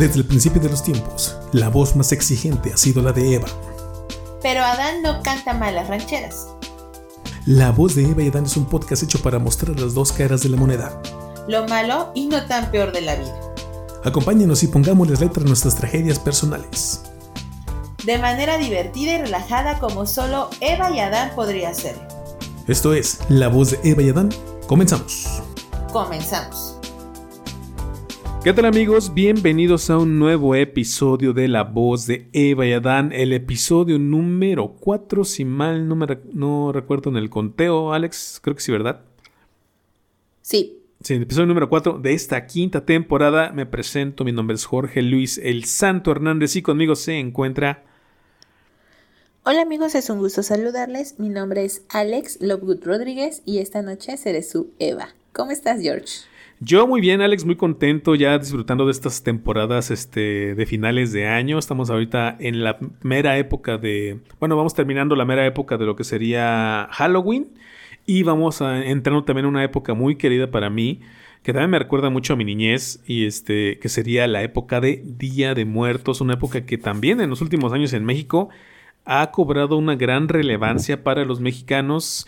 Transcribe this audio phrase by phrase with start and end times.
[0.00, 3.48] Desde el principio de los tiempos, la voz más exigente ha sido la de Eva.
[4.42, 6.48] Pero Adán no canta malas rancheras.
[7.44, 10.42] La voz de Eva y Adán es un podcast hecho para mostrar las dos caras
[10.42, 11.02] de la moneda.
[11.48, 13.52] Lo malo y no tan peor de la vida.
[14.02, 17.02] Acompáñenos y pongámosles letra a nuestras tragedias personales.
[18.02, 22.00] De manera divertida y relajada como solo Eva y Adán podría hacer.
[22.66, 24.30] Esto es La voz de Eva y Adán.
[24.66, 25.42] Comenzamos.
[25.92, 26.69] Comenzamos.
[28.42, 29.12] ¿Qué tal amigos?
[29.12, 34.76] Bienvenidos a un nuevo episodio de La voz de Eva y Adán, el episodio número
[34.80, 39.02] 4, si mal no, me no recuerdo en el conteo, Alex, creo que sí, ¿verdad?
[40.40, 40.78] Sí.
[41.02, 43.52] Sí, el episodio número 4 de esta quinta temporada.
[43.52, 47.84] Me presento, mi nombre es Jorge Luis El Santo Hernández y conmigo se encuentra...
[49.44, 51.18] Hola amigos, es un gusto saludarles.
[51.18, 55.10] Mi nombre es Alex Lovegood Rodríguez y esta noche seré su Eva.
[55.34, 56.30] ¿Cómo estás, George?
[56.62, 61.26] Yo muy bien, Alex, muy contento ya disfrutando de estas temporadas este, de finales de
[61.26, 61.58] año.
[61.58, 65.96] Estamos ahorita en la mera época de, bueno, vamos terminando la mera época de lo
[65.96, 67.48] que sería Halloween
[68.04, 71.00] y vamos a entrando también en una época muy querida para mí,
[71.42, 75.02] que también me recuerda mucho a mi niñez y este, que sería la época de
[75.02, 78.50] Día de Muertos, una época que también en los últimos años en México
[79.06, 82.26] ha cobrado una gran relevancia para los mexicanos.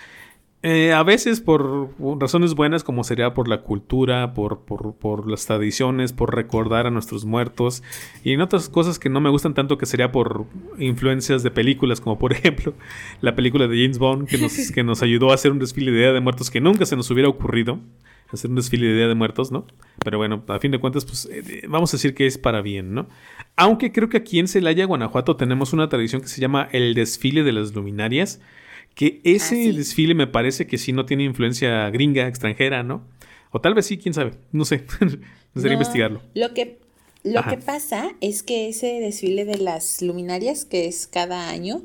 [0.65, 6.13] Eh, a veces por razones buenas como sería por la cultura, por, por, las tradiciones,
[6.13, 7.83] por recordar a nuestros muertos
[8.23, 10.47] y en otras cosas que no me gustan tanto que sería por
[10.79, 12.75] influencias de películas como por ejemplo
[13.21, 16.21] la película de James Bond que nos, ayudó a hacer un desfile de Día de
[16.21, 17.81] Muertos que nunca se nos hubiera ocurrido
[18.31, 19.67] hacer un desfile de Día de Muertos, ¿no?
[20.05, 22.95] Pero bueno, a fin de cuentas, pues eh, vamos a decir que es para bien,
[22.95, 23.09] ¿no?
[23.57, 27.43] Aunque creo que aquí en Celaya, Guanajuato, tenemos una tradición que se llama el desfile
[27.43, 28.41] de las luminarias,
[28.95, 33.07] que ese ah, desfile me parece que sí no tiene influencia gringa, extranjera, ¿no?
[33.51, 34.85] O tal vez sí, quién sabe, no sé,
[35.55, 36.23] no, investigarlo.
[36.35, 36.79] Lo que,
[37.23, 41.83] lo que pasa es que ese desfile de las luminarias, que es cada año,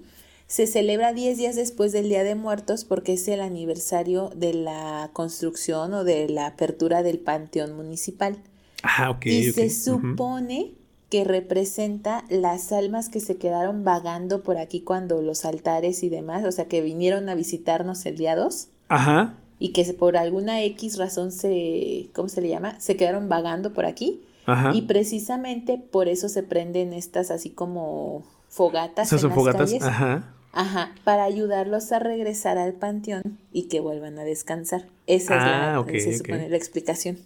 [0.48, 5.10] se celebra 10 días después del Día de Muertos porque es el aniversario de la
[5.12, 8.38] construcción o de la apertura del Panteón Municipal.
[8.82, 9.26] Ah, ok.
[9.26, 10.72] Y se supone
[11.10, 16.44] que representa las almas que se quedaron vagando por aquí cuando los altares y demás,
[16.46, 18.68] o sea, que vinieron a visitarnos el día 2.
[18.90, 19.36] Ajá.
[19.60, 22.80] Y que por alguna X razón se, ¿cómo se le llama?
[22.80, 24.22] Se quedaron vagando por aquí.
[24.46, 24.72] Ajá.
[24.74, 29.12] Y precisamente por eso se prenden estas así como fogatas.
[29.12, 30.34] en son fogatas, ajá.
[30.54, 34.88] Ajá, para ayudarlos a regresar al panteón y que vuelvan a descansar.
[35.06, 37.20] Esa es la, ah, se supone, la explicación.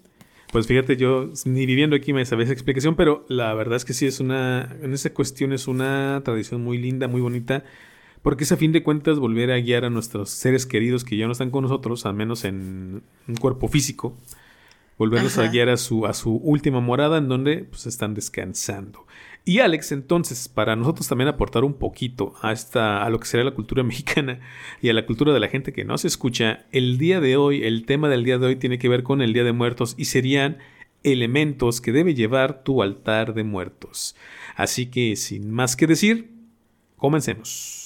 [0.51, 3.94] Pues fíjate, yo ni viviendo aquí me sabía esa explicación, pero la verdad es que
[3.94, 7.63] sí es una, en esa cuestión es una tradición muy linda, muy bonita,
[8.22, 11.25] porque es a fin de cuentas volver a guiar a nuestros seres queridos que ya
[11.25, 14.17] no están con nosotros, al menos en un cuerpo físico,
[15.01, 19.07] volverlos a guiar a su, a su última morada en donde pues están descansando.
[19.44, 23.44] Y Alex, entonces, para nosotros también aportar un poquito a, esta, a lo que sería
[23.44, 24.41] la cultura mexicana
[24.79, 27.63] y a la cultura de la gente que no se escucha, el día de hoy,
[27.63, 30.06] el tema del día de hoy tiene que ver con el Día de Muertos y
[30.06, 30.59] serían
[31.01, 34.16] elementos que debe llevar tu altar de muertos.
[34.56, 36.29] Así que, sin más que decir,
[36.95, 37.81] comencemos.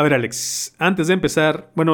[0.00, 1.92] A ver, Alex, antes de empezar, bueno,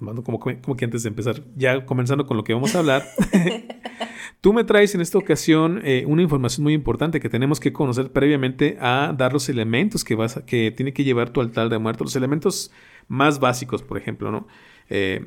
[0.00, 3.06] bueno como, como, que antes de empezar, ya comenzando con lo que vamos a hablar,
[4.42, 8.12] tú me traes en esta ocasión eh, una información muy importante que tenemos que conocer
[8.12, 12.08] previamente a dar los elementos que, vas que tiene que llevar tu altar de muertos,
[12.08, 12.70] los elementos
[13.08, 14.46] más básicos, por ejemplo, ¿no?
[14.90, 15.24] Eh,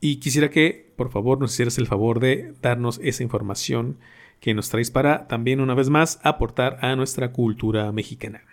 [0.00, 3.96] y quisiera que, por favor, nos hicieras el favor de darnos esa información
[4.38, 8.44] que nos traes para también, una vez más, aportar a nuestra cultura mexicana.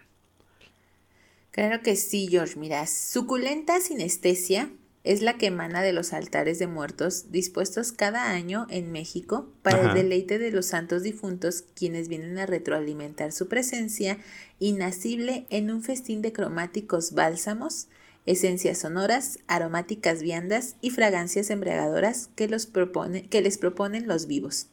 [1.53, 2.57] Claro que sí, George.
[2.57, 4.71] Mira, suculenta sinestesia
[5.03, 9.89] es la que emana de los altares de muertos dispuestos cada año en México para
[9.89, 14.17] el deleite de los santos difuntos, quienes vienen a retroalimentar su presencia
[14.57, 17.87] inacible en un festín de cromáticos bálsamos,
[18.25, 24.69] esencias sonoras, aromáticas viandas y fragancias embriagadoras que, los propone, que les proponen los vivos.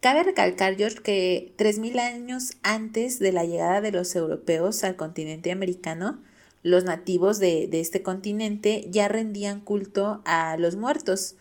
[0.00, 5.50] Cabe recalcar, George, que 3.000 años antes de la llegada de los europeos al continente
[5.50, 6.20] americano,
[6.62, 11.36] los nativos de, este continente ya rendían culto a los muertos.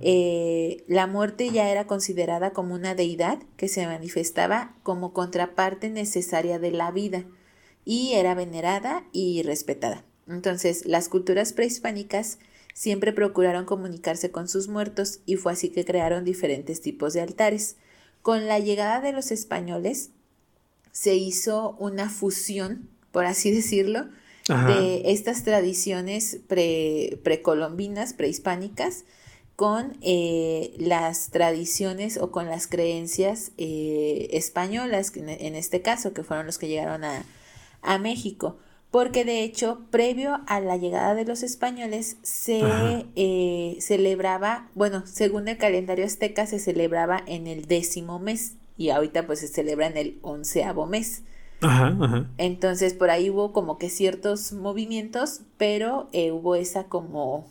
[0.00, 6.58] Eh, la muerte ya era considerada como una deidad que se manifestaba como contraparte necesaria
[6.58, 7.24] de la vida
[7.84, 10.04] y era venerada y respetada.
[10.28, 12.38] Entonces, las culturas prehispánicas
[12.74, 17.76] siempre procuraron comunicarse con sus muertos y fue así que crearon diferentes tipos de altares.
[18.22, 20.10] Con la llegada de los españoles
[20.92, 24.08] se hizo una fusión, por así decirlo,
[24.66, 29.04] de estas tradiciones pre, precolombinas, prehispánicas,
[29.54, 36.46] con eh, las tradiciones o con las creencias eh, españolas, en este caso, que fueron
[36.46, 37.24] los que llegaron a,
[37.82, 38.56] a México
[38.90, 42.62] porque de hecho, previo a la llegada de los españoles, se
[43.14, 49.26] eh, celebraba, bueno, según el calendario azteca, se celebraba en el décimo mes y ahorita
[49.26, 51.22] pues se celebra en el onceavo mes.
[51.60, 52.30] Ajá, ajá.
[52.38, 57.46] Entonces por ahí hubo como que ciertos movimientos, pero eh, hubo esa como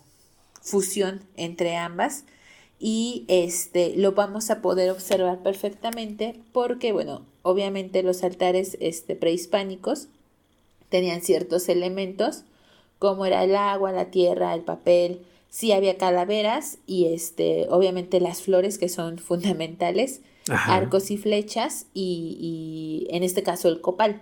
[0.62, 2.26] fusión entre ambas
[2.80, 10.10] y este lo vamos a poder observar perfectamente porque bueno, obviamente los altares este prehispánicos
[10.90, 12.44] tenían ciertos elementos,
[12.98, 18.42] como era el agua, la tierra, el papel, sí había calaveras y este, obviamente las
[18.42, 24.22] flores que son fundamentales, arcos y flechas y, en este caso el copal.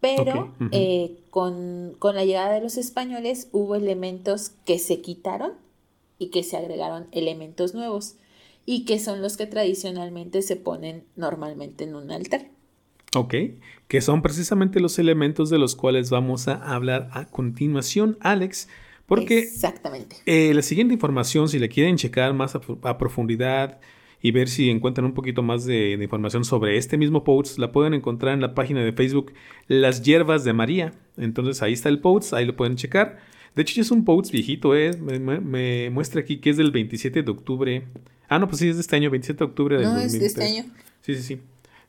[0.00, 5.54] Pero eh, con, con la llegada de los españoles hubo elementos que se quitaron
[6.18, 8.14] y que se agregaron elementos nuevos
[8.64, 12.48] y que son los que tradicionalmente se ponen normalmente en un altar.
[13.14, 13.34] Ok,
[13.88, 18.68] que son precisamente los elementos de los cuales vamos a hablar a continuación, Alex.
[19.06, 20.16] Porque Exactamente.
[20.26, 23.80] Eh, la siguiente información, si la quieren checar más a, profundidad
[24.20, 27.94] y ver si encuentran un poquito más de, información sobre este mismo post, la pueden
[27.94, 29.32] encontrar en la página de Facebook
[29.66, 30.92] Las Hierbas de María.
[31.16, 33.18] Entonces ahí está el post, ahí lo pueden checar.
[33.54, 34.94] De hecho, ya es un post viejito, ¿eh?
[34.98, 37.84] me, muestra aquí que es del 27 de octubre.
[38.28, 40.26] Ah, no, pues sí, es de este año, 27 de octubre del No, es de
[40.26, 40.64] este año.
[41.00, 41.40] Sí, sí, sí.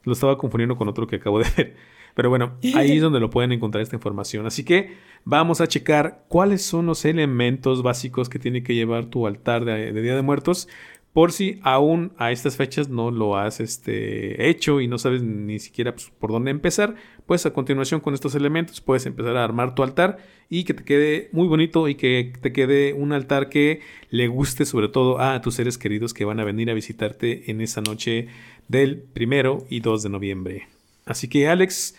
[0.04, 1.76] Lo estaba confundiendo con otro que acabo de ver.
[2.16, 4.46] Pero bueno, ahí es donde lo pueden encontrar esta información.
[4.46, 9.28] Así que vamos a checar cuáles son los elementos básicos que tiene que llevar tu
[9.28, 10.68] altar de, Día de Muertos.
[11.14, 15.58] Por si aún a estas fechas no lo has este, hecho y no sabes ni
[15.60, 19.74] siquiera pues, por dónde empezar, pues a continuación con estos elementos puedes empezar a armar
[19.74, 20.18] tu altar
[20.50, 23.82] y que te quede muy bonito y que te quede un altar que
[24.12, 27.62] le guste sobre todo a tus seres queridos que van a venir a visitarte en
[27.62, 28.28] esa noche
[28.70, 30.68] del primero y 2 de noviembre.
[31.06, 31.96] Así que Alex,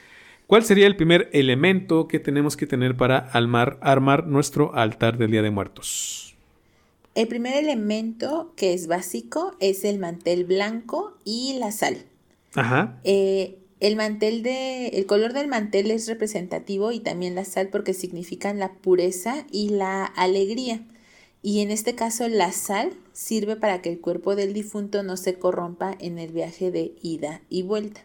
[0.46, 5.32] ¿cuál sería el primer elemento que tenemos que tener para armar, armar nuestro altar del
[5.32, 6.34] Día de Muertos?
[7.14, 12.04] El primer elemento que es básico es el mantel blanco y la sal.
[12.54, 13.00] Ajá.
[13.04, 17.94] Eh, el mantel de, el color del mantel es representativo y también la sal porque
[17.94, 20.82] significan la pureza y la alegría.
[21.42, 25.34] Y en este caso la sal sirve para que el cuerpo del difunto no se
[25.34, 28.04] corrompa en el viaje de ida y vuelta.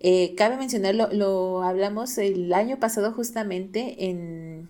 [0.00, 4.68] Eh, cabe mencionarlo, lo hablamos el año pasado justamente en,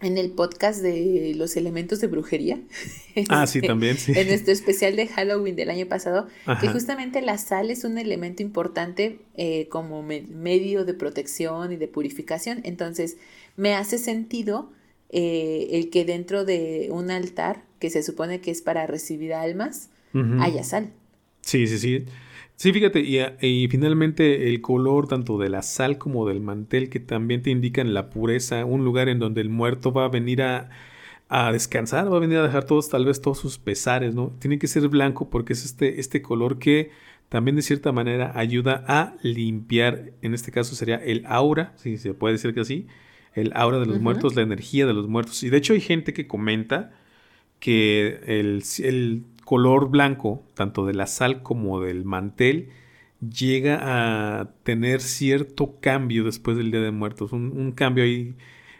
[0.00, 2.60] en el podcast de los elementos de brujería.
[3.30, 4.12] Ah, sí, también, sí.
[4.14, 6.28] En nuestro especial de Halloween del año pasado,
[6.60, 11.88] que justamente la sal es un elemento importante eh, como medio de protección y de
[11.88, 12.60] purificación.
[12.62, 13.16] Entonces,
[13.56, 14.70] me hace sentido
[15.10, 19.90] eh, el que dentro de un altar, que se supone que es para recibir almas,
[20.40, 20.90] haya sal.
[21.42, 22.04] Sí, sí, sí.
[22.56, 27.40] Sí, fíjate, y, finalmente el color tanto de la sal como del mantel que también
[27.40, 30.70] te indican la pureza, un lugar en donde el muerto va a venir a,
[31.28, 34.32] a descansar, va a venir a dejar todos, tal vez todos sus pesares, ¿no?
[34.40, 36.90] Tiene que ser blanco porque es este, este color que
[37.28, 42.14] también de cierta manera ayuda a limpiar, en este caso sería el aura, si se
[42.14, 42.86] puede decir que así,
[43.34, 45.42] el aura de los muertos, la energía de los muertos.
[45.42, 46.92] Y de hecho hay gente que comenta
[47.60, 52.68] que el, color blanco, tanto de la sal como del mantel,
[53.20, 57.32] llega a tener cierto cambio después del Día de Muertos.
[57.32, 58.34] Un, cambio ahí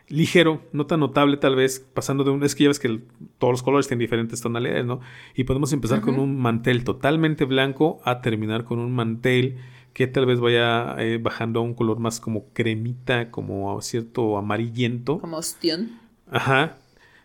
[0.09, 2.43] ligero, no tan notable tal vez, pasando de un...
[2.45, 3.01] Es que ya ves que
[3.39, 5.01] todos los colores tienen diferentes tonalidades, ¿no?
[5.35, 9.57] Y podemos empezar con un mantel totalmente blanco a terminar con un mantel
[9.93, 15.19] que tal vez vaya eh, bajando a un color más como cremita, como cierto amarillento.
[15.19, 15.99] Como ostión.
[16.31, 16.77] Ajá.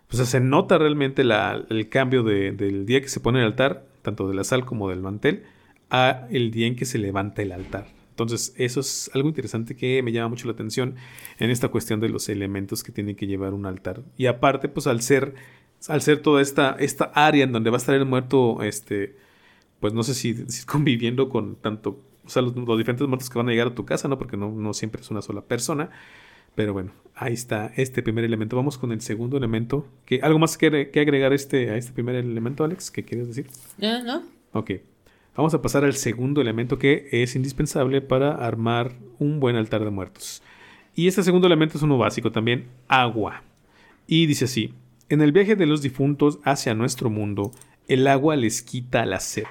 [0.08, 4.36] Pues se nota realmente el cambio del día que se pone el altar, tanto de
[4.36, 5.44] la sal como del mantel,
[5.90, 7.88] a el día en que se levanta el altar.
[8.14, 10.96] Entonces, eso es algo interesante que me llama mucho la atención
[11.40, 14.04] en esta cuestión de los elementos que tiene que llevar un altar.
[14.16, 15.34] Y aparte, pues al ser,
[15.88, 19.18] al ser toda esta, esta área en donde va a estar el muerto, este,
[19.80, 20.36] pues no sé si
[20.68, 24.08] conviviendo con tanto o sea, los, diferentes muertos que van a llegar a tu casa,
[24.08, 24.18] ¿no?
[24.18, 25.90] Porque no, no siempre es una sola persona.
[26.56, 28.56] Pero bueno, ahí está este primer elemento.
[28.56, 29.88] Vamos con el segundo elemento.
[30.06, 32.92] ¿Qué, ¿Algo más que, que agregar este, a este primer elemento, Alex?
[32.92, 33.48] ¿Qué quieres decir?
[33.78, 34.24] No, no.
[34.54, 34.72] Ok.
[35.36, 39.90] Vamos a pasar al segundo elemento que es indispensable para armar un buen altar de
[39.90, 40.44] muertos.
[40.96, 43.42] Y este segundo elemento es uno básico también, agua.
[44.06, 44.76] Y dice así,
[45.10, 47.52] en el viaje de los difuntos hacia nuestro mundo,
[47.88, 49.46] el agua les quita la sed.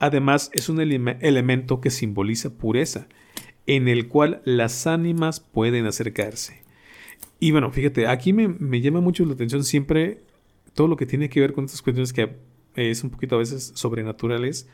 [0.00, 3.06] Además, es un elemento que simboliza pureza,
[3.66, 6.62] en el cual las ánimas pueden acercarse.
[7.38, 10.22] Y bueno, fíjate, aquí me, llama mucho la atención siempre,
[10.72, 12.34] todo lo que tiene que ver con estas cuestiones que
[12.76, 14.70] es un poquito a veces sobrenaturales,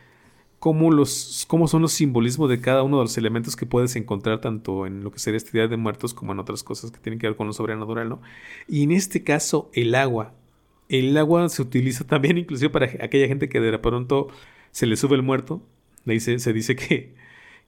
[0.60, 4.40] cómo, los, cómo son los simbolismos de cada uno de los elementos que puedes encontrar
[4.40, 7.18] tanto en lo que sería este Día de Muertos como en otras cosas que tienen
[7.18, 8.22] que ver con lo sobrenatural, ¿no?
[8.68, 10.34] Y en este caso, el agua.
[10.88, 14.28] El agua se utiliza también inclusive para aquella gente que de pronto
[14.76, 15.62] se le sube el muerto.
[16.04, 17.14] Le dice, se dice que,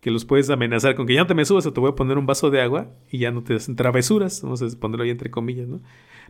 [0.02, 1.94] que los puedes amenazar con que ya no te me subas o te voy a
[1.94, 5.10] poner un vaso de agua y ya no te hacen travesuras, vamos a ponerlo ahí
[5.10, 5.80] entre comillas, ¿no?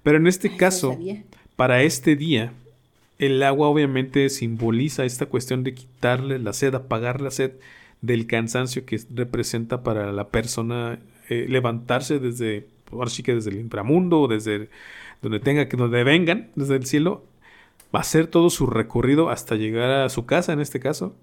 [0.05, 0.97] Pero en este caso,
[1.57, 2.53] para este día,
[3.19, 7.55] el agua obviamente simboliza esta cuestión de quitarle la sed, apagar la sed
[8.01, 13.57] del cansancio que representa para la persona eh, levantarse desde, ahora sí que desde el
[13.57, 14.69] inframundo, desde
[15.23, 17.25] donde tenga que, donde vengan, desde el cielo,
[17.93, 21.17] hacer todo su recorrido hasta llegar a su casa en este caso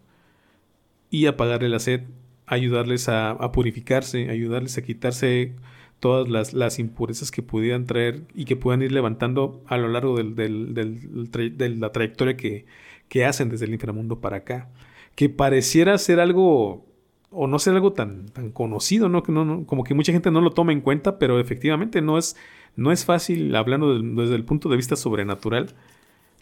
[1.09, 2.03] y apagarle la sed,
[2.45, 5.55] ayudarles a, a purificarse, ayudarles a quitarse
[5.99, 10.35] todas las, impurezas que pudieran traer y que puedan ir levantando a lo largo del,
[10.35, 14.69] de la trayectoria que, hacen desde el inframundo para acá.
[15.15, 16.85] Que pareciera ser algo,
[17.31, 19.23] o no ser algo tan, conocido, ¿no?
[19.23, 22.35] Que no, como que mucha gente no lo toma en cuenta, pero efectivamente no es,
[22.75, 25.73] no es fácil, hablando desde el punto de vista sobrenatural,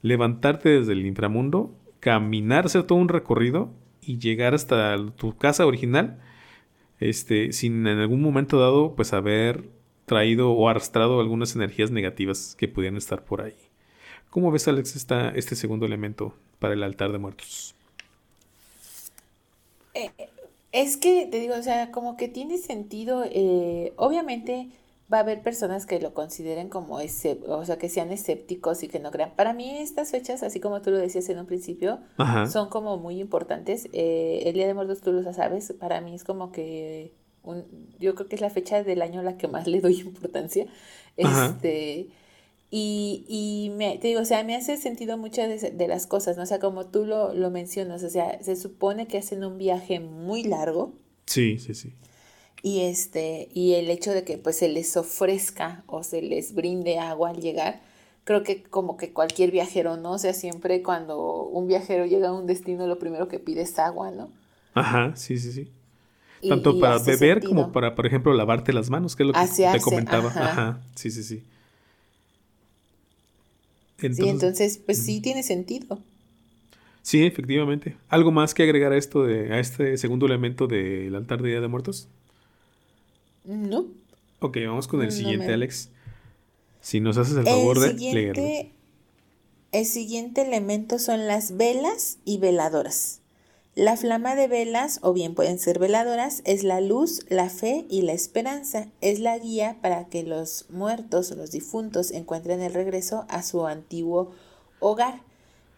[0.03, 6.19] levantarte desde el inframundo, caminar, hacer todo un recorrido y llegar hasta tu casa original
[7.00, 9.63] este, sin en algún momento dado, pues haber
[10.05, 13.55] traído o arrastrado algunas energías negativas que pudieran estar por ahí.
[14.29, 17.75] ¿Cómo ves, Alex, esta, este segundo elemento para el altar de muertos?
[19.93, 20.12] Eh,
[20.72, 24.69] es que, te digo, o sea, como que tiene sentido, eh, obviamente
[25.12, 28.88] va a haber personas que lo consideren como, ese, o sea, que sean escépticos y
[28.88, 29.36] que no crean.
[29.36, 32.00] Para mí estas fechas, así como tú lo decías en un principio,
[32.50, 33.89] son como muy importantes.
[33.93, 37.65] Eh, el Día de Muertos, tú lo sabes, para mí es como que, un,
[38.00, 40.65] yo creo que es la fecha del año a la que más le doy importancia.
[41.17, 42.10] Este...
[42.75, 46.41] Y, y me, te digo, o sea, me hace sentido muchas de, las cosas, ¿no?
[46.41, 50.00] O sea, como tú lo, lo mencionas, o sea, se supone que hacen un viaje
[50.00, 50.91] muy largo.
[51.27, 51.93] Sí, sí, sí
[52.63, 56.98] y este y el hecho de que pues se les ofrezca o se les brinde
[56.98, 57.82] agua al llegar
[58.24, 62.34] creo que como que cualquier viajero no o sea siempre cuando un viajero llega a
[62.34, 64.32] un destino lo primero que pide es agua no
[64.74, 65.72] ajá sí sí sí.
[66.48, 69.39] Tanto para beber como para por ejemplo lavarte las manos que es lo que
[69.72, 70.27] te comentaba.
[70.27, 70.82] ajá.
[70.93, 71.43] sí sí sí.
[74.00, 76.00] Entonces, sí entonces pues sí tiene sentido.
[77.01, 77.96] Sí efectivamente.
[78.10, 81.62] Algo más que agregar a esto de a este segundo elemento del altar de Día
[81.62, 82.10] de Muertos
[83.45, 83.88] no.
[84.39, 85.89] Ok, vamos con el siguiente, Alex.
[86.81, 88.43] Si nos haces el favor de leerlo.
[89.71, 93.21] El siguiente elemento son las velas y veladoras.
[93.75, 98.03] La flama de velas, o bien pueden ser veladoras, es la luz, la fe y
[98.03, 98.88] la esperanza.
[99.01, 103.65] Es la guía para que los muertos o los difuntos encuentren el regreso a su
[103.65, 104.31] antiguo
[104.79, 105.21] hogar.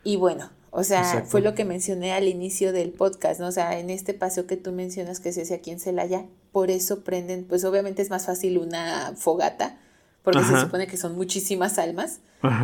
[0.04, 3.48] Y bueno, o sea, fue lo que mencioné al inicio del podcast, ¿no?
[3.48, 6.72] O sea, en este paseo que tú mencionas que se hace aquí en Celaya, por
[6.72, 9.78] eso prenden, pues obviamente es más fácil una fogata,
[10.24, 12.22] porque se supone que son muchísimas almas,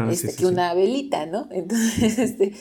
[0.09, 1.49] este, que una velita, ¿no?
[1.51, 2.53] Entonces, este,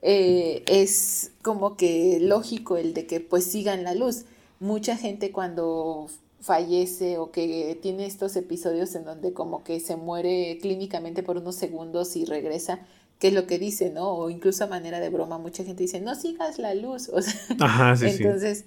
[0.00, 4.24] eh, es como que lógico el de que pues sigan la luz.
[4.58, 6.06] Mucha gente cuando
[6.40, 11.56] fallece o que tiene estos episodios en donde como que se muere clínicamente por unos
[11.56, 12.78] segundos y regresa,
[13.18, 14.12] que es lo que dice, ¿no?
[14.12, 17.10] O incluso a manera de broma, mucha gente dice, no sigas la luz.
[17.12, 18.64] O sea, Ajá, sí, entonces,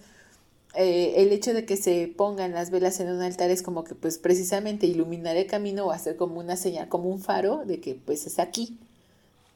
[0.75, 3.95] eh, el hecho de que se pongan las velas en un altar es como que,
[3.95, 7.95] pues, precisamente iluminar el camino o hacer como una señal, como un faro de que,
[7.95, 8.77] pues, es aquí.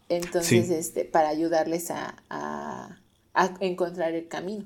[0.10, 2.98] Entonces, este, para ayudarles a, a,
[3.34, 4.66] a encontrar el camino.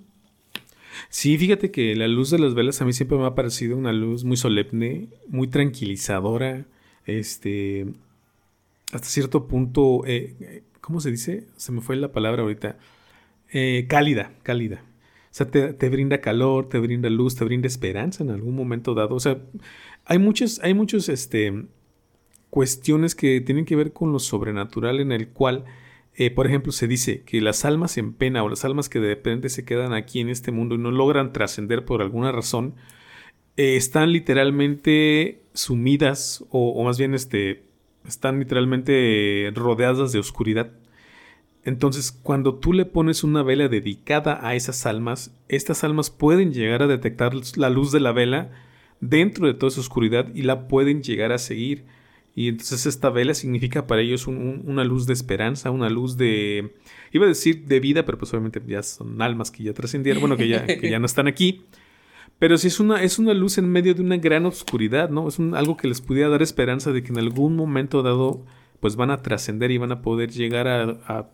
[1.09, 3.93] Sí, fíjate que la luz de las velas a mí siempre me ha parecido una
[3.93, 6.65] luz muy solemne, muy tranquilizadora,
[7.05, 7.87] este,
[8.91, 11.45] hasta cierto punto, eh, ¿cómo se dice?
[11.55, 12.77] Se me fue la palabra ahorita.
[13.51, 14.83] Eh, cálida, cálida.
[15.31, 19.15] O sea, te, brinda calor, te brinda luz, te brinda esperanza en algún momento dado.
[19.15, 19.41] O sea,
[20.03, 21.67] hay muchas, hay muchos, este,
[22.49, 25.63] cuestiones que tienen que ver con lo sobrenatural en el cual,
[26.15, 29.07] eh, por ejemplo, se dice que las almas en pena o las almas que de
[29.07, 32.75] repente se quedan aquí en este mundo y no logran trascender por alguna razón,
[33.55, 37.63] están literalmente sumidas o, o más bien este,
[38.05, 40.71] están literalmente rodeadas de oscuridad.
[41.63, 46.81] Entonces, cuando tú le pones una vela dedicada a esas almas, estas almas pueden llegar
[46.81, 48.51] a detectar la luz de la vela
[48.99, 51.85] dentro de toda esa oscuridad y la pueden llegar a seguir.
[52.33, 56.73] Y entonces esta vela significa para ellos una luz de esperanza, una luz de,
[57.11, 60.37] iba a decir de vida, pero pues obviamente ya son almas que ya trascendieron, bueno,
[60.37, 61.65] que ya, que ya no están aquí.
[62.39, 65.27] Pero sí es una, es una luz en medio de una gran oscuridad, ¿no?
[65.27, 68.45] Es algo que les pudiera dar esperanza de que en algún momento dado
[68.79, 71.29] pues van a trascender y van a poder llegar a,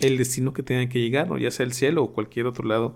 [0.00, 1.38] el destino que tengan que llegar, ¿no?
[1.38, 2.94] ya sea el cielo o cualquier otro lado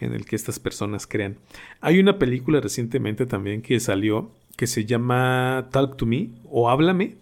[0.00, 1.36] en el que estas personas crean.
[1.80, 7.16] Hay una película recientemente también que salió que se llama Talk to Me o Háblame,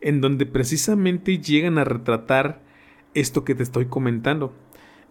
[0.00, 2.60] en donde precisamente llegan a retratar
[3.14, 4.52] esto que te estoy comentando.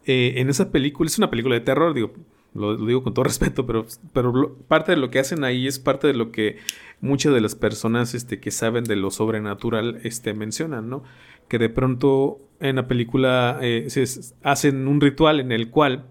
[0.06, 2.14] Eh, en esa película, es una película de terror, digo,
[2.54, 6.08] lo, digo con todo respeto, pero, pero parte de lo que hacen ahí es parte
[6.08, 6.58] de lo que
[7.00, 11.04] muchas de las personas este, que saben de lo sobrenatural este, mencionan, ¿no?
[11.48, 14.06] Que de pronto en la película eh, se
[14.44, 16.06] hacen un ritual en el cual,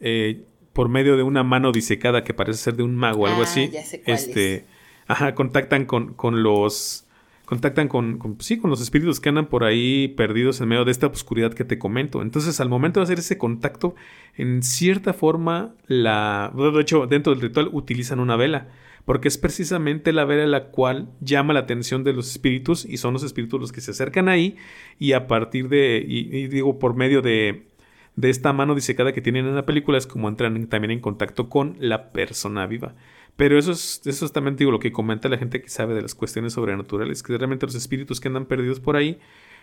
[0.00, 3.40] eh, por medio de una mano disecada que parece ser de un mago o algo
[3.40, 3.70] ah, así,
[4.06, 4.64] este,
[5.06, 7.06] ajá, contactan con, con los
[7.44, 10.92] contactan con, con, sí, con los espíritus que andan por ahí perdidos en medio de
[10.92, 12.22] esta oscuridad que te comento.
[12.22, 13.96] Entonces, al momento de hacer ese contacto,
[14.36, 18.68] en cierta forma, la, de hecho, dentro del ritual utilizan una vela,
[19.10, 23.12] porque es precisamente la vela la cual llama la atención de los espíritus y son
[23.12, 24.54] los espíritus los que se acercan ahí
[25.00, 27.66] y a partir de, y, digo, por medio de,
[28.14, 31.48] de esta mano disecada que tienen en la película es como entran también en contacto
[31.48, 32.94] con la persona viva.
[33.34, 36.02] Pero eso es, eso es también digo, lo que comenta la gente que sabe de
[36.02, 39.18] las cuestiones sobrenaturales, que realmente los espíritus que andan perdidos por ahí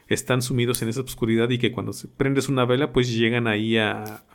[0.10, 4.25] están sumidos en esa oscuridad y que cuando prendes una vela, pues llegan ahí a,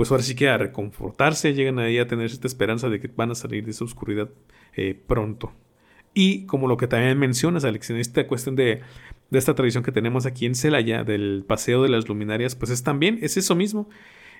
[0.00, 3.32] pues ahora sí que a reconfortarse, llegan ahí a tener esta esperanza de que van
[3.32, 4.30] a salir de esa oscuridad
[4.74, 5.52] eh, pronto.
[6.14, 8.80] Y como lo que también mencionas, Alex, en esta cuestión de,
[9.28, 12.82] de esta tradición que tenemos aquí en Celaya, del paseo de las luminarias, pues es
[12.82, 13.90] también, es eso mismo,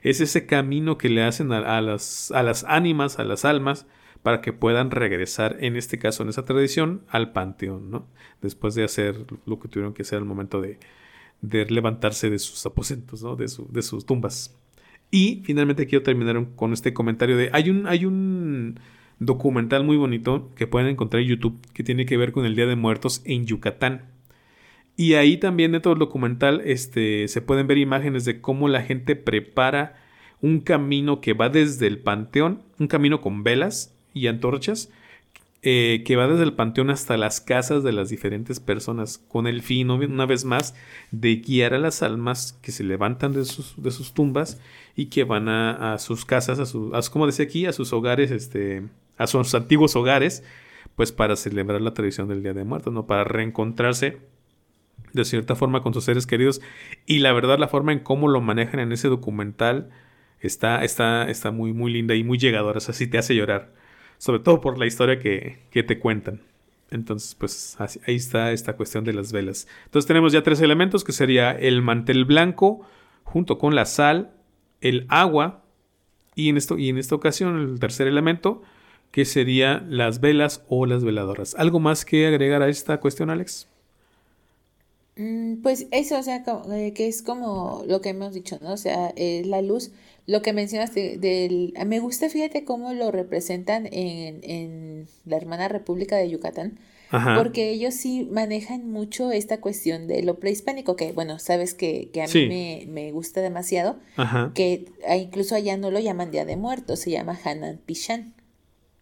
[0.03, 3.87] es ese camino que le hacen a, las, a las ánimas, a las almas,
[4.23, 8.07] para que puedan regresar, en este caso, en esa tradición, al panteón, ¿no?
[8.41, 10.79] Después de hacer lo que tuvieron que hacer al momento de,
[11.43, 13.37] de levantarse de sus aposentos, ¿no?
[13.37, 14.57] De, de sus tumbas.
[15.11, 18.79] Y finalmente quiero terminar con este comentario de, hay un, hay un
[19.19, 22.67] documental muy bonito que pueden encontrar en YouTube que tiene que ver con el Día
[22.67, 24.03] de Muertos en Yucatán.
[24.97, 29.17] Y ahí también dentro del documental este, se pueden ver imágenes de cómo la gente
[29.17, 29.97] prepara
[30.43, 34.91] un camino que va desde el panteón, un camino con velas, y antorchas
[35.63, 39.61] eh, que va desde el panteón hasta las casas de las diferentes personas, con el
[39.61, 40.75] fin, una vez más,
[41.11, 44.59] de guiar a las almas que se levantan de sus, de sus tumbas
[44.97, 48.85] y que van a, sus casas, a, sus, como decía aquí, a sus hogares, este,
[49.19, 50.45] a sus antiguos hogares,
[50.97, 53.07] pues para celebrar la tradición del Día de Muertos, ¿no?
[53.07, 54.19] Para reencontrarse
[55.13, 56.63] de cierta forma con sus seres queridos.
[57.05, 59.91] Y la verdad, la forma en cómo lo manejan en ese documental
[60.41, 62.79] está, está, está muy, muy linda y muy llegadora.
[62.79, 63.80] O sea, sí te hace llorar
[64.21, 66.43] sobre todo por la historia que, te cuentan.
[66.91, 69.67] Entonces, pues ahí está esta cuestión de las velas.
[69.87, 72.83] Entonces tenemos ya tres elementos, que sería el mantel blanco,
[73.25, 74.31] junto con la sal,
[74.83, 75.63] el agua,
[76.35, 78.61] y en, esto, y en esta ocasión el tercer elemento,
[79.11, 81.55] que sería las velas o las veladoras.
[81.55, 83.69] ¿Algo más que agregar a esta cuestión, Alex?
[85.17, 88.75] Mm, pues eso, o sea, eh, que es como lo que hemos dicho, ¿no?
[88.75, 89.93] O sea, la luz
[90.31, 91.75] lo que mencionaste del...
[91.87, 96.79] Me gusta, fíjate cómo lo representan en, en la hermana República de Yucatán.
[97.37, 102.33] Porque ellos sí manejan mucho esta cuestión de lo prehispánico, que bueno, sabes que, a
[102.33, 103.99] mí me, me, gusta demasiado,
[104.55, 104.87] que
[105.19, 108.33] incluso allá no lo llaman Día de Muertos, se llama Hanan Pishan.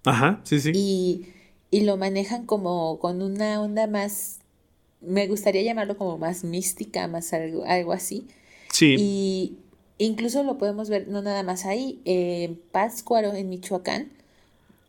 [0.07, 0.73] Ajá, sí, sí.
[0.75, 1.27] Y,
[1.71, 4.39] y lo manejan como con una onda más,
[5.03, 8.27] me gustaría llamarlo como más mística, más algo, algo así.
[8.73, 8.97] Sí.
[8.99, 9.59] Y,
[9.99, 14.11] Incluso lo podemos ver no nada más ahí, en Pátzcuaro, en Michoacán,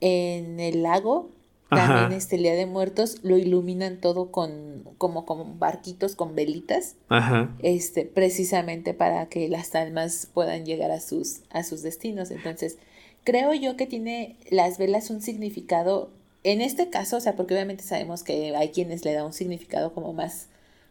[0.02, 1.30] en el lago,
[1.69, 6.95] también este Día de Muertos lo iluminan todo con como, como barquitos con velitas.
[7.10, 7.56] Ajá.
[7.60, 12.32] Este, precisamente para que las almas puedan llegar a sus a sus destinos.
[12.32, 12.78] Entonces,
[13.24, 16.10] creo yo que tiene las velas un significado
[16.43, 19.93] en este caso, o sea, porque obviamente sabemos que hay quienes le da un significado
[19.93, 20.48] como más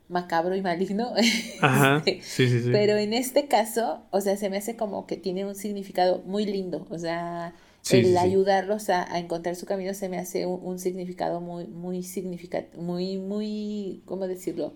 [0.08, 1.12] macabro y maligno.
[1.60, 2.70] Ajá, sí, sí, sí.
[2.72, 6.46] Pero en este caso, o sea, se me hace como que tiene un significado muy
[6.46, 6.86] lindo.
[6.90, 7.54] O sea,
[7.90, 13.18] el ayudarlos a, encontrar su camino se me hace un, significado muy, muy significativo, muy,
[13.18, 14.74] muy, ¿cómo decirlo?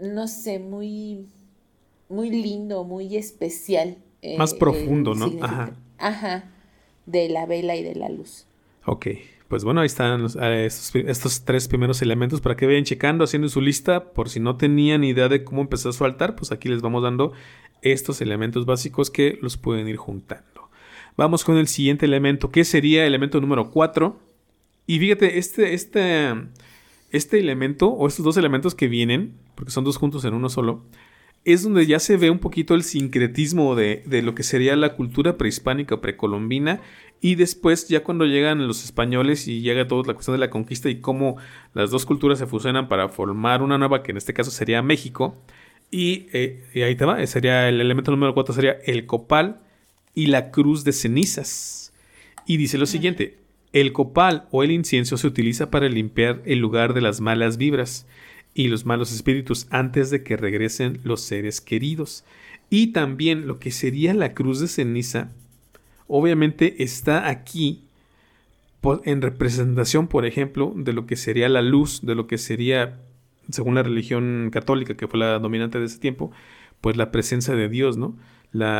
[0.00, 1.26] No sé, muy,
[2.08, 3.98] muy lindo, muy especial.
[4.22, 5.32] Eh, Más profundo, ¿no?
[5.42, 5.76] Ajá.
[5.98, 6.50] Ajá,
[7.06, 8.46] de la vela y de la luz.
[8.86, 9.06] Ok
[9.48, 13.60] pues bueno, ahí están eh, estos, tres primeros elementos para que vayan checando, haciendo su
[13.60, 14.12] lista.
[14.12, 17.32] Por si no tenían idea de cómo empezar su altar, pues aquí les vamos dando
[17.82, 20.70] estos elementos básicos que los pueden ir juntando.
[21.16, 24.18] Vamos con el siguiente elemento, que sería el elemento número 4.
[24.86, 26.34] Y fíjate, este, este,
[27.10, 30.84] este elemento, o estos dos elementos que vienen, porque son dos juntos en uno solo,
[31.44, 34.96] es donde ya se ve un poquito el sincretismo de, de lo que sería la
[34.96, 36.80] cultura prehispánica precolombina
[37.24, 40.90] y después ya cuando llegan los españoles y llega toda la cuestión de la conquista
[40.90, 41.38] y cómo
[41.72, 45.34] las dos culturas se fusionan para formar una nueva que en este caso sería México
[45.90, 49.62] y, eh, y ahí te va, sería el elemento número 4 sería el copal
[50.14, 51.94] y la cruz de cenizas
[52.44, 53.38] y dice lo siguiente
[53.72, 58.06] el copal o el incienso se utiliza para limpiar el lugar de las malas vibras
[58.52, 62.24] y los malos espíritus antes de que regresen los seres queridos.
[62.70, 65.32] Y también lo que sería la cruz de ceniza,
[66.06, 67.84] obviamente está aquí
[69.04, 73.00] en representación, por ejemplo, de lo que sería la luz, de lo que sería,
[73.50, 76.32] según la religión católica, que fue la dominante de ese tiempo,
[76.80, 78.14] pues la presencia de Dios, ¿no?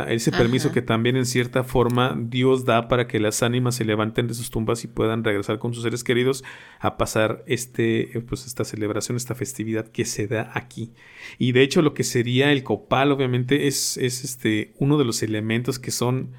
[0.07, 4.27] ese permiso que también en cierta forma Dios da para que las ánimas se levanten
[4.27, 6.45] de sus tumbas y puedan regresar con sus seres queridos
[6.79, 10.93] a pasar este, pues esta celebración, esta festividad que se da aquí.
[11.37, 15.21] Y de hecho lo que sería el copal obviamente es, es este, uno de los
[15.23, 16.29] elementos que son,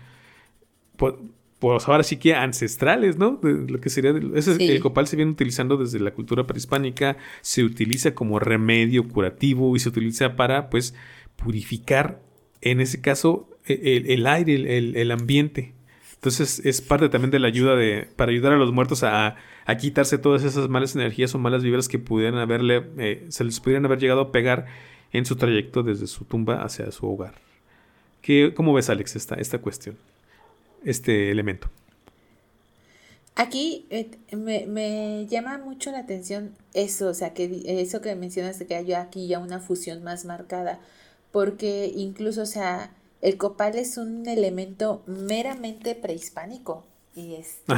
[0.97, 1.15] pues,
[1.59, 3.39] pues ahora sí que ancestrales, ¿no?
[3.43, 8.15] De lo que sería, el copal se viene utilizando desde la cultura prehispánica, se utiliza
[8.15, 10.95] como remedio curativo y se utiliza para, pues,
[11.37, 12.21] purificar
[12.61, 15.75] en ese caso, e, el, aire, el, ambiente.
[16.15, 19.37] Entonces es parte también de la ayuda de, para ayudar a los muertos a,
[19.81, 23.85] quitarse todas esas malas energías o malas vibras que pudieran haberle, eh, se les pudieran
[23.85, 24.67] haber llegado a pegar
[25.13, 27.35] en su trayecto desde su tumba hacia su hogar.
[28.23, 29.97] ¿Qué, ¿Cómo ves, Alex, esta, esta cuestión,
[30.87, 31.69] este elemento?
[33.35, 38.59] Aquí eh, me, me, llama mucho la atención eso, o sea, que eso que mencionas
[38.59, 40.81] de que hay aquí ya una fusión más marcada
[41.37, 46.87] porque incluso, o sea, el copal es un elemento meramente prehispánico.
[47.15, 47.75] Y este,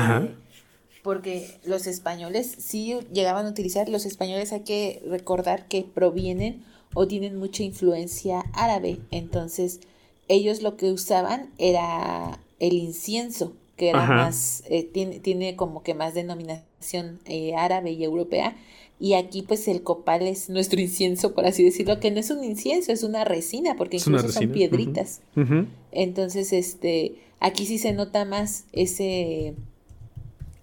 [1.02, 7.08] porque los españoles sí llegaban a utilizar, los españoles hay que recordar que provienen o
[7.08, 9.00] tienen mucha influencia árabe.
[9.10, 9.80] Entonces,
[10.28, 15.94] ellos lo que usaban era el incienso, que era más, eh, tiene, tiene como que
[15.94, 18.56] más denominación eh, árabe y europea.
[19.00, 22.42] Y aquí pues el copal es nuestro incienso, por así decirlo, que no es un
[22.42, 25.20] incienso, es una resina, porque incluso son piedritas.
[25.92, 29.54] Entonces, este, aquí sí se nota más ese,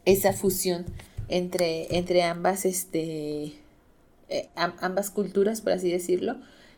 [0.03, 0.85] esa fusión
[1.29, 3.53] entre, entre ambas, este,
[4.27, 6.35] eh, ambas culturas, por así decirlo.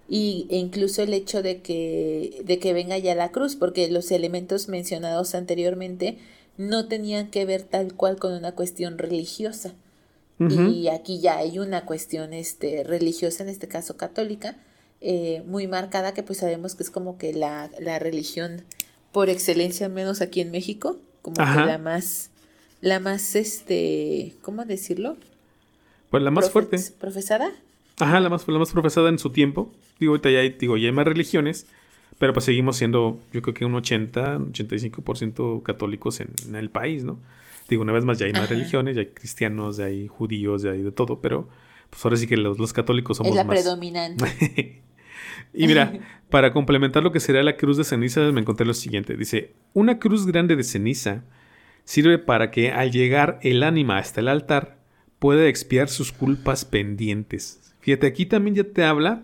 [0.09, 4.11] Y, e incluso el hecho de que, de que venga ya la cruz, porque los
[4.11, 6.17] elementos mencionados anteriormente
[6.57, 9.75] no tenían que ver tal cual con una cuestión religiosa
[10.39, 14.55] y aquí ya hay una cuestión este, religiosa, en este caso católica,
[15.01, 18.63] eh, muy marcada, que pues sabemos que es como que la, la religión
[19.11, 22.29] por excelencia, al menos aquí en México, como que la más,
[22.81, 25.17] la más, este, ¿cómo decirlo?
[26.11, 26.77] Pues la más fuerte.
[26.99, 27.51] ¿Profesada?
[27.99, 29.73] Ajá, la más, la más profesada en su tiempo.
[29.99, 31.67] Digo, ahorita ya hay, digo, ya hay más religiones,
[32.19, 37.03] pero pues seguimos siendo, yo creo que un 80, 85% católicos en, en el país,
[37.03, 37.19] ¿no?
[37.69, 40.71] Digo, una vez más, ya hay más religiones, ya hay cristianos, ya hay judíos, ya
[40.71, 41.49] hay de todo, pero
[41.89, 43.55] pues ahora sí que los, católicos somos es la más.
[43.55, 44.81] predominante.
[45.53, 45.93] y mira,
[46.29, 49.17] para complementar lo que sería la cruz de ceniza, me encontré lo siguiente.
[49.17, 51.23] Dice, una cruz grande de ceniza
[51.83, 54.77] sirve para que al llegar el ánima hasta el altar
[55.19, 57.66] pueda expiar sus culpas pendientes.
[57.87, 59.23] Fíjate, aquí también ya te habla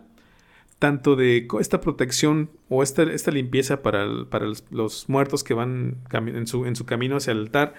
[0.80, 6.48] tanto de esta protección o esta, esta limpieza para, para los, muertos que van en
[6.48, 7.74] su, en su camino hacia el altar,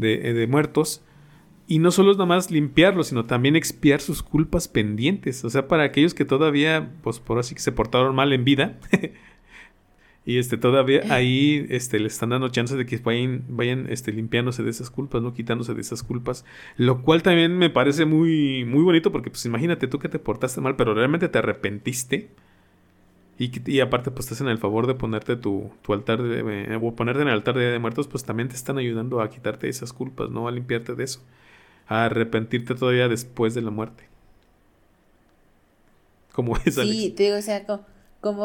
[0.00, 1.04] eh, de, muertos.
[1.68, 5.44] Y no solo es nada más limpiarlos, sino también expiar sus culpas pendientes.
[5.44, 8.80] O sea, para aquellos que todavía, pues por así que se portaron mal en vida.
[10.26, 14.62] y este, todavía ahí este, le están dando chance de que vayan, vayan este, limpiándose
[14.62, 15.34] de esas culpas, ¿no?
[15.34, 16.46] Quitándose de esas culpas.
[16.78, 20.62] Lo cual también me parece muy, muy bonito porque, pues imagínate tú que te portaste
[20.62, 22.30] mal, pero realmente te arrepentiste.
[23.38, 26.38] Y, aparte, pues te hacen el favor de ponerte tu, tu altar, de,
[26.72, 29.68] eh, o ponerte en el altar de, muertos, pues también te están ayudando a quitarte
[29.68, 30.48] esas culpas, ¿no?
[30.48, 31.20] A limpiarte de eso.
[31.86, 34.04] A arrepentirte todavía después de la muerte.
[36.32, 37.84] Como es, Sí, te digo, o sea, como,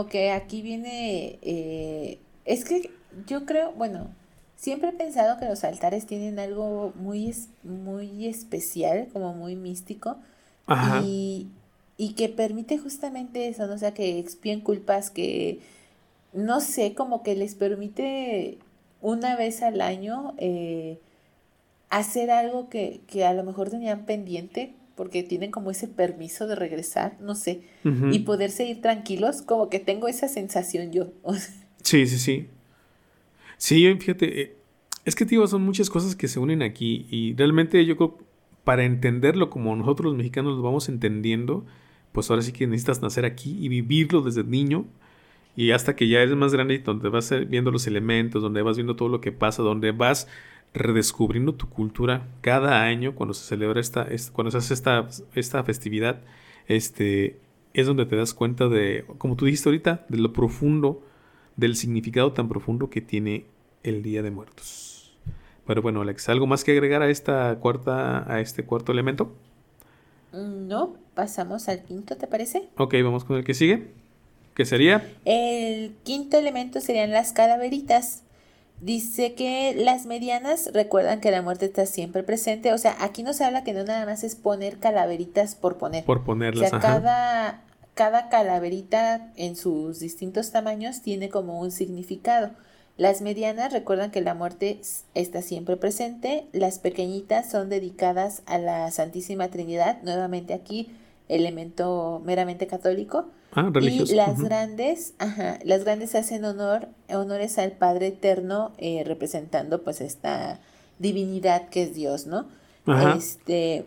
[0.10, 1.40] que aquí viene.
[1.42, 2.92] Eh, es que
[3.28, 4.08] yo creo, bueno,
[4.56, 10.18] siempre he pensado que los altares tienen algo muy, muy especial, como muy místico.
[10.66, 11.02] Ajá.
[11.04, 11.48] Y,
[11.98, 13.74] y que permite justamente eso, ¿no?
[13.74, 15.60] O sea, que expíen culpas que,
[16.34, 18.58] no sé, como que les permite
[19.02, 21.00] una vez al año eh,
[21.90, 26.56] hacer algo que, que, a lo mejor tenían pendiente, porque tienen como ese permiso de
[26.56, 27.62] regresar, no sé,
[28.12, 31.14] y poderse ir tranquilos, como que tengo esa sensación yo.
[31.84, 32.48] sí, sí, sí.
[33.56, 34.58] Sí, fíjate, eh,
[35.06, 38.18] es que, tío, son muchas cosas que se unen aquí y realmente yo creo,
[38.66, 41.66] para entenderlo como nosotros los mexicanos lo vamos entendiendo,
[42.12, 44.86] pues ahora sí que necesitas nacer aquí y vivirlo desde niño
[45.56, 48.98] y hasta que ya eres más grande, donde vas viendo los elementos, donde vas viendo
[48.98, 50.28] todo lo que pasa, donde vas
[50.74, 56.22] redescubriendo tu cultura cada año cuando se celebra esta, cuando se hace esta, esta festividad,
[56.68, 57.40] este,
[57.74, 61.04] es donde te das cuenta de, como tú dijiste ahorita, de lo profundo,
[61.56, 63.46] del significado tan profundo que tiene
[63.84, 65.18] el Día de Muertos.
[65.66, 69.36] Pero bueno, Alex, ¿algo más que agregar a esta cuarta, a este cuarto elemento?
[70.32, 72.70] No, pasamos al quinto, ¿te parece?
[72.78, 73.88] Ok, vamos con el que sigue.
[74.56, 75.14] ¿Qué sería?
[75.26, 78.24] El quinto elemento serían las calaveritas.
[78.82, 82.72] Dice que las medianas recuerdan que la muerte está siempre presente.
[82.74, 86.06] O sea, aquí nos habla que no nada más es poner calaveritas por poner.
[86.06, 86.68] Por ponerlas.
[86.68, 87.64] O sea, cada,
[87.94, 92.52] cada calaverita en sus distintos tamaños tiene como un significado.
[92.96, 94.82] Las medianas recuerdan que la muerte
[95.14, 96.48] está siempre presente.
[96.54, 100.02] Las pequeñitas son dedicadas a la Santísima Trinidad.
[100.04, 100.92] Nuevamente aquí,
[101.28, 103.28] elemento meramente católico.
[103.52, 109.84] Ah, y las grandes, ajá, las grandes hacen honor, honores al Padre Eterno, eh, representando
[109.84, 110.60] pues esta
[111.00, 112.48] divinidad que es Dios, ¿no?
[113.18, 113.86] Este,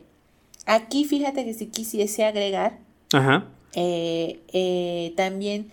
[0.66, 2.78] aquí fíjate que si quisiese agregar,
[3.74, 5.70] eh, eh, también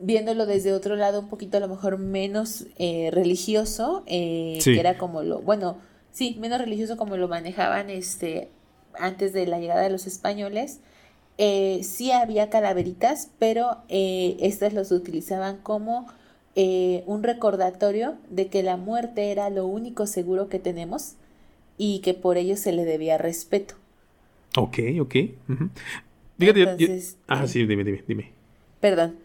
[0.00, 5.40] viéndolo desde otro lado, un poquito a lo mejor menos religioso, que era como lo,
[5.40, 5.78] bueno,
[6.12, 8.50] sí, menos religioso como lo manejaban este
[8.98, 10.80] antes de la llegada de los españoles,
[11.36, 16.06] eh, sí había calaveritas, pero eh, estas los utilizaban como
[16.54, 21.14] eh, un recordatorio de que la muerte era lo único seguro que tenemos
[21.76, 23.74] y que por ello se le debía respeto.
[24.56, 25.14] Ok, ok.
[26.38, 28.30] entonces, ah, sí, dime, dime, dime.
[28.80, 29.16] Perdón.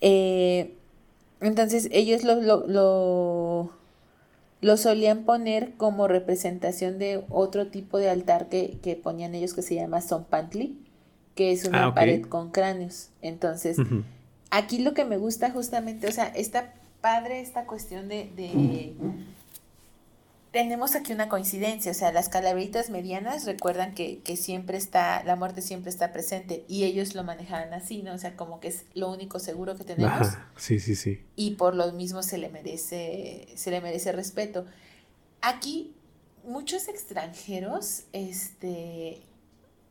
[0.00, 3.70] entonces ellos lo, lo,
[4.60, 9.62] lo, solían poner como representación de otro tipo de altar que, que ponían ellos que
[9.62, 10.76] se llama Zompantli
[11.34, 13.08] que es una ah, pared con cráneos.
[13.22, 13.78] Entonces,
[14.50, 18.94] aquí lo que me gusta justamente, o sea, está padre esta cuestión de,
[20.52, 25.34] tenemos aquí una coincidencia, o sea, las calaveritas medianas recuerdan que, que, siempre está, la
[25.34, 28.12] muerte siempre está presente y ellos lo manejaban así, ¿no?
[28.12, 30.28] O sea, como que es lo único seguro que tenemos.
[30.56, 31.24] Sí, sí, sí.
[31.36, 34.66] Y por lo mismo se le merece, se le merece respeto.
[35.40, 35.94] Aquí,
[36.44, 39.22] muchos extranjeros, este,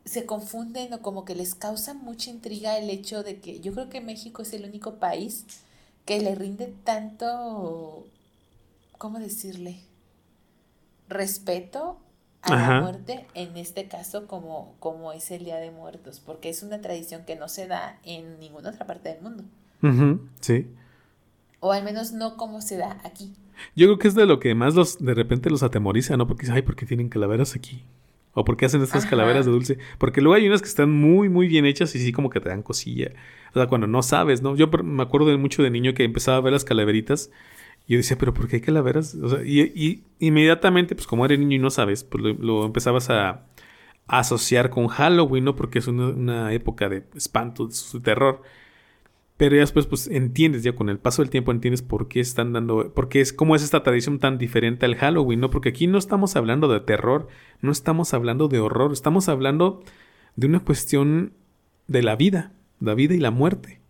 [0.04, 3.88] se confunden o como que les causa mucha intriga el hecho de que yo creo
[3.88, 5.46] que México es el único país
[6.04, 8.06] que le rinde tanto,
[8.98, 9.80] ¿cómo decirle?
[11.08, 12.00] Respeto
[12.42, 16.64] a la muerte, en este caso como, como es el Día de Muertos, porque es
[16.64, 19.44] una tradición que no se da en ninguna otra parte del mundo.
[20.40, 20.66] sí.
[21.60, 23.36] O al menos no como se da aquí.
[23.76, 26.26] Yo creo que es de lo que más los de repente los atemoriza, ¿no?
[26.26, 27.84] Porque ay, ¿por qué tienen calaveras aquí?
[28.34, 29.78] O por qué hacen estas calaveras de dulce.
[29.98, 32.48] Porque luego hay unas que están muy, muy bien hechas y sí como que te
[32.48, 33.12] dan cosilla.
[33.50, 34.56] O sea, cuando no sabes, ¿no?
[34.56, 37.30] Yo me acuerdo de mucho de niño que empezaba a ver las calaveritas.
[37.86, 39.14] Y yo decía, ¿pero por qué hay calaveras?
[39.16, 43.46] O sea, y, inmediatamente, pues como eres niño y no sabes, pues lo, empezabas a,
[44.06, 45.56] asociar con Halloween, ¿no?
[45.56, 48.42] Porque es una, una época de espanto, de terror.
[49.42, 52.52] Pero ya después, pues entiendes, ya con el paso del tiempo entiendes por qué están
[52.52, 55.50] dando, por qué es, cómo es esta tradición tan diferente al Halloween, ¿no?
[55.50, 57.26] Porque aquí no estamos hablando de terror,
[57.60, 59.82] no estamos hablando de horror, estamos hablando
[60.36, 61.32] de una cuestión
[61.88, 63.80] de la vida, la vida y la muerte.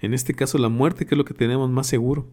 [0.00, 2.28] En este caso, la muerte, que es lo que tenemos más seguro.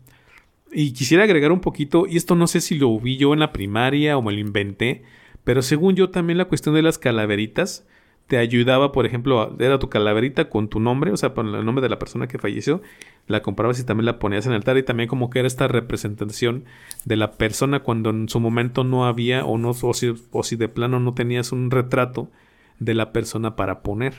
[0.71, 3.51] Y quisiera agregar un poquito, y esto no sé si lo vi yo en la
[3.51, 5.01] primaria o me lo inventé,
[5.43, 7.87] pero según yo también la cuestión de las calaveritas,
[8.29, 11.81] te ayudaba, por ejemplo, era tu calaverita con tu nombre, o sea, con el nombre
[11.81, 12.79] de la persona que falleció,
[13.25, 15.67] la comprabas y también la ponías en el altar y también como que era esta
[15.67, 16.65] representación
[17.05, 20.55] de la persona cuando en su momento no había o no o si, o si
[20.57, 22.29] de plano no tenías un retrato
[22.77, 24.13] de la persona para poner.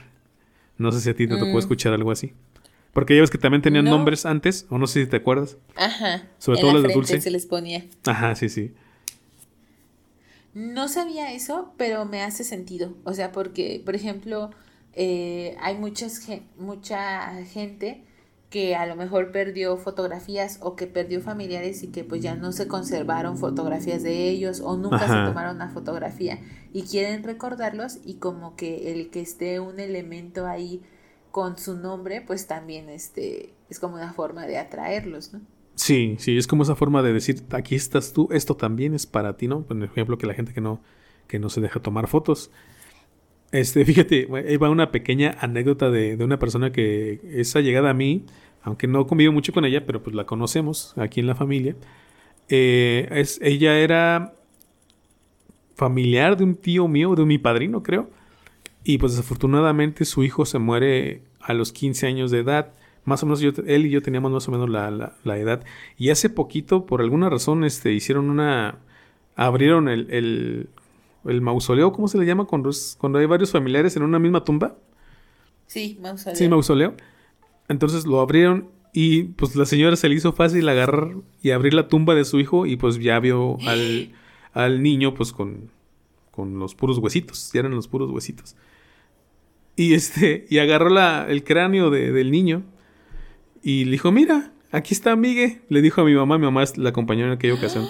[0.77, 1.59] No sé si a ti te tocó mm.
[1.59, 2.33] escuchar algo así.
[2.93, 5.57] Porque ya ves que también tenían nombres antes, o no sé si te acuerdas.
[5.77, 6.25] Ajá.
[6.39, 7.21] Sobre todo los de dulce.
[7.21, 7.85] se les ponía.
[8.07, 8.73] Ajá, sí, sí.
[10.55, 12.95] No sabía eso, pero me hace sentido.
[13.05, 14.51] O sea, porque, por ejemplo,
[14.95, 16.21] eh, hay muchas,
[16.57, 18.05] mucha gente
[18.51, 22.51] que a lo mejor perdió fotografías o que perdió familiares y que pues ya no
[22.51, 26.41] se conservaron fotografías de ellos o nunca se tomaron una fotografía
[26.73, 30.83] y quieren recordarlos y como que el que esté un elemento ahí
[31.31, 35.41] con su nombre pues también este es como una forma de atraerlos, ¿no?
[35.75, 39.37] Sí, sí, es como esa forma de decir, aquí estás tú, esto también es para
[39.37, 39.63] ti, ¿no?
[39.63, 40.83] Por ejemplo, que la gente que no,
[41.27, 42.51] que no se deja tomar fotos.
[43.53, 47.95] Este, fíjate, ahí va una pequeña anécdota de, de una persona que es allegada a
[47.95, 48.27] mí,
[48.63, 51.77] aunque no convivo mucho con ella, pero pues la conocemos aquí en la familia.
[52.49, 54.35] Eh, es, ella era
[55.77, 58.11] familiar de un tío mío, de mi padrino, creo.
[58.85, 62.75] Y pues desafortunadamente su hijo se muere a los 15 años de edad.
[63.05, 65.65] Más o menos yo, él y yo teníamos más o menos la, la, edad.
[65.97, 68.79] Y hace poquito, por alguna razón, este, hicieron una...
[69.37, 70.69] Abrieron el, el,
[71.25, 72.45] el mausoleo, ¿cómo se le llama?
[72.45, 74.77] Cuando, cuando hay varios familiares en una misma tumba.
[75.67, 76.37] Sí, mausoleo.
[76.37, 76.95] Sí, mausoleo.
[77.69, 81.89] Entonces lo abrieron y pues la señora se le hizo fácil agarrar y abrir la
[81.89, 84.11] tumba de su hijo y pues ya vio al,
[84.53, 85.71] al niño pues con,
[86.31, 88.57] con los puros huesitos, ya eran los puros huesitos.
[89.77, 92.65] Y este, y agarró la, el cráneo de, del niño
[93.63, 95.61] y le dijo, mira, aquí está Miguel.
[95.69, 97.87] Le dijo a mi mamá, mi mamá la acompañó en aquella ocasión.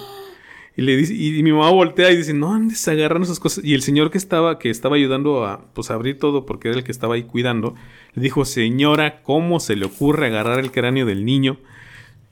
[0.75, 3.63] Y le dice, y, mi mamá voltea y dice, no andes agarrando esas cosas.
[3.63, 6.83] Y el señor que estaba, que estaba ayudando a pues abrir todo, porque era el
[6.83, 7.75] que estaba ahí cuidando,
[8.13, 11.57] le dijo, señora, ¿cómo se le ocurre agarrar el cráneo del niño?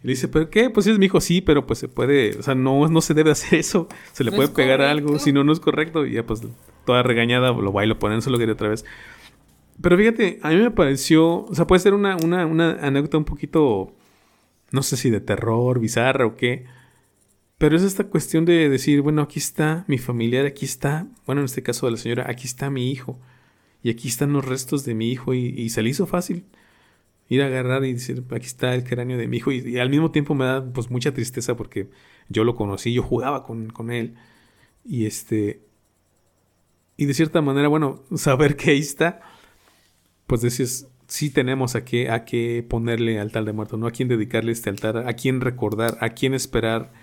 [0.03, 0.69] Y le dice, ¿pero qué?
[0.69, 3.31] Pues es mi hijo, sí, pero pues se puede, o sea, no, no se debe
[3.31, 3.89] hacer eso.
[4.13, 6.05] Se le puede pegar algo, si no, no es correcto.
[6.05, 6.41] Y ya pues
[6.85, 8.85] toda regañada lo va y lo ponen, se lo quería otra vez.
[9.81, 13.25] Pero fíjate, a mí me pareció, o sea, puede ser una, una, una anécdota un
[13.25, 13.93] poquito,
[14.71, 16.65] no sé si de terror, bizarra o qué
[17.59, 21.45] pero es esta cuestión de decir, bueno, aquí está mi familiar, aquí está, bueno, en
[21.45, 23.19] este caso de la señora, aquí está mi hijo.
[23.83, 26.45] Y aquí están los restos de mi hijo y, se le hizo fácil
[27.27, 29.51] ir a agarrar y decir, aquí está el cráneo de mi hijo.
[29.51, 31.89] Y, al mismo tiempo me da pues mucha tristeza porque
[32.29, 34.15] yo lo conocí, yo jugaba con, con él.
[34.85, 35.61] Y este...
[36.95, 39.19] Y de cierta manera, bueno, saber que ahí está,
[40.29, 43.87] pues decís, sí tenemos a qué, a qué ponerle altar de muerto, ¿no?
[43.87, 46.93] A quién dedicarle este altar, a quién recordar, a quién esperar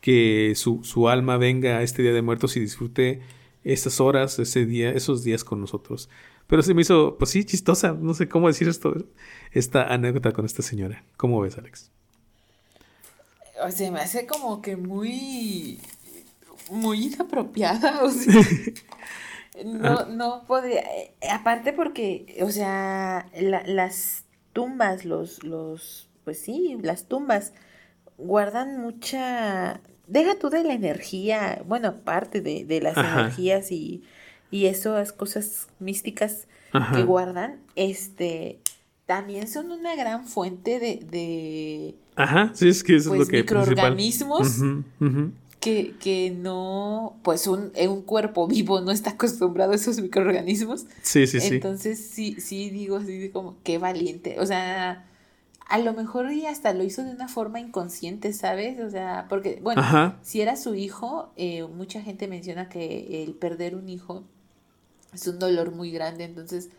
[0.00, 3.20] que su, su, alma venga a este Día de Muertos y disfrute
[3.64, 6.08] estas horas, ese día, esos días con nosotros.
[6.46, 8.94] Pero se me hizo, pues sí, chistosa, no sé cómo decir esto,
[9.52, 11.04] esta anécdota con esta señora.
[11.18, 11.90] ¿Cómo ves, Alex?
[13.62, 15.78] O sea, me hace como que muy,
[16.70, 18.34] muy inapropiada, o sea,
[19.64, 27.06] no, no podría, eh, aparte porque, o sea, las tumbas, los, los, pues sí, las
[27.06, 27.52] tumbas
[28.16, 34.02] guardan mucha deja tú de la energía, bueno, aparte de, de las energías y,
[34.50, 36.48] y esas cosas místicas
[36.94, 38.60] que guardan, este,
[39.06, 43.28] también son una gran fuente de, de Ajá, sí, es que eso es lo pues,
[43.28, 44.60] que microorganismos
[45.60, 50.86] Que, que no, pues un, un cuerpo vivo no está acostumbrado a esos microorganismos.
[51.02, 51.54] Sí, sí, sí.
[51.54, 54.40] Entonces sí, sí digo así como qué valiente.
[54.40, 55.04] O sea,
[55.70, 58.80] a lo mejor y hasta lo hizo de una forma inconsciente, ¿sabes?
[58.80, 59.82] O sea, porque, bueno,
[60.22, 64.24] si era su hijo, eh, mucha gente menciona que el perder un hijo
[65.12, 66.70] es un dolor muy grande, entonces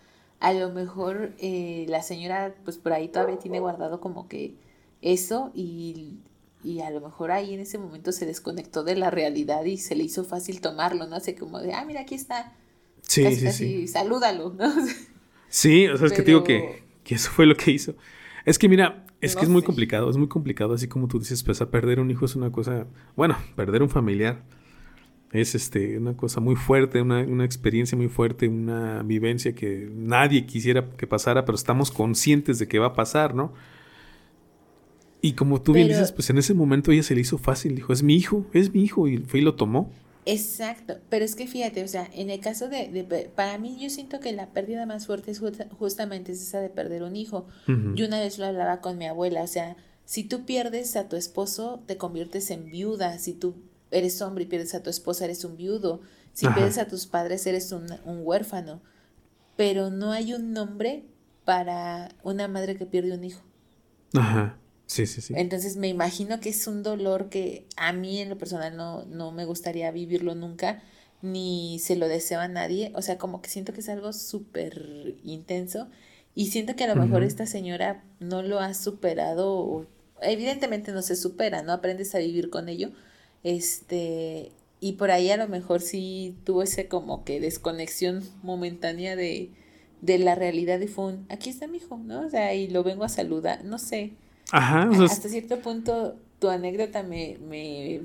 [0.42, 4.56] a lo mejor eh, la señora, pues por ahí todavía tiene guardado como que
[5.02, 6.18] eso y,
[6.64, 9.96] y, a lo mejor ahí en ese momento se desconectó de la realidad y se
[9.96, 11.16] le hizo fácil tomarlo, ¿no?
[11.16, 12.54] Hace como de, ah, mira, aquí está.
[13.02, 13.88] Sí, sí, sí.
[13.88, 14.72] salúdalo, ¿no?
[15.50, 17.94] Sí, o sea, es que te digo que, que eso fue lo que hizo.
[18.46, 21.44] Es que mira, es que es muy complicado, es muy complicado, así como tú dices,
[21.44, 24.44] pues a perder un hijo es una cosa, bueno, perder un familiar
[25.32, 30.46] es este una cosa muy fuerte, una, una, experiencia muy fuerte, una vivencia que nadie
[30.46, 33.54] quisiera que pasara, pero estamos conscientes de que va a pasar, ¿no?
[35.22, 37.94] Y como tú bien dices, pues en ese momento ella se le hizo fácil, dijo,
[37.94, 39.92] es mi hijo, es mi hijo, y fue y lo tomó.
[40.26, 44.20] Exacto, pero es que fíjate, o sea, en el caso de, para mí yo siento
[44.20, 45.42] que la pérdida más fuerte es
[45.78, 47.48] justamente esa de perder un hijo.
[47.96, 51.16] Yo una vez lo hablaba con mi abuela, o sea, si tú pierdes a tu
[51.16, 53.56] esposo, te conviertes en viuda, si tú
[53.90, 56.02] eres hombre y pierdes a tu esposa, eres un viudo,
[56.34, 58.82] si pierdes a tus padres, eres un, un huérfano,
[59.56, 61.06] pero no hay un nombre
[61.46, 63.42] para una madre que pierde un hijo.
[64.14, 64.58] Ajá.
[64.92, 65.34] Sí, sí, sí.
[65.38, 69.32] Entonces me imagino que es un dolor que a mí en lo personal no, no
[69.32, 70.84] me gustaría vivirlo nunca,
[71.22, 72.92] ni se lo deseo a nadie.
[72.94, 75.88] O sea, como que siento que es algo súper intenso
[76.36, 79.88] y siento que a lo mejor esta señora no lo ha superado,
[80.22, 81.72] evidentemente no se supera, ¿no?
[81.72, 82.92] Aprendes a vivir con ello.
[83.44, 84.52] Este,
[84.82, 89.52] y por ahí a lo mejor sí tuvo ese como que desconexión momentánea de,
[90.02, 92.26] de la realidad y fue un, aquí está mi hijo, ¿no?
[92.26, 94.12] O sea, y lo vengo a saludar, no sé.
[94.52, 94.90] Ajá.
[95.06, 98.02] Hasta cierto punto, tu anécdota me, me,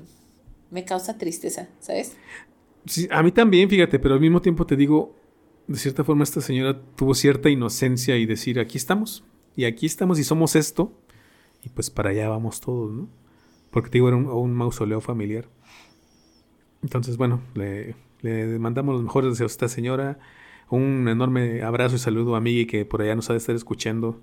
[0.71, 2.15] me causa tristeza, ¿sabes?
[2.85, 5.15] Sí, a mí también, fíjate, pero al mismo tiempo te digo,
[5.67, 9.23] de cierta forma esta señora tuvo cierta inocencia y decir, aquí estamos,
[9.55, 10.93] y aquí estamos y somos esto,
[11.63, 13.09] y pues para allá vamos todos, ¿no?
[13.71, 15.49] Porque te digo, era un, mausoleo familiar.
[16.81, 20.19] Entonces, bueno, le, le, mandamos los mejores deseos a esta señora,
[20.69, 24.21] un enorme abrazo y saludo a Miguel que por allá nos ha de estar escuchando,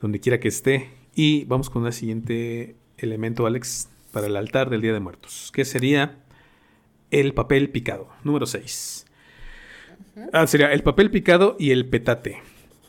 [0.00, 4.80] donde quiera que esté, y vamos con el siguiente elemento, Alex, para el altar del
[4.80, 6.18] Día de Muertos, que sería
[7.10, 9.06] el papel picado, número 6.
[10.32, 12.42] Ah, sería el papel picado y el petate.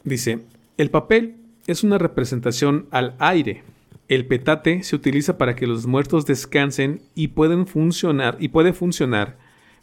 [0.03, 0.39] Dice,
[0.77, 1.35] el papel
[1.67, 3.63] es una representación al aire.
[4.07, 9.37] El petate se utiliza para que los muertos descansen y pueden funcionar y puede funcionar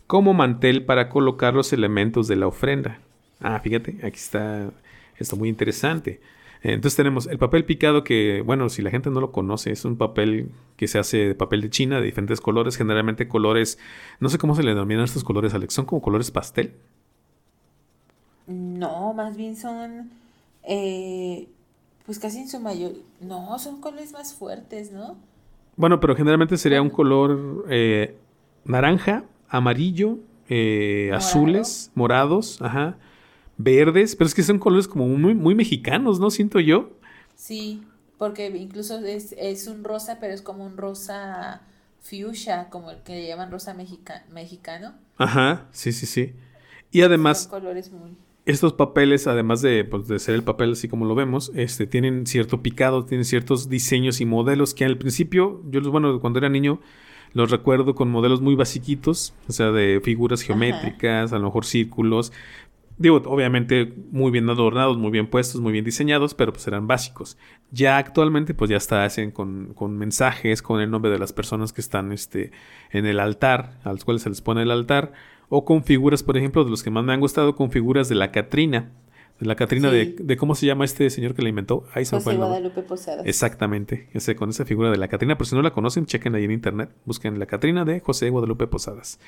[0.06, 3.00] como mantel para colocar los elementos de la ofrenda.
[3.40, 4.70] Ah, fíjate, aquí está
[5.16, 6.20] esto muy interesante.
[6.62, 9.96] Entonces tenemos el papel picado que, bueno, si la gente no lo conoce, es un
[9.96, 13.78] papel que se hace de papel de China de diferentes colores, generalmente colores,
[14.20, 16.74] no sé cómo se le denominan estos colores, Alex, son como colores pastel.
[18.46, 20.10] No, más bien son,
[20.64, 21.48] eh,
[22.06, 25.16] pues casi en su mayor, no, son colores más fuertes, ¿no?
[25.76, 28.16] Bueno, pero generalmente sería un color eh,
[28.64, 32.96] naranja, amarillo, eh, azules, morados, ajá
[33.58, 36.30] verdes, pero es que son colores como muy, muy mexicanos, ¿no?
[36.30, 36.90] Siento yo.
[37.34, 37.82] Sí,
[38.16, 41.62] porque incluso es, un rosa, pero es como un rosa
[42.00, 44.94] fuchsia, como el que llaman rosa mexicano.
[45.18, 46.32] Ajá, sí, sí, sí.
[46.90, 48.16] Y además, son colores muy...
[48.46, 52.26] estos papeles, además de, pues, de, ser el papel así como lo vemos, este, tienen
[52.26, 56.48] cierto picado, tienen ciertos diseños y modelos que al principio, yo los, bueno, cuando era
[56.48, 56.80] niño,
[57.34, 62.32] los recuerdo con modelos muy basiquitos, o sea, de figuras geométricas, a lo mejor círculos,
[62.98, 67.38] Digo, obviamente muy bien adornados, muy bien puestos, muy bien diseñados, pero pues eran básicos.
[67.70, 71.72] Ya actualmente pues ya está hacen con, con, mensajes, con el nombre de las personas
[71.72, 72.50] que están este,
[72.90, 75.12] en el altar, a los cuales se les pone el altar,
[75.48, 78.16] o con figuras, por ejemplo, de los que más me han gustado, con figuras de
[78.16, 78.90] la Catrina.
[79.38, 81.84] De la Catrina de, de, cómo se llama este señor que la inventó.
[81.94, 83.24] Ahí se José Guadalupe Posadas.
[83.24, 85.38] Exactamente, ese, con esa figura de la Catrina.
[85.38, 88.66] Por si no la conocen, chequen ahí en internet, busquen la Catrina de José Guadalupe
[88.66, 89.20] Posadas.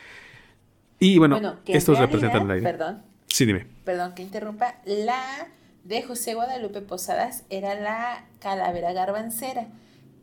[0.98, 2.72] Y bueno, estos representan la idea.
[2.72, 3.09] Perdón
[3.40, 3.64] Sí, dime.
[3.84, 4.74] Perdón que interrumpa.
[4.84, 5.48] La
[5.84, 9.68] de José Guadalupe Posadas era la calavera garbancera.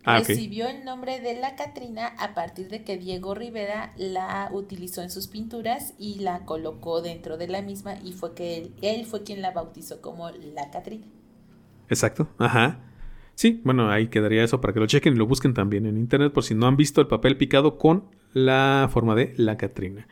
[0.04, 5.02] Ah, Recibió el nombre de la Catrina a partir de que Diego Rivera la utilizó
[5.02, 9.08] en sus pinturas y la colocó dentro de la misma y fue que él, él
[9.08, 11.08] fue quien la bautizó como la Catrina.
[11.90, 12.82] Exacto, ajá.
[13.34, 16.32] Sí, bueno, ahí quedaría eso para que lo chequen y lo busquen también en internet
[16.34, 20.08] por si no han visto el papel picado con la forma de la Catrina.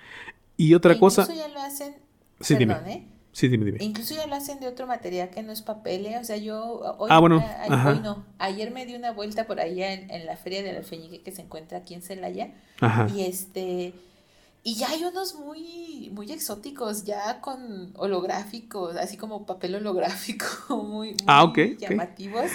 [0.58, 1.32] Y otra e cosa...
[1.32, 2.05] ya lo hacen
[2.40, 2.76] Sí, dime.
[2.88, 3.08] ¿eh?
[3.36, 3.80] Sí, dime, dime.
[3.82, 6.18] Incluso ya lo hacen de otro material que no es papel, ¿eh?
[6.18, 7.44] O sea, yo hoy, ah, bueno,
[7.86, 8.26] hoy no.
[8.40, 11.80] Ayer me di una vuelta por allá en, la feria del alfeñique que se encuentra
[11.80, 12.54] aquí en Celaya.
[12.80, 13.10] Ajá.
[13.14, 13.94] Y este...
[14.64, 21.16] Y ya hay unos muy, muy exóticos, ya con holográficos, así como papel holográfico, muy,
[21.28, 22.50] ah, llamativos,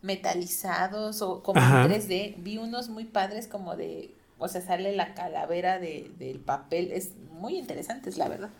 [0.00, 2.36] metalizados o como en 3D.
[2.38, 7.12] Vi unos muy padres como de, o sea, sale la calavera de, del papel, es
[7.30, 8.50] muy interesantes, la verdad.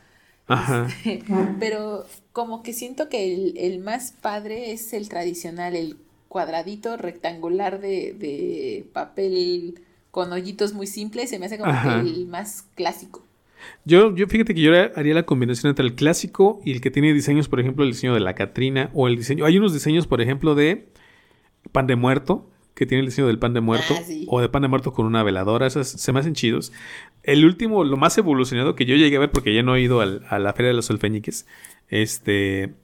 [0.46, 0.88] Ajá.
[1.04, 1.24] Este,
[1.58, 5.96] pero como que siento que el, más padre es el tradicional, el
[6.28, 9.80] cuadradito rectangular de, papel
[10.10, 13.22] con hoyitos muy simples, se me hace como el más clásico.
[13.84, 17.12] Yo, yo fíjate que yo haría la combinación entre el clásico y el que tiene
[17.12, 19.44] diseños, por ejemplo, el diseño de la Catrina o el diseño.
[19.44, 20.88] Hay unos diseños, por ejemplo, de
[21.70, 24.62] pan de muerto, que tiene el diseño del pan de muerto, ah, o de pan
[24.62, 26.72] de muerto con una veladora, esas se me hacen chidos.
[27.22, 30.00] El último, lo más evolucionado que yo llegué a ver, porque ya no he ido
[30.00, 31.46] a la Feria de los Alfeñiques,
[31.88, 32.74] este,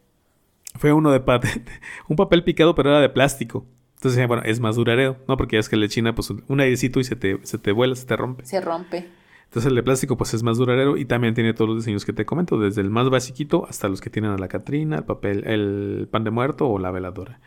[0.76, 1.18] fue uno de
[2.08, 3.66] un papel picado, pero era de plástico.
[3.96, 5.36] Entonces, bueno, es más duradero, ¿no?
[5.36, 7.96] Porque ya es que le china, pues, un airecito y se te, se te vuela,
[7.96, 8.44] se te rompe.
[8.44, 9.08] Se rompe.
[9.48, 12.12] Entonces el de plástico pues es más duradero y también tiene todos los diseños que
[12.12, 15.46] te comento, desde el más basiquito hasta los que tienen a la Catrina, el papel,
[15.46, 17.40] el pan de muerto o la veladora.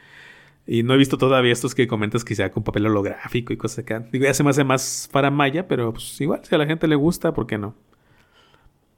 [0.73, 3.79] Y no he visto todavía estos que comentas que sea con papel holográfico y cosas
[3.79, 4.07] acá.
[4.09, 6.87] Digo, ya se me hace más para Maya, pero pues igual, si a la gente
[6.87, 7.75] le gusta, ¿por qué no?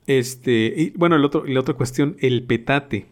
[0.06, 3.08] Este, y bueno, el otro, la otra cuestión, el petate.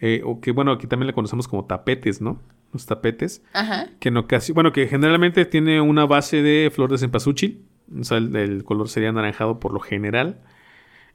[0.00, 2.40] Eh, o que bueno, aquí también le conocemos como tapetes, ¿no?
[2.72, 3.42] Los tapetes.
[3.52, 3.90] Ajá.
[4.00, 7.62] Que no casi, bueno, que generalmente tiene una base de flor de cempasúchil.
[7.94, 10.40] O sea, el color sería anaranjado por lo general.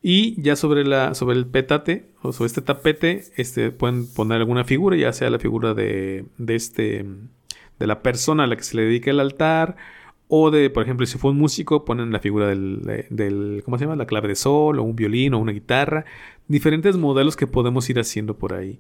[0.02, 4.64] Y ya sobre, la, sobre el petate o sobre este tapete este, pueden poner alguna
[4.64, 7.06] figura, ya sea la figura de, de, este,
[7.80, 9.76] de la persona a la que se le dedica el altar
[10.32, 13.86] o de, por ejemplo, si fue un músico, ponen la figura del, del, ¿cómo se
[13.86, 13.96] llama?
[13.96, 16.06] La clave de sol o un violín o una guitarra.
[16.48, 18.80] Diferentes modelos que podemos ir haciendo por ahí.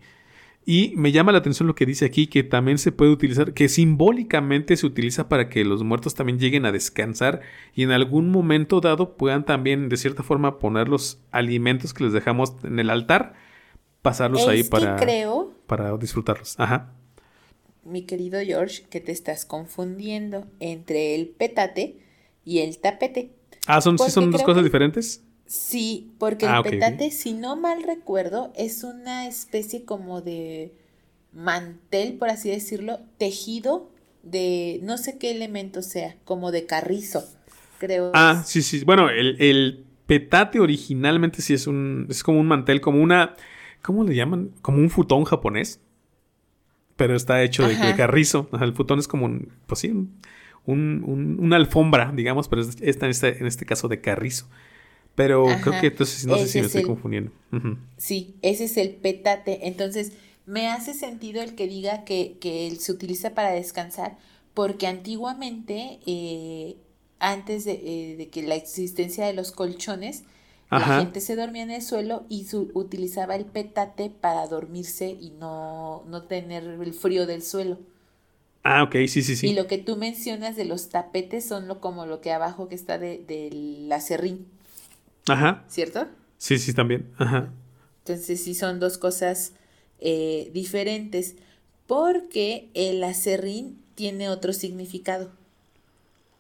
[0.72, 3.68] Y me llama la atención lo que dice aquí, que también se puede utilizar, que
[3.68, 7.42] simbólicamente se utiliza para que los muertos también lleguen a descansar
[7.74, 12.14] y en algún momento dado puedan también de cierta forma poner los alimentos que les
[12.14, 13.34] dejamos en el altar,
[14.04, 16.54] pasarlos ahí para, creo, para disfrutarlos.
[16.60, 16.94] Ajá.
[17.84, 21.98] Mi querido George, que te estás confundiendo entre el petate
[22.46, 23.32] y el tapete.
[23.66, 25.24] Ah, ¿son, ¿sí son dos cosas diferentes?
[25.50, 30.76] Sí, porque el ah, petate, si no mal recuerdo, es una especie como de
[31.34, 33.90] mantel, por así decirlo, tejido
[34.22, 37.24] de no sé qué elemento sea, como de carrizo,
[37.80, 38.12] creo.
[38.14, 38.84] Ah, sí, sí.
[38.84, 42.06] Bueno, el, petate originalmente sí es un.
[42.12, 43.34] Es como un mantel, como una.
[43.82, 44.52] ¿Cómo le llaman?
[44.62, 45.82] Como un futón japonés.
[46.96, 48.50] Pero está hecho de, carrizo.
[48.62, 49.52] el futón es como un.
[49.66, 49.90] Pues sí,
[50.66, 54.48] un, una alfombra, digamos, pero está en este, en este caso de carrizo.
[55.20, 57.32] Pero creo que entonces no sé si me estoy confundiendo.
[57.98, 59.68] Sí, ese es el petate.
[59.68, 60.14] Entonces,
[60.46, 64.18] me hace sentido el que diga que, que se utiliza para descansar,
[64.54, 66.78] porque antiguamente, eh,
[67.20, 70.24] antes eh, de, que la existencia de los colchones,
[70.72, 76.06] la gente se dormía en el suelo y utilizaba el petate para dormirse y no,
[76.08, 77.78] no tener el frío del suelo.
[78.64, 79.50] Ah, ok, sí, sí, sí.
[79.50, 82.76] Y lo que tú mencionas de los tapetes son lo, como lo que abajo que
[82.76, 84.48] está de, del acerrín.
[85.32, 85.66] Ajá.
[85.68, 86.08] ¿Cierto?
[86.38, 87.12] Sí, sí, también.
[87.18, 87.52] Ajá.
[88.00, 89.54] Entonces sí son dos cosas
[90.00, 91.36] eh, diferentes
[91.88, 95.32] porque el acerrín tiene otro significado.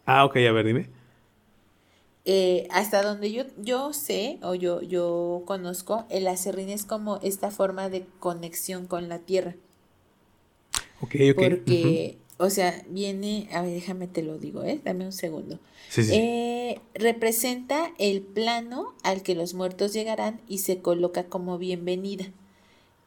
[0.06, 0.90] Ah, ok, a ver, dime.
[2.26, 7.50] Eh, hasta donde yo, yo sé o yo, yo conozco, el acerrín es como esta
[7.50, 9.56] forma de conexión con la tierra.
[11.02, 11.36] Ok, ok.
[11.36, 14.80] Porque, o sea, viene, a ver, déjame te lo digo, ¿eh?
[14.86, 15.60] Dame un segundo.
[15.90, 16.14] Sí, sí.
[16.16, 22.32] Eh, representa el plano al que los muertos llegarán y se coloca como bienvenida.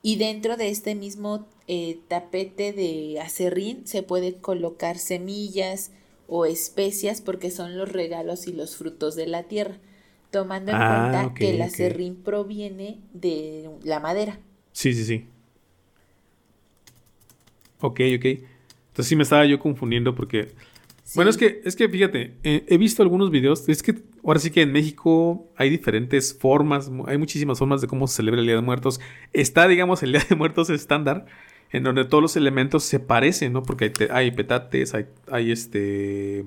[0.03, 5.93] Y dentro de este mismo eh, tapete de acerrín se pueden colocar semillas
[6.29, 9.79] o especias porque son los regalos y los frutos de la tierra,
[10.31, 14.39] tomando en ah, cuenta que el acerrín proviene de la madera.
[14.73, 15.25] Sí, sí, sí.
[17.81, 18.52] Ok, ok.
[18.93, 20.53] Entonces sí me estaba yo confundiendo porque
[21.15, 23.69] bueno, es que, es que fíjate, eh, he visto algunos videos.
[23.69, 28.07] Es que ahora sí que en México hay diferentes formas, hay muchísimas formas de cómo
[28.07, 29.01] se celebra el Día de Muertos.
[29.33, 31.27] Está, digamos, el Día de Muertos estándar,
[31.71, 33.63] en donde todos los elementos se parecen, ¿no?
[33.63, 36.47] Porque hay, petates, hay, hay, este.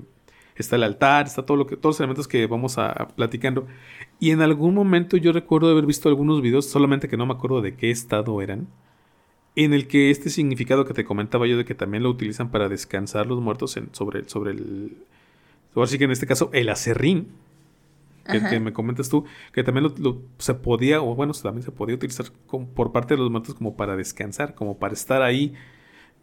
[0.56, 3.66] Está el altar, está todo lo que, todos los elementos que vamos a, platicando.
[4.18, 7.60] Y en algún momento yo recuerdo haber visto algunos videos, solamente que no me acuerdo
[7.60, 8.66] de qué estado eran
[9.56, 12.68] en el que este significado que te comentaba yo de que también lo utilizan para
[12.68, 14.98] descansar los muertos en, sobre, sobre el...
[15.74, 17.28] Así que en este caso el acerrín,
[18.24, 22.26] que, me comentas tú, que también lo, se podía, o bueno, también se podía utilizar
[22.74, 25.54] por parte de los muertos como para descansar, como para estar ahí.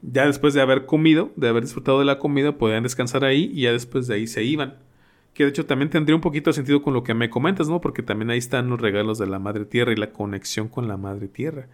[0.02, 3.62] Ya después de haber comido, de haber disfrutado de la comida, podían descansar ahí y
[3.62, 4.76] ya después de ahí se iban.
[5.34, 7.80] Que de hecho también tendría un poquito de sentido con lo que me comentas, ¿no?
[7.80, 10.98] Porque también ahí están los regalos de la Madre Tierra y la conexión con la
[10.98, 11.68] Madre Tierra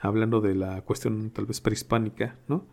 [0.00, 2.64] hablando de la cuestión tal vez prehispánica, ¿no?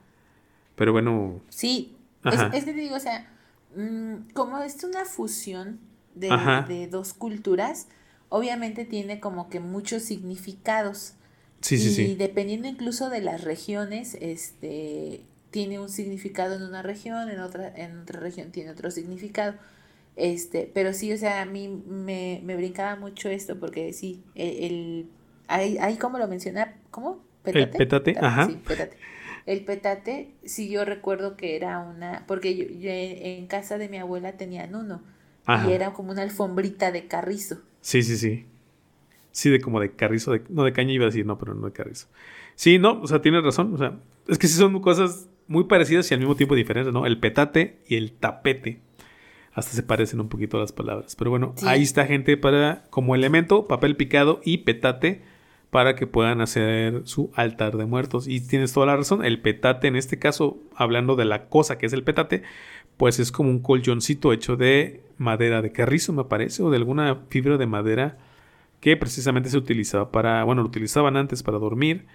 [0.76, 1.42] Pero bueno.
[1.50, 3.30] Sí, es, que te digo, o sea,
[3.76, 5.80] mm, como es una fusión
[6.16, 7.88] de, dos culturas,
[8.30, 11.14] obviamente tiene como que muchos significados.
[11.62, 12.04] Sí, sí, sí.
[12.12, 17.74] Y dependiendo incluso de las regiones, este tiene un significado en una región, en otra,
[17.76, 19.56] en otra región tiene otro significado.
[20.16, 24.68] Este, pero sí, o sea, a mí me, me brincaba mucho esto porque sí, e,
[24.68, 25.10] el
[25.48, 27.24] Ahí, ahí como lo menciona, ¿cómo?
[27.44, 27.64] ¿Petate?
[27.64, 28.48] El petate, ajá.
[28.48, 28.98] Sí, petate.
[29.46, 34.34] El petate, sí yo recuerdo que era una, porque yo, en casa de mi abuela
[34.34, 35.02] tenían uno
[35.66, 37.62] y era como una alfombrita de carrizo.
[37.80, 38.46] Sí, sí, sí.
[39.32, 41.68] Sí, de como de carrizo, de, no de caña iba a decir, no, pero no
[41.68, 42.08] de carrizo.
[42.56, 46.10] Sí, no, o sea, tienes razón, o sea, es que sí son cosas muy parecidas
[46.12, 47.06] y al mismo tiempo diferentes, ¿no?
[47.06, 48.82] El petate y el tapete.
[49.54, 51.16] Hasta se parecen un poquito las palabras.
[51.16, 55.22] Pero bueno, ahí está gente para como elemento, papel picado y petate
[55.78, 58.28] para que puedan hacer su altar de muertos.
[58.28, 61.86] Y tienes toda la razón, el petate en este caso, hablando de la cosa que
[61.86, 62.42] es el petate,
[62.98, 67.20] pues es como un colchoncito hecho de madera de carrizo, me parece, o de alguna
[67.30, 68.18] fibra de madera
[68.80, 72.08] que precisamente se utilizaba para, bueno, lo utilizaban antes para dormir.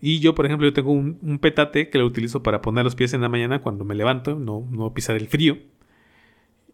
[0.00, 3.14] Y yo, por ejemplo, yo tengo un, petate que lo utilizo para poner los pies
[3.14, 5.58] en la mañana cuando me levanto, no, no pisar el frío.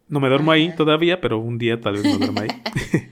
[0.09, 2.49] No me duermo ahí todavía, pero un día tal vez me duermo ahí.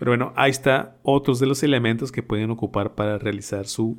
[0.00, 3.98] Pero bueno, ahí está otros de los elementos que pueden ocupar para realizar su,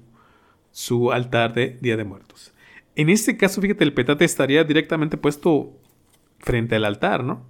[0.72, 2.54] su altar de Día de Muertos.
[2.96, 5.78] En este caso, fíjate, el petate estaría directamente puesto
[6.40, 7.46] frente al altar, ¿no?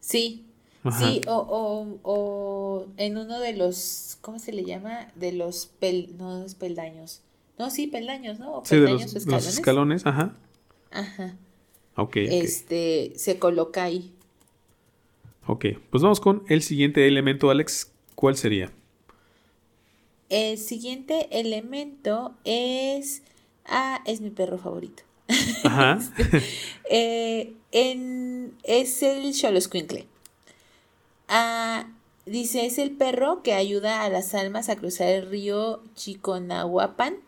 [0.00, 0.46] Sí,
[0.90, 5.08] sí, o, o, en uno de los, ¿cómo se le llama?
[5.16, 7.20] De los pel, no, peldaños.
[7.58, 8.62] No, sí, peldaños, ¿no?
[8.64, 9.44] sí, de los, escalones.
[9.44, 10.34] los escalones, ajá.
[10.92, 11.36] Ajá.
[11.96, 12.16] Ok.
[12.16, 14.15] Este, se coloca ahí.
[15.46, 17.92] Ok, pues vamos con el siguiente elemento, Alex.
[18.16, 18.72] ¿Cuál sería?
[20.28, 23.22] El siguiente elemento es.
[23.64, 25.04] Ah, es mi perro favorito.
[25.64, 26.00] Ajá.
[26.90, 30.06] eh, en, es el Xoloscuincle.
[31.28, 31.86] Ah,
[32.24, 37.18] dice: es el perro que ayuda a las almas a cruzar el río Chiconahuapan,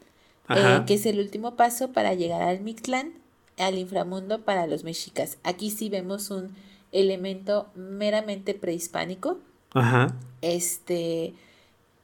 [0.49, 3.13] eh, que es el último paso para llegar al Mictlán,
[3.59, 5.39] al inframundo para los mexicas.
[5.45, 6.53] Aquí sí vemos un
[6.93, 9.39] elemento meramente prehispánico.
[9.73, 10.17] Ajá.
[10.43, 11.35] Este,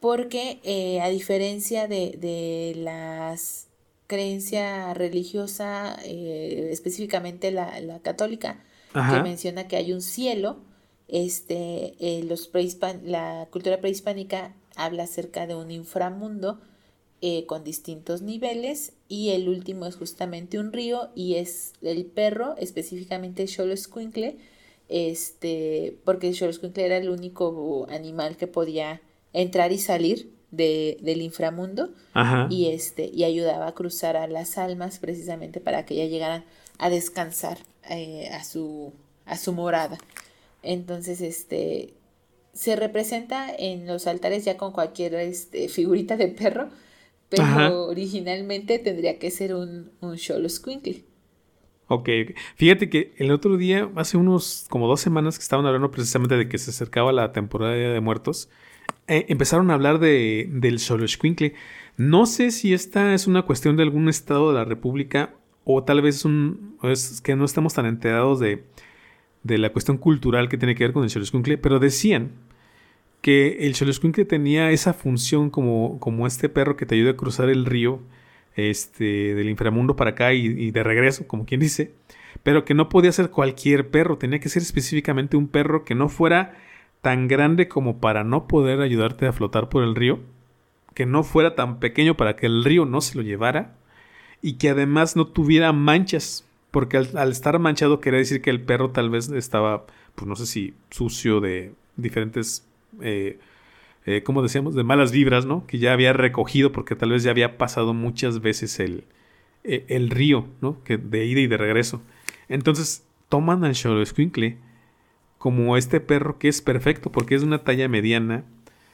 [0.01, 3.69] porque eh, a diferencia de, de las
[4.07, 8.63] creencia religiosa, eh, específicamente la, la católica,
[8.93, 10.59] que menciona que hay un cielo,
[11.09, 12.49] este, eh, los
[13.03, 16.61] la cultura prehispánica habla acerca de un inframundo
[17.21, 22.55] eh, con distintos niveles y el último es justamente un río y es el perro,
[22.57, 24.37] específicamente el Xoloscuincle,
[24.89, 29.01] este, porque Xoloscuincle era el único animal que podía
[29.33, 31.91] entrar y salir de, del inframundo
[32.49, 36.45] y este y ayudaba a cruzar a las almas precisamente para que ya llegaran
[36.79, 37.59] a descansar
[37.91, 38.93] eh, a su
[39.27, 39.99] a su morada.
[40.63, 41.95] Entonces este
[42.53, 46.71] se representa en los altares ya con cualquier este, figurita de perro
[47.29, 51.05] pero originalmente tendría que ser un, un Xolo Squinkle.
[51.95, 52.09] Ok,
[52.57, 56.49] fíjate que el otro día, hace unos como dos semanas que estaban hablando precisamente de
[56.49, 58.49] que se acercaba la temporada de muertos,
[59.07, 61.55] eh, empezaron a hablar de, del Xoloitzcuintle.
[61.97, 66.03] No sé si esta es una cuestión de algún estado de la República o tal
[66.03, 68.65] vez un, es que no estamos tan enterados de,
[69.45, 72.33] de la cuestión cultural que tiene que ver con el Xoloitzcuintle, pero decían
[73.21, 77.49] que el Xoloitzcuintle tenía esa función como, como este perro que te ayuda a cruzar
[77.51, 78.01] el río
[78.57, 81.93] este, del inframundo para acá y, de regreso, como quien dice,
[82.43, 86.09] pero que no podía ser cualquier perro, tenía que ser específicamente un perro que no
[86.09, 86.57] fuera
[87.01, 90.21] tan grande como para no poder ayudarte a flotar por el río,
[90.95, 93.75] que no fuera tan pequeño para que el río no se lo llevara
[94.41, 98.91] y que además no tuviera manchas, porque al, estar manchado quería decir que el perro
[98.91, 102.67] tal vez estaba, pues no sé si sucio de diferentes,
[103.01, 103.39] eh,
[104.07, 105.67] eh, como decíamos, de malas vibras, ¿no?
[105.67, 109.05] Que ya había recogido porque tal vez ya había pasado muchas veces el,
[109.65, 110.83] eh, el río, ¿no?
[110.85, 112.03] Que de ida y de regreso.
[112.49, 114.59] Entonces toman al Xoloescuincle
[115.39, 118.45] como este perro que es perfecto porque es de una talla mediana,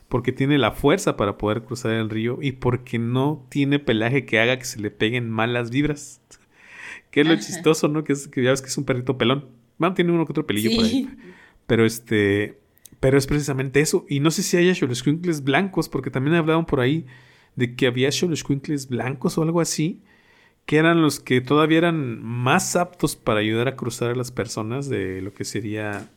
[0.08, 4.40] porque tiene la fuerza para poder cruzar el río y porque no tiene pelaje que
[4.40, 6.20] haga que se le peguen malas vibras.
[7.10, 8.04] que es lo chistoso, ¿no?
[8.04, 9.46] Que, es, que ya ves que es un perrito pelón.
[9.78, 11.08] Bueno, tiene uno que otro pelillo por ahí.
[11.66, 12.58] Pero este.
[13.00, 14.04] Pero es precisamente eso.
[14.08, 17.06] Y no sé si haya Xoloscuincles blancos, porque también hablaban por ahí
[17.56, 20.02] de que había Xoloscuincles blancos o algo así,
[20.66, 24.88] que eran los que todavía eran más aptos para ayudar a cruzar a las personas
[24.88, 26.10] de lo que sería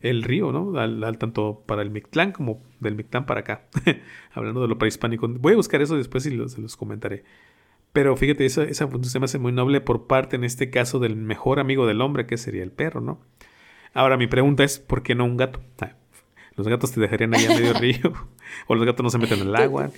[0.00, 0.78] el río, ¿no?
[0.78, 3.68] Al, tanto para el Mictlán como del Mictlán para acá.
[4.32, 5.26] Hablando de lo prehispánico.
[5.28, 7.24] Voy a buscar eso después y se los comentaré.
[7.92, 11.16] Pero fíjate, esa, esa se me hace muy noble por parte, en este caso, del
[11.16, 13.20] mejor amigo del hombre, que sería el perro, ¿no?
[13.94, 15.60] Ahora, mi pregunta es, ¿por qué no un gato?
[15.80, 15.94] Ah,
[16.58, 18.12] ¿Los gatos te dejarían ahí a medio río?
[18.66, 19.90] ¿O los gatos no se meten en el agua?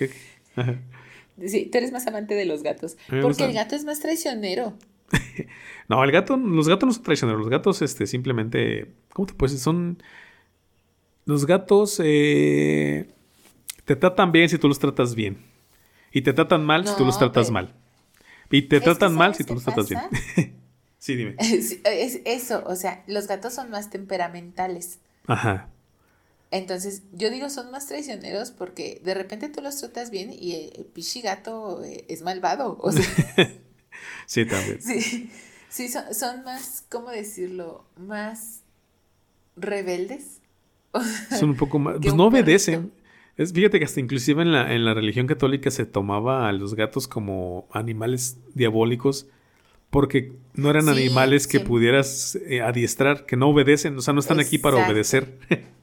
[1.47, 2.97] Sí, tú eres más amante de los gatos.
[3.21, 4.77] Porque el gato es más traicionero.
[5.89, 7.41] no, el gato, los gatos no son traicioneros.
[7.41, 8.93] Los gatos, este, simplemente.
[9.11, 9.63] ¿Cómo te puedes decir?
[9.63, 10.03] Son.
[11.25, 13.09] Los gatos eh,
[13.85, 15.37] te tratan bien si tú los tratas bien.
[16.11, 17.73] Y te tratan mal si tú los tratas mal.
[18.51, 20.01] Y te tratan mal si tú los tratas bien.
[20.99, 21.35] sí, dime.
[21.39, 24.99] Es eso, o sea, los gatos son más temperamentales.
[25.25, 25.69] Ajá.
[26.51, 30.85] Entonces, yo digo son más traicioneros porque de repente tú los tratas bien y el,
[30.85, 32.77] pichi gato eh, es malvado.
[32.81, 33.03] O sea,
[34.25, 34.79] Sí, también.
[35.69, 37.85] Sí, son, más, ¿cómo decirlo?
[37.97, 38.61] Más
[39.55, 40.41] rebeldes.
[41.37, 41.97] Son un poco más...
[42.01, 42.91] Pues no obedecen.
[43.37, 46.75] Es, fíjate que hasta inclusive en la, en la religión católica se tomaba a los
[46.75, 49.27] gatos como animales diabólicos
[49.89, 54.39] porque no eran animales que pudieras eh, adiestrar, que no obedecen, o sea, no están
[54.39, 55.37] aquí para obedecer.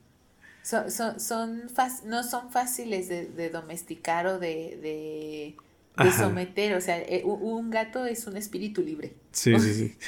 [0.68, 1.70] son, son, son
[2.04, 5.56] no son fáciles de, domesticar o de
[6.04, 9.14] de someter, o sea, eh, un gato es un espíritu libre.
[9.32, 9.96] Sí, sí, sí.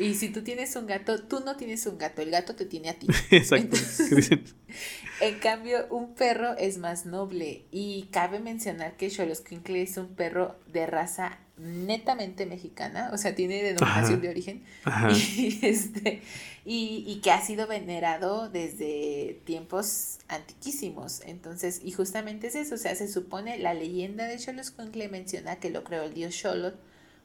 [0.00, 2.90] Y si tú tienes un gato, tú no tienes un gato, el gato te tiene
[2.90, 3.08] a ti.
[3.32, 3.76] Exacto.
[5.20, 10.54] en cambio, un perro es más noble y cabe mencionar que Xoloscuincle es un perro
[10.72, 14.62] de raza netamente mexicana, o sea, tiene denominación de origen
[15.36, 16.22] Y, este,
[16.64, 21.22] y, que ha sido venerado desde tiempos antiquísimos.
[21.26, 25.70] Entonces, y justamente es eso, o sea, se supone, la leyenda de Xoloscuincle menciona que
[25.70, 26.78] lo creó el dios Xolot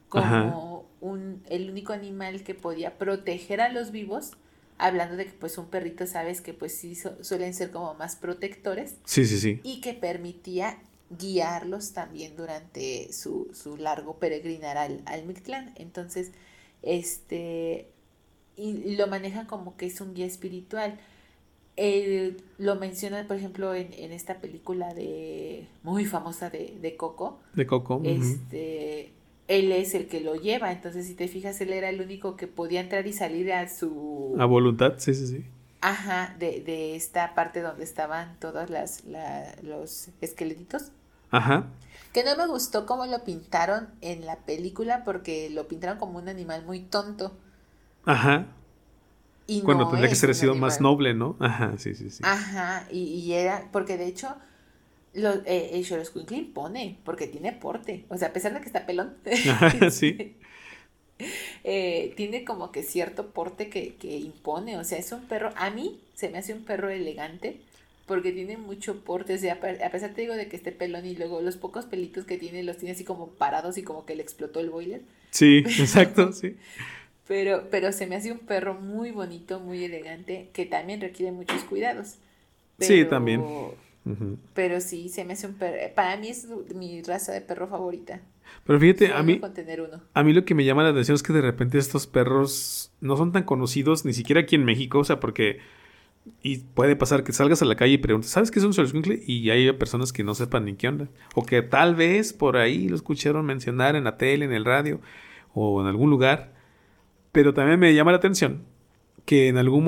[0.08, 4.32] como un, el único animal que podía proteger a los vivos,
[4.78, 8.96] hablando de que pues un perrito sabes que pues sí suelen ser como más protectores.
[9.04, 9.60] Sí, sí, sí.
[9.64, 10.78] Y que permitía
[11.18, 15.72] guiarlos también durante su, su largo peregrinar al, al Mictlán.
[15.76, 16.32] Entonces,
[16.82, 17.88] este,
[18.56, 20.98] y lo manejan como que es un guía espiritual.
[22.58, 27.40] lo menciona, por ejemplo, en, en, esta película de muy famosa de, de Coco.
[27.54, 28.00] De Coco.
[28.04, 29.12] Este,
[29.48, 30.72] él es el que lo lleva.
[30.72, 34.34] Entonces, si te fijas, él era el único que podía entrar y salir a su...
[34.38, 35.44] A voluntad, sí, sí, sí.
[35.80, 40.92] Ajá, de, de esta parte donde estaban todos las, la, los esqueletitos.
[41.34, 41.66] Ajá.
[42.12, 46.28] Que no me gustó cómo lo pintaron en la película porque lo pintaron como un
[46.28, 47.36] animal muy tonto.
[48.04, 48.46] Ajá.
[49.46, 51.36] Y Cuando tendría que ser sido más noble, ¿no?
[51.40, 52.22] Ajá, sí, sí, sí.
[52.24, 54.34] Ajá, y, y era, porque de hecho,
[55.12, 58.06] lo, eh, el Xoloscuincle impone, porque tiene porte.
[58.08, 59.16] O sea, a pesar de que está pelón.
[59.50, 60.36] Ajá, sí.
[61.64, 65.70] Eh, tiene como que cierto porte que, que, impone, o sea, es un perro, a
[65.70, 67.60] mí se me hace un perro elegante
[68.06, 71.16] porque tiene mucho porte, o sea, a pesar te digo de que esté pelón y
[71.16, 74.22] luego los pocos pelitos que tiene los tiene así como parados y como que le
[74.22, 75.02] explotó el boiler.
[75.30, 76.56] Sí, exacto, sí.
[77.26, 81.62] Pero, pero se me hace un perro muy bonito, muy elegante, que también requiere muchos
[81.64, 82.16] cuidados.
[82.78, 83.42] sí, también.
[84.52, 85.78] Pero sí, se me hace un perro.
[85.94, 88.20] Para mí es mi raza de perro favorita.
[88.66, 89.40] Pero fíjate, a mí,
[90.12, 93.16] a mí lo que me llama la atención es que de repente estos perros no
[93.16, 95.60] son tan conocidos, ni siquiera aquí en México, o sea, porque...
[96.42, 99.22] Y puede pasar que salgas a la calle y preguntes, ¿sabes qué es un Xoloscuincle?
[99.26, 101.08] Y hay personas que no sepan ni qué onda.
[101.34, 105.00] O que tal vez por ahí lo escucharon mencionar en la tele, en el radio
[105.52, 106.54] o en algún lugar.
[107.32, 108.64] Pero también me llama la atención
[109.24, 109.84] que en algún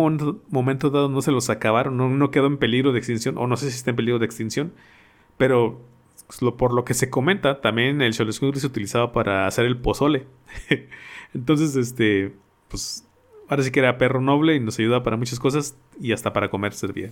[0.49, 3.57] momento, dado no se los acabaron, no, no, quedó en peligro de extinción, o no
[3.57, 4.73] sé si está en peligro de extinción,
[5.37, 5.85] pero
[6.27, 10.27] pues, por lo que se comenta, también el Xoloscuincle se utilizaba para hacer el pozole.
[11.35, 12.35] Entonces, este,
[12.69, 13.07] pues,
[13.49, 16.51] ahora sí que era perro noble y nos ayuda para muchas cosas y hasta para
[16.51, 17.11] comer servía.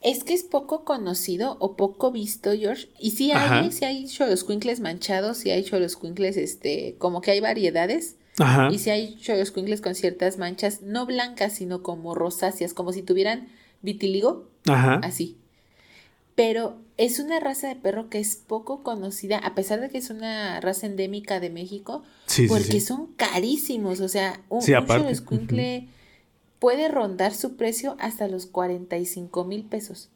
[0.00, 2.88] Es que es poco conocido o poco visto, George.
[3.00, 8.16] Y sí hay, sí hay Xoloscuincles manchados, sí hay Xoloscuincles, este, como que hay variedades.
[8.38, 8.68] Ajá.
[8.70, 13.48] Y si hay Xoloscuincles con ciertas manchas, no blancas, sino como rosáceas, como si tuvieran
[13.82, 14.48] vitiligo.
[14.68, 15.00] Ajá.
[15.02, 15.38] Así
[16.38, 20.08] pero es una raza de perro que es poco conocida, a pesar de que es
[20.08, 22.04] una raza endémica de México,
[22.46, 24.00] porque son carísimos.
[24.00, 24.72] O sea, un, sí,
[26.60, 30.10] puede rondar su precio hasta los 45 mil pesos.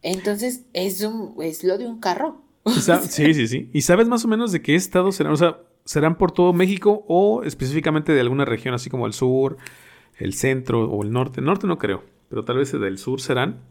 [0.00, 2.40] Entonces, es, un, es lo de un carro.
[3.10, 3.68] sí, sí, sí.
[3.74, 5.34] ¿Y sabes más o menos de qué estado serán?
[5.34, 9.58] O sea, ¿serán por todo México o específicamente de alguna región, así como el sur,
[10.16, 11.42] el centro o el norte?
[11.42, 13.70] norte no creo, pero tal vez del sur serán.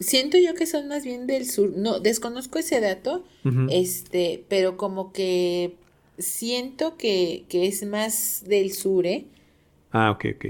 [0.00, 1.72] Siento yo que son más bien del sur.
[1.76, 3.24] No, desconozco ese dato,
[3.70, 5.76] este, pero como que
[6.18, 9.26] siento que, es más del sur, ¿eh?
[9.92, 10.46] Ah, ok, ok.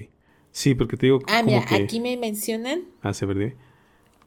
[0.51, 1.21] Sí, porque te digo.
[1.27, 2.85] Ah, mira, aquí me mencionan.
[3.03, 3.53] Ah, se verdad.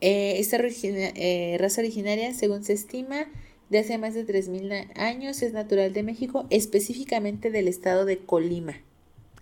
[0.01, 3.25] Eh, esta eh, raza originaria, según se estima,
[3.69, 8.75] de hace más de 3.000 años, es natural de México, específicamente del estado de Colima.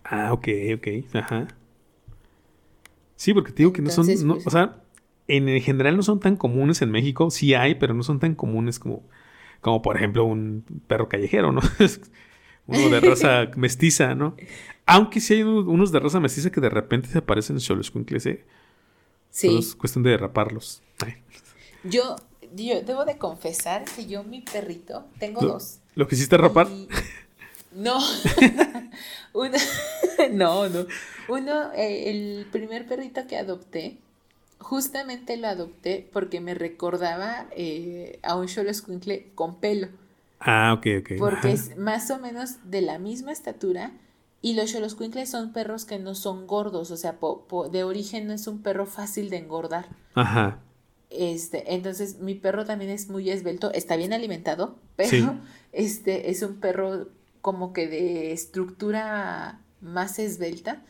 [0.04, 1.48] Ah, ok, ok, ajá.
[3.18, 4.82] Sí, porque te digo que no son, pues o sea,
[5.28, 7.32] en general no son tan comunes en México.
[7.32, 9.04] Sí hay, pero no son tan comunes como,
[9.62, 11.62] como por ejemplo un perro callejero, ¿no?
[12.68, 14.36] Uno de raza mestiza, ¿no?
[14.86, 18.46] Aunque sí hay unos de raza mestiza que de repente se aparecen en Xoloscuincles, ¿eh?
[19.30, 19.58] Sí.
[19.58, 20.82] es cuestión de derraparlos.
[21.84, 22.16] Yo,
[22.56, 25.80] yo debo de confesar que yo, mi perrito, tengo dos.
[25.96, 26.68] ¿Lo quisiste rapar?
[27.74, 27.98] No.
[29.34, 29.58] Uno...
[30.32, 30.86] no, no.
[31.28, 33.98] Uno, eh, el primer perrito que adopté,
[34.60, 38.72] justamente lo adopté porque me recordaba eh, a un Xolo
[39.36, 39.90] con pelo.
[40.40, 41.12] Ah, ok, ok.
[41.18, 43.92] Porque es más o menos de la misma estatura
[44.42, 47.18] y los Xoloscuincles son perros que no son gordos, o sea,
[47.72, 49.88] de origen no es un perro fácil de engordar.
[50.14, 50.60] Ajá.
[51.10, 55.40] Este, entonces mi perro también es muy esbelto, está bien alimentado, pero
[55.72, 57.08] este es un perro
[57.42, 60.84] como que de estructura más esbelta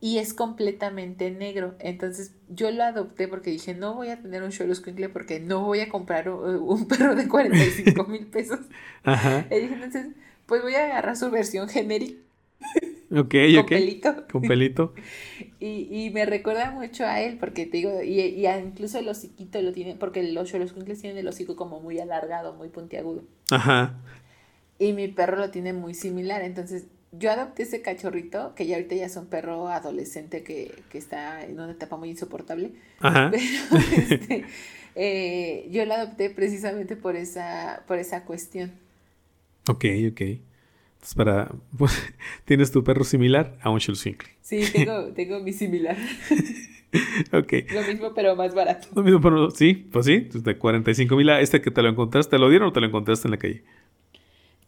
[0.00, 1.74] y es completamente negro.
[1.80, 5.80] Entonces yo lo adopté porque dije, no voy a tener un Xoloscuincle porque no voy
[5.80, 8.60] a comprar un, perro de 45 mil pesos.
[9.02, 9.46] Ajá.
[9.50, 10.06] Y dije, entonces,
[10.46, 12.20] pues voy a agarrar su versión genérica.
[13.10, 14.26] Ok, con pelito.
[14.30, 14.94] Con pelito.
[15.60, 19.62] y, y, me recuerda mucho a él porque te digo, y, y incluso el hociquito
[19.62, 23.22] lo tiene, porque los Xoloscuincles tienen el hocico como muy alargado, muy puntiagudo.
[23.50, 23.94] Ajá.
[24.78, 28.94] Y mi perro lo tiene muy similar, entonces yo adopté ese cachorrito, que ya ahorita
[28.94, 32.72] ya es un perro adolescente que, está en una etapa muy insoportable.
[33.00, 33.30] Ajá.
[33.70, 34.44] Pero este,
[34.94, 38.72] eh, yo lo adopté precisamente por esa, por esa cuestión.
[39.68, 40.20] Ok, ok.
[40.20, 41.50] Entonces, para.
[41.76, 41.92] Pues,
[42.44, 44.28] ¿Tienes tu perro similar a un Schulzwinkle?
[44.42, 45.96] Sí, tengo, tengo mi similar.
[47.32, 47.52] ok.
[47.72, 48.88] Lo mismo, pero más barato.
[48.94, 52.32] Lo mismo, pero sí, pues sí, de 45 mil a este que te lo encontraste,
[52.32, 53.62] ¿te lo dieron o te lo encontraste en la calle?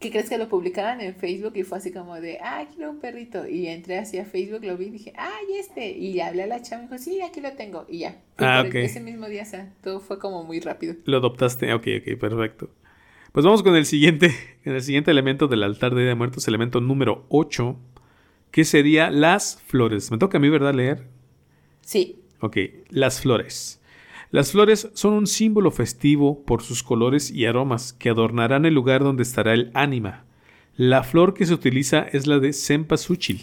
[0.00, 3.00] ¿Qué crees que lo publicaban en Facebook y fue así como de, ah, quiero un
[3.00, 3.46] perrito?
[3.46, 5.90] Y entré hacia Facebook, lo vi y dije, ay, este.
[5.90, 7.84] Y hablé a la chava y me dijo, sí, aquí lo tengo.
[7.86, 8.16] Y ya.
[8.38, 8.76] Ah, ok.
[8.76, 10.94] Ese mismo día, o sea, todo fue como muy rápido.
[11.04, 12.70] Lo adoptaste, ok, ok, perfecto.
[13.32, 14.34] Pues vamos con el siguiente,
[14.64, 17.76] el siguiente elemento del altar de Día de Muertos, elemento número 8,
[18.50, 20.10] que sería las flores.
[20.10, 21.08] Me toca a mí, ¿verdad, leer?
[21.82, 22.20] Sí.
[22.40, 22.56] Ok,
[22.88, 23.79] las flores.
[24.30, 29.02] Las flores son un símbolo festivo por sus colores y aromas que adornarán el lugar
[29.02, 30.24] donde estará el ánima.
[30.76, 33.42] La flor que se utiliza es la de cempasúchil,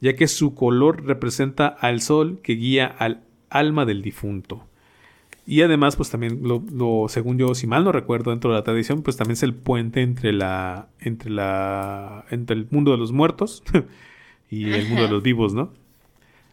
[0.00, 4.68] ya que su color representa al sol que guía al alma del difunto.
[5.46, 9.02] Y además, pues también, lo, según yo, si mal no recuerdo, dentro de la tradición,
[9.02, 10.90] pues también es el puente entre la.
[11.00, 12.26] entre la.
[12.30, 13.62] entre el mundo de los muertos
[14.50, 15.72] y el mundo de los vivos, ¿no?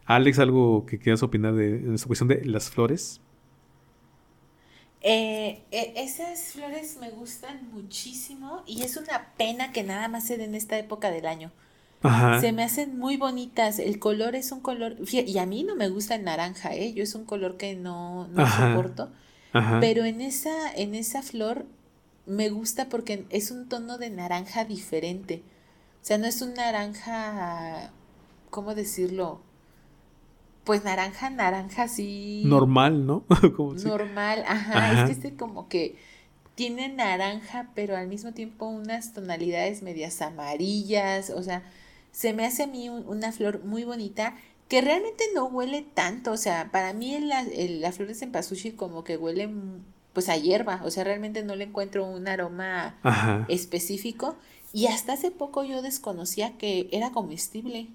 [0.05, 3.19] Alex, ¿algo que quieras opinar de, esta cuestión de las flores?
[5.01, 10.37] Eh, eh, esas flores me gustan muchísimo y es una pena que nada más se
[10.37, 11.51] den en esta época del año.
[12.39, 13.79] Se me hacen muy bonitas.
[13.79, 14.95] El color es un color.
[15.11, 16.93] Y a mí no me gusta el naranja, ¿eh?
[16.93, 19.09] Yo es un color que no, no soporto.
[19.79, 21.65] Pero en esa, en esa flor
[22.25, 25.41] me gusta porque es un tono de naranja diferente.
[26.01, 27.91] O sea, no es un naranja.
[28.51, 29.41] ¿Cómo decirlo?
[30.65, 32.43] Pues naranja, naranja así.
[32.45, 33.23] Normal, ¿no?
[33.85, 34.93] Normal, ajá.
[34.93, 35.95] Es que este como que
[36.55, 41.29] tiene naranja, pero al mismo tiempo unas tonalidades medias amarillas.
[41.29, 41.63] O sea,
[42.11, 44.35] se me hace a mí una flor muy bonita
[44.67, 49.03] que realmente no huele tanto, o sea, para mí la, la flor de cempasúchil como
[49.03, 49.49] que huele
[50.13, 52.95] pues a hierba, o sea, realmente no le encuentro un aroma
[53.49, 54.37] específico
[54.73, 57.89] y hasta hace poco yo desconocía que era comestible.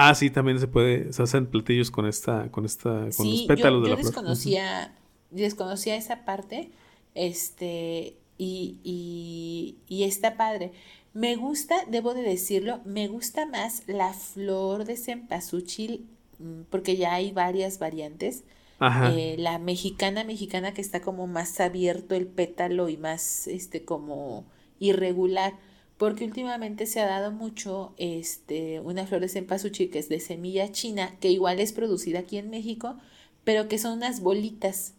[0.00, 3.82] Ah, sí, también se puede, se hacen platillos con esta, con esta, con los pétalos
[3.82, 4.12] de la flor.
[4.12, 4.94] Desconocía,
[5.32, 6.70] desconocía esa parte,
[7.16, 10.70] este, y, y, y está padre.
[11.14, 16.06] Me gusta, debo de decirlo, me gusta más la flor de cempasúchil,
[16.38, 18.44] mm, porque ya hay varias variantes.
[18.80, 24.44] Eh, la mexicana, mexicana que está como más abierto el pétalo y más, este, como
[24.78, 25.54] irregular.
[25.98, 30.72] Porque últimamente se ha dado mucho, este, una flor de cempasúchil que es de semilla
[30.72, 32.96] china, que igual es producida aquí en México,
[33.44, 34.94] pero que son unas bolitas,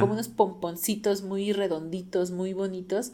[0.00, 3.12] como unos pomponcitos muy redonditos, muy bonitos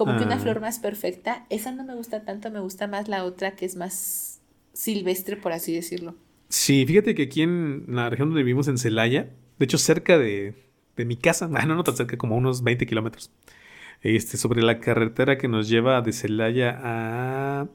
[0.00, 0.38] como que una ah.
[0.38, 1.44] flor más perfecta.
[1.50, 4.40] Esa no me gusta tanto, me gusta más la otra que es más
[4.72, 6.14] silvestre, por así decirlo.
[6.48, 10.54] Sí, fíjate que aquí en la región donde vivimos, en Celaya, de hecho cerca de,
[10.96, 13.30] mi casa, no, no tan cerca, como unos 20 kilómetros,
[14.02, 17.68] este, sobre la carretera que nos lleva de Celaya a...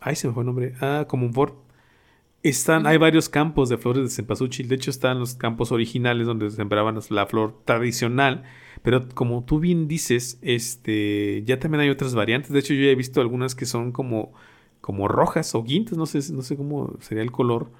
[0.00, 0.74] Ay, se me fue el nombre.
[0.80, 1.56] A Comunfort.
[2.42, 4.68] Están, hay varios campos de flores de cempasúchil.
[4.68, 8.44] De hecho, están los campos originales donde se sembraban la flor tradicional
[8.82, 12.52] pero como tú bien dices, este, ya también hay otras variantes.
[12.52, 14.32] De hecho, yo ya he visto algunas que son como,
[14.80, 17.70] como rojas o guintas, no sé, no sé cómo sería el color.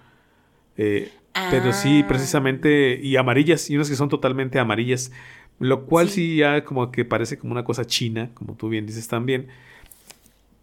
[0.77, 1.11] Eh,
[1.51, 2.09] pero sí, ah.
[2.09, 5.13] precisamente, y amarillas, y unas que son totalmente amarillas.
[5.59, 6.37] Lo cual sí.
[6.37, 9.49] ya como que parece como una cosa china, como tú bien dices también.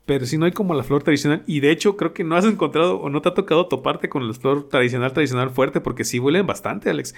[0.06, 1.44] Pero si no hay como la flor tradicional.
[1.48, 4.28] Y de hecho, creo que no has encontrado o no te ha tocado toparte con
[4.28, 7.16] la flor tradicional, tradicional fuerte, porque sí huelen bastante, Alex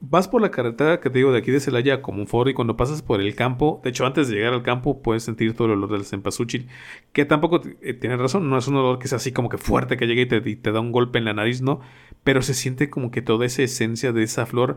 [0.00, 2.54] vas por la carretera que te digo de aquí de Celaya como un foro y
[2.54, 5.66] cuando pasas por el campo, de hecho antes de llegar al campo puedes sentir todo
[5.68, 6.68] el olor del cempasúchil,
[7.12, 9.96] que tampoco eh, tienes razón, no es un olor que sea así como que fuerte
[9.96, 11.80] que llega y te, da un golpe en la nariz, no,
[12.22, 14.76] pero se siente como que toda esa esencia de esa flor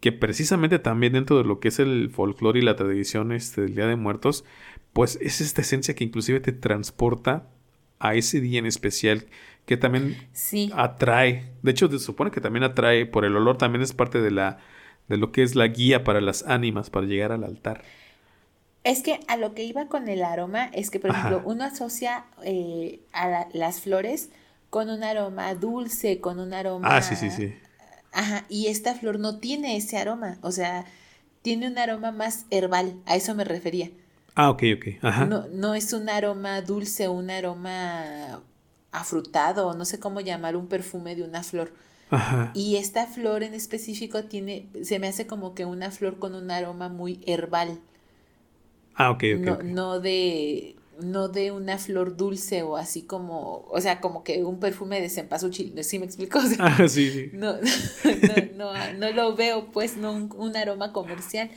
[0.00, 3.74] que precisamente también dentro de lo que es el folclore y la tradición este, del
[3.74, 4.44] Día de Muertos,
[4.92, 7.48] pues es esta esencia que inclusive te transporta
[7.98, 9.26] a ese día en especial
[9.66, 10.16] que también
[10.74, 11.52] atrae.
[11.62, 14.58] De hecho, se supone que también atrae por el olor, también es parte de la
[15.08, 17.82] de lo que es la guía para las ánimas para llegar al altar.
[18.84, 22.24] Es que a lo que iba con el aroma es que, por ejemplo, uno asocia
[22.44, 24.30] eh, a las flores
[24.70, 26.88] con un aroma dulce, con un aroma.
[26.96, 27.54] Ah, sí, sí, sí.
[28.12, 30.86] Ajá, y esta flor no tiene ese aroma, o sea,
[31.42, 33.90] tiene un aroma más herbal, a eso me refería.
[34.34, 34.86] Ah, ok, ok.
[35.02, 35.26] Ajá.
[35.26, 38.40] No, no es un aroma dulce, un aroma
[38.92, 41.72] afrutado, no sé cómo llamar un perfume de una flor.
[42.10, 42.52] Ajá.
[42.54, 46.50] Y esta flor en específico tiene, se me hace como que una flor con un
[46.50, 47.80] aroma muy herbal.
[48.94, 49.46] Ah, ok, ok.
[49.46, 54.44] No, no de, no de una flor dulce o así como, o sea, como que
[54.44, 56.40] un perfume de cempasúchil, ¿sí me explico?
[56.58, 57.30] ah, sí, sí.
[57.32, 57.56] No,
[58.56, 61.50] no, no, lo veo, pues, no un aroma comercial.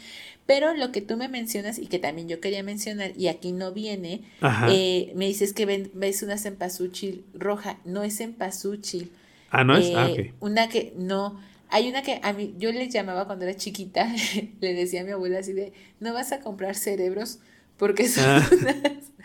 [0.45, 3.71] Pero lo que tú me mencionas y que también yo quería mencionar, y aquí no
[3.71, 4.21] viene,
[4.69, 7.77] eh, me dices que ves una cempasúchil roja.
[7.85, 9.11] No es cempasúchil.
[9.49, 9.91] Ah, no es.
[9.95, 11.39] ah, eh, Una que no.
[11.69, 14.13] Hay una que a mí, yo le llamaba cuando era chiquita,
[14.59, 15.71] le decía a mi abuela así de,
[16.01, 17.39] no vas a comprar cerebros
[17.81, 18.23] porque son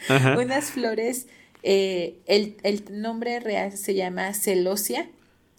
[0.09, 0.35] ah.
[0.39, 1.27] unas, flores,
[1.63, 5.11] eh, el, el, nombre real se llama celosia,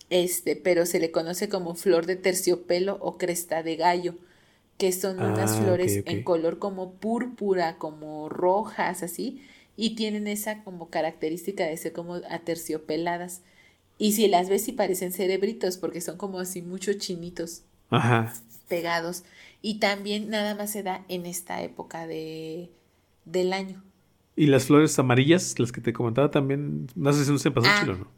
[0.09, 4.15] este, pero se le conoce como flor de terciopelo o cresta de gallo
[4.79, 9.43] que son unas ah, flores en color como púrpura, como rojas, así,
[9.75, 13.41] y tienen esa como característica de ser como aterciopeladas.
[13.99, 18.33] Y si las ves, sí parecen cerebritos, porque son como así muchos chinitos Ajá.
[18.67, 19.23] pegados.
[19.61, 22.69] Y también nada más se da en esta época de,
[23.31, 23.83] del año.
[24.35, 27.93] Y las flores amarillas, las que te comentaba también, no sé si son cempasúchil Ah.
[27.93, 28.11] o no.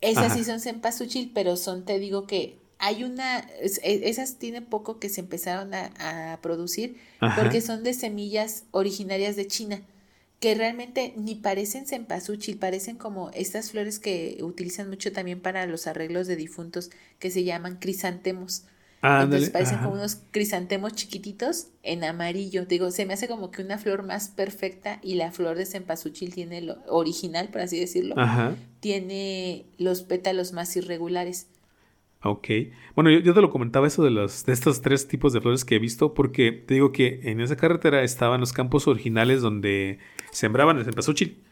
[0.00, 0.34] Esas Ajá.
[0.36, 4.98] sí son cempasúchil, pero son, te digo que hay una, es- e- esas tiene poco
[5.00, 7.42] que se empezaron a, a producir Ajá.
[7.42, 9.82] porque son de semillas originarias de China,
[10.40, 15.88] que realmente ni parecen cempasúchil, parecen como estas flores que utilizan mucho también para los
[15.88, 18.62] arreglos de difuntos, que se llaman crisantemos.
[19.02, 19.84] Entonces parecen ajá.
[19.84, 22.66] como unos crisantemos chiquititos en amarillo.
[22.66, 26.34] Digo, se me hace como que una flor más perfecta y la flor de cempasúchil
[26.34, 28.56] tiene lo original, por así decirlo, Ajá.
[28.80, 31.48] tiene los pétalos más irregulares.
[32.24, 32.48] Ok.
[32.96, 35.64] Bueno, yo, yo te lo comentaba eso de los de estos tres tipos de flores
[35.64, 39.98] que he visto, porque te digo que en esa carretera estaban los campos originales donde
[40.32, 41.44] sembraban el cempasúchil.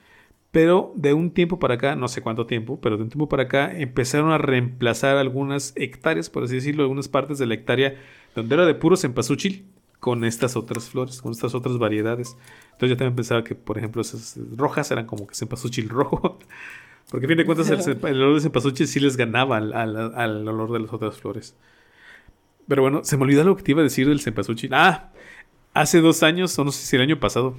[0.57, 3.43] Pero de un tiempo para acá, no sé cuánto tiempo, pero de un tiempo para
[3.43, 8.01] acá empezaron a reemplazar algunas hectáreas, por así decirlo, algunas partes de la hectárea
[8.35, 9.67] donde era de puro cempasúchil
[10.01, 12.39] con estas otras flores, con estas otras variedades.
[12.73, 16.39] Entonces yo también pensaba que, por ejemplo, esas rojas eran como que cempasúchil rojo.
[17.11, 20.79] Porque a fin de cuentas el, olor de cempasúchil sí les ganaba al olor de
[20.79, 21.55] las otras flores.
[22.67, 24.73] Pero bueno, se me olvidó lo que te iba a decir del cempasúchil.
[24.73, 25.13] Ah,
[25.75, 27.59] hace dos años, o no sé si el año pasado,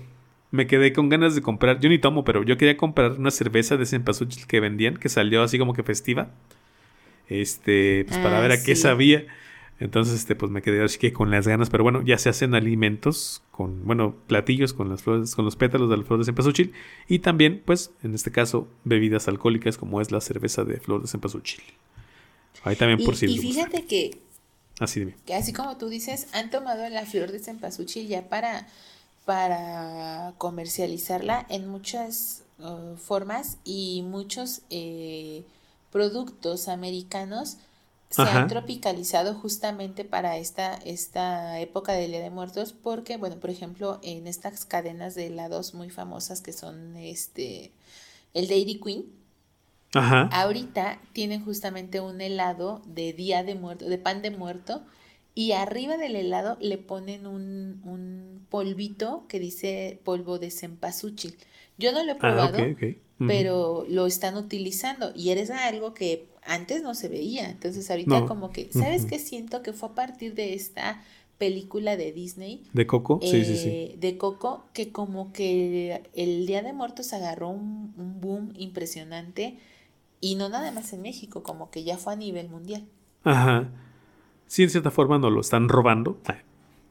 [0.52, 1.80] me quedé con ganas de comprar.
[1.80, 5.44] Yo ni tomo, pero yo quería comprar una cerveza de cempasúchil que vendían, que salió
[5.44, 6.32] así como que festiva.
[7.30, 8.76] Este, pues para Ah, ver a qué sí.
[8.76, 9.26] sabía.
[9.80, 11.70] Entonces, este, pues me quedé así que con las ganas.
[11.70, 15.90] Pero bueno, ya se hacen alimentos con, bueno, platillos con las flores, con los pétalos
[15.90, 16.74] de las flores de cempasúchil.
[17.08, 21.08] Y también, pues, en este caso, bebidas alcohólicas como es la cerveza de flor de
[21.08, 21.62] cempasúchil.
[22.64, 23.72] Ahí también Y, por si y les gusta.
[23.72, 24.20] fíjate que,
[24.80, 25.16] Así dime.
[25.26, 28.68] que así como tú dices, han tomado la flor de cempasúchil ya para,
[29.28, 35.44] para comercializarla en muchas uh, formas y muchos eh,
[35.92, 37.58] productos americanos
[38.10, 38.44] se Ajá.
[38.44, 44.00] han tropicalizado justamente para esta, esta época del Día de Muertos porque, bueno, por ejemplo,
[44.02, 47.74] en estas cadenas de helados muy famosas que son este
[48.34, 49.06] el Dairy Queen,
[49.94, 50.30] Ajá.
[50.32, 54.84] Ahorita tienen justamente un helado de día de muerto, de pan de muerto,
[55.38, 61.36] y arriba del helado le ponen un, un polvito que dice polvo de cempasúchil.
[61.78, 62.58] Yo no lo he Ah, probado,
[63.26, 67.50] pero lo están utilizando y eres algo que antes no se veía.
[67.50, 68.28] Entonces ahorita No.
[68.28, 69.62] como que, ¿sabes qué siento?
[69.64, 71.04] Que fue a partir de esta
[71.38, 73.20] película de Disney ¿De coco?
[73.24, 73.70] Sí, sí, sí.
[73.70, 79.58] eh, de Coco, que como que el Día de Muertos agarró un, un boom impresionante
[80.22, 82.84] y no nada más en México, como que ya fue a nivel mundial.
[83.24, 83.70] Ajá.
[84.48, 86.20] Sí, en cierta forma nos lo están robando.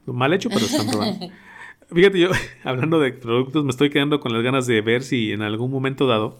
[0.07, 1.27] Mal hecho, pero están robando.
[1.93, 2.31] Fíjate, yo,
[2.65, 6.07] hablando de productos, me estoy quedando con las ganas de ver si en algún momento
[6.07, 6.39] dado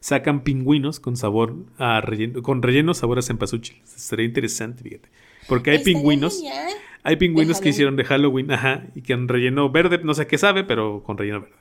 [0.00, 3.80] sacan pingüinos con sabor a relleno, con relleno sabor a cempasúchil.
[3.84, 5.08] Sería interesante, fíjate.
[5.48, 6.68] Porque hay Estaría pingüinos, genial.
[7.02, 10.38] hay pingüinos que hicieron de Halloween, ajá, y que han relleno verde, no sé qué
[10.38, 11.54] sabe, pero con relleno verde.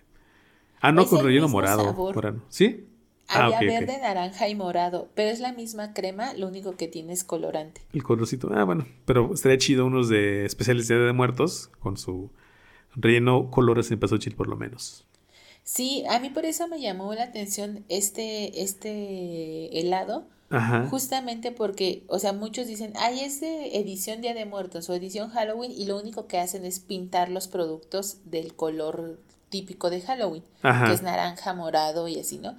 [0.82, 1.84] Ah, no, Es con el relleno morado.
[1.84, 2.16] sabor.
[2.16, 2.42] morado.
[2.50, 2.86] ¿Sí?
[3.30, 3.64] Ah, Había ok.
[3.66, 7.82] verde, naranja y morado, pero es la misma crema, lo único que tiene es colorante.
[7.94, 8.50] El colorcito.
[8.54, 8.88] Ah, bueno.
[9.06, 12.32] Pero estaría chido unos de especiales de Día de Muertos con su
[12.96, 15.06] relleno colores en pasóchil por lo menos.
[15.64, 20.88] Sí, a mí por eso me llamó la atención este, este helado, Ajá.
[20.90, 25.30] Justamente porque, o sea, muchos dicen, ay, es de edición Día de Muertos o edición
[25.30, 29.20] Halloween y lo único que hacen es pintar los productos del color
[29.50, 30.88] típico de Halloween, Ajá.
[30.88, 32.58] que es naranja, morado y así, ¿no?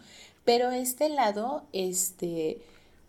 [0.51, 2.59] Pero este helado, este,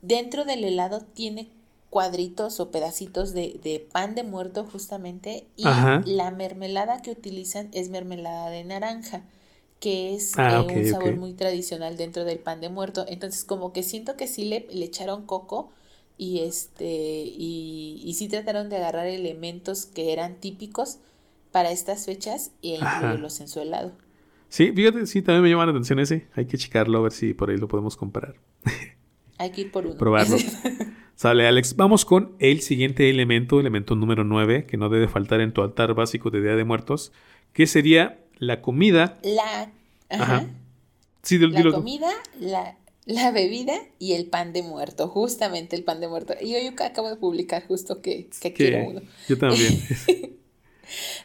[0.03, 1.47] dentro del helado tiene
[1.89, 6.03] cuadritos o pedacitos de, de pan de muerto justamente y Ajá.
[6.05, 9.23] la mermelada que utilizan es mermelada de naranja
[9.79, 13.05] que es Ah, eh, un sabor muy tradicional dentro del pan de muerto.
[13.07, 15.71] Entonces, como que siento que sí le, le echaron coco
[16.19, 20.99] y este y, y sí trataron de agarrar elementos que eran típicos
[21.51, 23.91] para estas fechas e incluirlos en su helado.
[24.51, 26.27] Sí, fíjate, sí, también me llama la atención ese.
[26.35, 28.35] Hay que checarlo a ver si por ahí lo podemos comprar.
[29.37, 29.95] Hay que ir por uno.
[29.97, 30.35] Probarlo.
[31.15, 31.77] Sale, Alex.
[31.77, 35.93] Vamos con el siguiente elemento, elemento número 9, que no debe faltar en tu altar
[35.93, 37.13] básico de Día de Muertos,
[37.53, 39.19] que sería la comida.
[39.23, 39.71] La,
[40.09, 40.45] ajá, Ajá.
[41.23, 46.01] Sí, dilo, la comida, la, la bebida y el pan de muerto, justamente el pan
[46.01, 46.33] de muerto.
[46.41, 49.01] Y hoy yo acabo de publicar justo que, que quiero uno.
[49.29, 49.81] yo también.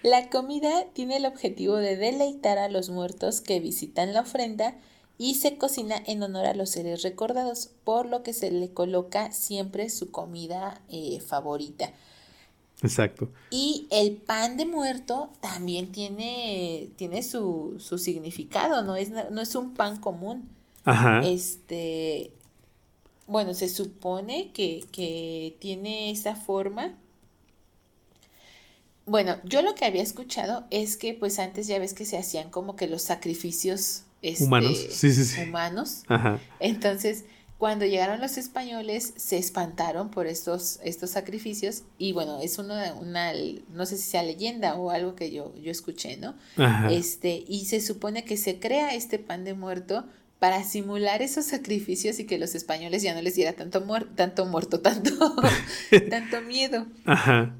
[0.02, 4.76] La comida tiene el objetivo de deleitar a los muertos que visitan la ofrenda
[5.18, 9.32] y se cocina en honor a los seres recordados, por lo que se le coloca
[9.32, 11.92] siempre su comida eh, favorita.
[12.82, 13.30] Exacto.
[13.50, 19.54] Y el pan de muerto también tiene, tiene su, su significado, no es, no es
[19.54, 20.50] un pan común.
[20.84, 21.20] Ajá.
[21.24, 22.32] Este,
[23.26, 26.94] bueno, se supone que, que tiene esa forma.
[29.06, 32.50] Bueno, yo lo que había escuchado es que pues antes ya ves que se hacían
[32.50, 35.42] como que los sacrificios este, humanos, sí, sí, sí.
[35.42, 36.02] humanos.
[36.08, 36.40] Ajá.
[36.58, 37.24] Entonces,
[37.56, 43.32] cuando llegaron los españoles, se espantaron por estos, estos sacrificios y bueno, es una, una,
[43.72, 46.34] no sé si sea leyenda o algo que yo, yo escuché, ¿no?
[46.56, 46.90] Ajá.
[46.90, 50.04] Este, y se supone que se crea este pan de muerto
[50.40, 53.82] para simular esos sacrificios y que los españoles ya no les diera tanto,
[54.16, 55.36] tanto muerto, tanto,
[56.10, 56.86] tanto miedo.
[57.06, 57.54] Ajá.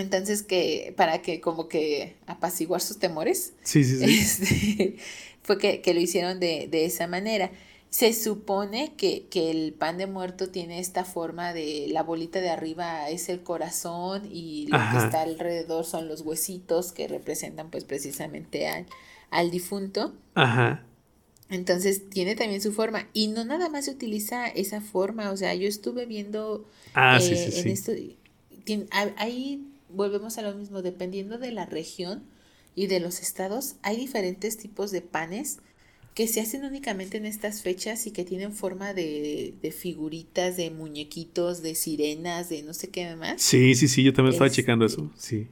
[0.00, 3.54] Entonces, que para que como que apaciguar sus temores.
[3.62, 4.04] Sí, sí, sí.
[4.04, 4.96] Este,
[5.42, 7.50] fue que, lo hicieron de, esa manera.
[7.90, 12.50] Se supone que, que, el pan de muerto tiene esta forma de la bolita de
[12.50, 17.84] arriba es el corazón y lo que está alrededor son los huesitos que representan pues
[17.84, 18.86] precisamente al,
[19.30, 20.14] al difunto.
[20.34, 20.84] Ajá.
[21.50, 25.52] Entonces tiene también su forma y no nada más se utiliza esa forma, o sea,
[25.54, 27.90] yo estuve viendo ah, eh, en esto,
[29.16, 32.24] ahí volvemos a lo mismo, dependiendo de la región
[32.74, 35.58] y de los estados, hay diferentes tipos de panes
[36.14, 40.70] que se hacen únicamente en estas fechas y que tienen forma de, de figuritas, de
[40.70, 43.40] muñequitos, de sirenas, de no sé qué más.
[43.40, 45.46] Sí, sí, sí, yo también estaba checando eso, sí.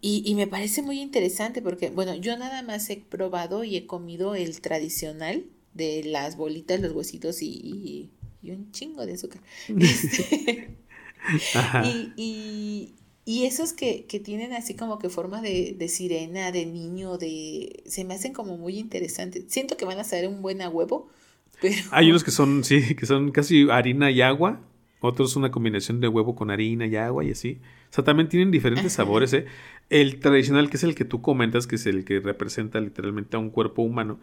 [0.00, 3.86] Y, y, me parece muy interesante porque, bueno, yo nada más he probado y he
[3.86, 8.10] comido el tradicional de las bolitas, los huesitos y,
[8.42, 9.40] y, un chingo de azúcar.
[9.78, 10.76] Este,
[12.16, 12.92] y,
[13.24, 17.82] y, esos que, que, tienen así como que forma de, de, sirena, de niño, de...
[17.86, 19.44] Se me hacen como muy interesantes.
[19.48, 21.08] Siento que van a saber un buen a huevo,
[21.60, 21.76] pero...
[21.90, 24.60] Hay unos que son, sí, que son casi harina y agua.
[25.00, 27.60] Otros una combinación de huevo con harina y agua y así.
[27.90, 29.44] O sea, también tienen diferentes sabores, ¿eh?
[29.90, 33.38] El tradicional, que es el que tú comentas, que es el que representa literalmente a
[33.38, 34.18] un cuerpo humano.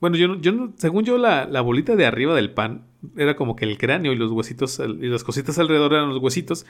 [0.00, 2.84] Bueno, yo no, yo no, según yo, la, la, bolita de arriba del pan
[3.16, 6.66] era como que el cráneo y los huesitos y las cositas alrededor eran los huesitos.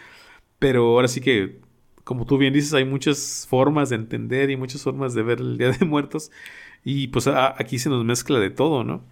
[0.62, 1.58] Pero ahora sí que,
[2.04, 5.58] como tú bien dices, hay muchas formas de entender y muchas formas de ver el
[5.58, 6.30] Día de Muertos.
[6.84, 9.02] Y pues aquí se nos mezcla de todo, ¿no?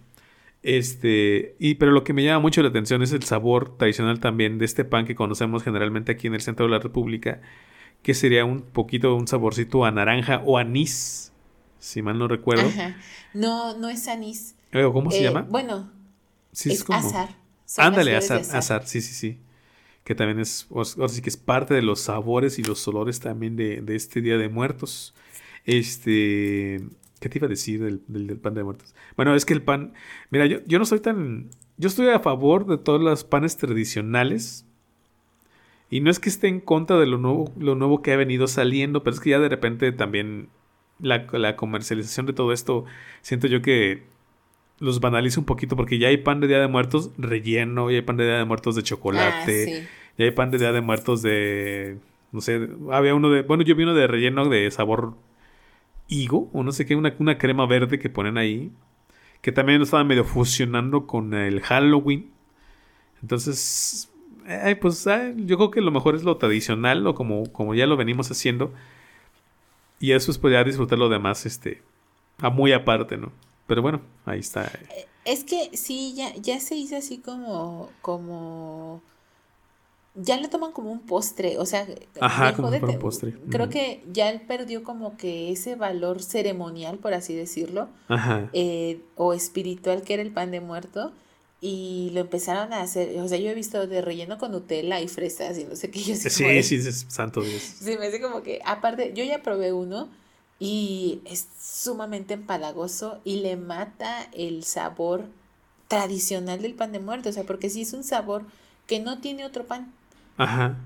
[0.63, 4.59] Este, y pero lo que me llama mucho la atención es el sabor tradicional también
[4.59, 7.41] de este pan que conocemos generalmente aquí en el centro de la República,
[8.01, 11.33] que sería un poquito un saborcito a naranja o anís,
[11.79, 12.63] si mal no recuerdo.
[13.33, 14.55] No, no es anís.
[14.71, 15.41] Eh, ¿Cómo se eh, llama?
[15.49, 15.91] Bueno,
[16.53, 17.35] es, azar.
[17.77, 19.39] Ándale, azar, azar, sí, sí, sí.
[20.03, 23.55] Que también es, ahora sí que es parte de los sabores y los olores también
[23.55, 25.13] de, de este Día de Muertos.
[25.65, 26.81] Este,
[27.19, 28.95] ¿Qué te iba a decir del, del, pan de muertos?
[29.15, 29.93] Bueno, es que el pan.
[30.31, 31.51] Mira, yo, yo no soy tan.
[31.77, 34.65] Yo estoy a favor de todos los panes tradicionales.
[35.91, 38.47] Y no es que esté en contra de lo nuevo, lo nuevo que ha venido
[38.47, 40.49] saliendo, pero es que ya de repente también
[40.99, 42.85] la, la comercialización de todo esto,
[43.21, 44.03] siento yo que
[44.81, 48.01] los banaliza un poquito porque ya hay pan de Día de Muertos relleno, ya hay
[48.01, 51.21] pan de Día de Muertos de chocolate, ah, ya hay pan de Día de Muertos
[51.21, 51.97] de,
[52.31, 55.13] no sé, había uno de, bueno, yo vi uno de relleno de sabor
[56.07, 58.71] higo, o no sé qué, una, una crema verde que ponen ahí,
[59.41, 62.31] que también estaba medio fusionando con el Halloween.
[63.21, 64.11] Entonces,
[64.81, 65.05] pues
[65.37, 68.73] yo creo que lo mejor es lo tradicional, o como, como ya lo venimos haciendo.
[69.99, 71.81] Y eso es pues ya disfrutar lo demás, este,
[72.39, 73.31] a muy aparte, ¿no?
[73.71, 74.69] Pero bueno, ahí está.
[75.23, 79.01] Es que sí, ya, ya se hizo así como, como
[80.13, 81.87] ya lo toman como un postre, o sea,
[82.19, 83.33] Ajá, como un postre.
[83.49, 88.49] Creo que ya él perdió como que ese valor ceremonial, por así decirlo, Ajá.
[88.51, 91.13] Eh, o espiritual que era el pan de muerto,
[91.61, 95.07] y lo empezaron a hacer, o sea, yo he visto de relleno con Nutella y
[95.07, 96.01] fresas y no sé qué.
[96.01, 97.61] Yo sí, sí, sí, es santo Dios.
[97.61, 100.09] Sí, me hace como que, aparte, yo ya probé uno
[100.61, 105.25] y es sumamente empalagoso y le mata el sabor
[105.87, 108.45] tradicional del pan de muerto, o sea, porque sí es un sabor
[108.85, 109.91] que no tiene otro pan.
[110.37, 110.77] Ajá.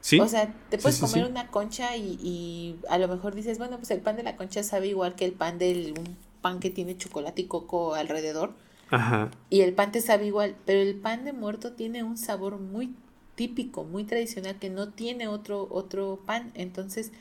[0.00, 0.18] Sí.
[0.18, 3.90] O sea, te puedes comer una concha y, y, a lo mejor dices, bueno, pues
[3.90, 6.96] el pan de la concha sabe igual que el pan del un pan que tiene
[6.96, 8.54] chocolate y coco alrededor.
[8.88, 9.30] Ajá.
[9.50, 12.94] Y el pan te sabe igual, pero el pan de muerto tiene un sabor muy
[13.34, 17.12] típico, muy tradicional que no tiene otro otro pan, entonces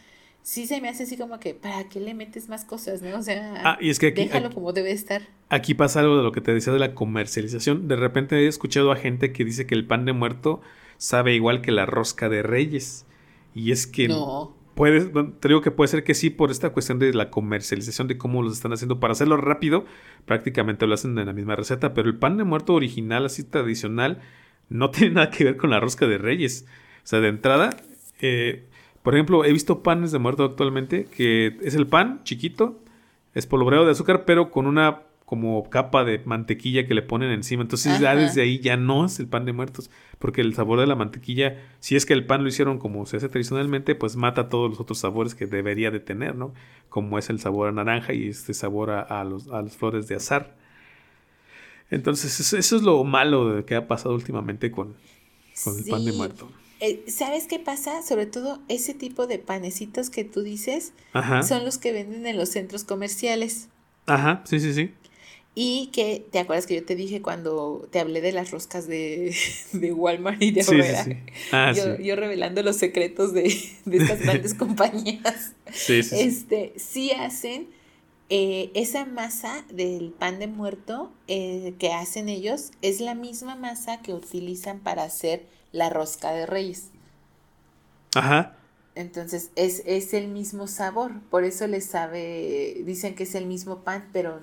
[0.48, 3.18] sí se me hace así como que para qué le metes más cosas, ¿no?
[3.18, 5.22] O sea, ah, y es que déjalo como debe estar.
[5.50, 7.90] Aquí pasa algo de lo que te decía de la comercialización.
[7.90, 10.62] De repente he escuchado a gente que dice que el pan de muerto
[10.98, 13.06] sabe igual que la rosca de reyes.
[13.54, 14.56] Y es que no.
[14.74, 18.18] Puede, te digo que puede ser que sí por esta cuestión de la comercialización de
[18.18, 19.84] cómo los están haciendo para hacerlo rápido,
[20.26, 24.22] prácticamente lo hacen en la misma receta, pero el pan de muerto original, así tradicional,
[24.70, 26.66] no tiene nada que ver con la rosca de reyes.
[27.04, 27.76] O sea, de entrada,
[28.22, 28.66] eh,
[29.08, 32.78] por ejemplo, he visto panes de muerto actualmente que es el pan chiquito,
[33.34, 37.62] es polvoreado de azúcar, pero con una como capa de mantequilla que le ponen encima.
[37.62, 39.90] Entonces ya desde ahí ya no es el pan de muertos,
[40.20, 43.16] porque el sabor de la mantequilla, si es que el pan lo hicieron como se
[43.16, 46.54] hace tradicionalmente, pues mata todos los otros sabores que debería de tener, ¿no?
[46.90, 50.16] Como es el sabor a naranja y este sabor a, los, a las flores de
[50.16, 50.54] azar.
[51.90, 54.96] Entonces eso, es lo malo de que ha pasado últimamente con,
[55.64, 56.50] con el pan de muerto.
[56.80, 58.04] Eh, ¿Sabes qué pasa?
[58.04, 60.94] Sobre todo ese tipo de panecitos que tú dices
[61.48, 63.70] son los que venden en los centros comerciales.
[64.06, 64.94] Ajá, sí, sí, sí.
[65.60, 69.36] Y que, ¿te acuerdas que yo te dije cuando te hablé de las roscas de,
[69.96, 70.76] Walmart y de sí,
[71.52, 73.48] ah, yo, yo, revelando los secretos de,
[73.92, 75.54] estas grandes compañías.
[75.74, 77.70] Sí, sí, este, sí hacen
[78.30, 84.02] eh, esa masa del pan de muerto eh, que hacen ellos, es la misma masa
[84.04, 86.90] que utilizan para hacer la rosca de reyes.
[88.16, 88.56] Ajá.
[88.96, 93.84] Entonces es, es el mismo sabor, por eso les sabe, dicen que es el mismo
[93.84, 94.40] pan, pero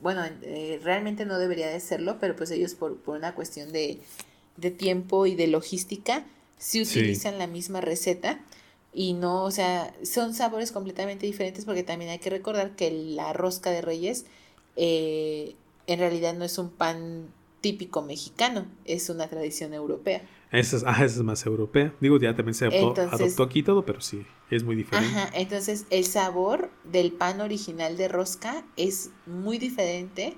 [0.00, 4.00] bueno, eh, realmente no debería de serlo, pero pues ellos por, por una cuestión de,
[4.78, 6.24] tiempo y de logística,
[6.56, 8.40] sí utilizan la misma receta
[8.92, 13.32] y no, o sea, son sabores completamente diferentes porque también hay que recordar que la
[13.32, 14.24] rosca de reyes
[14.76, 17.28] eh, en realidad no es un pan
[17.60, 20.22] típico mexicano, es una tradición europea.
[20.52, 21.92] Esa es, esa es más europea.
[22.00, 25.14] Digo, ya también se adoptó, aquí todo, pero sí, es muy diferente.
[25.18, 30.36] Ajá, entonces el sabor del pan original de rosca es muy diferente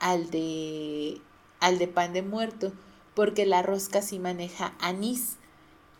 [0.00, 1.20] al de,
[1.60, 2.72] al de pan de muerto,
[3.14, 5.38] porque la rosca sí maneja anís.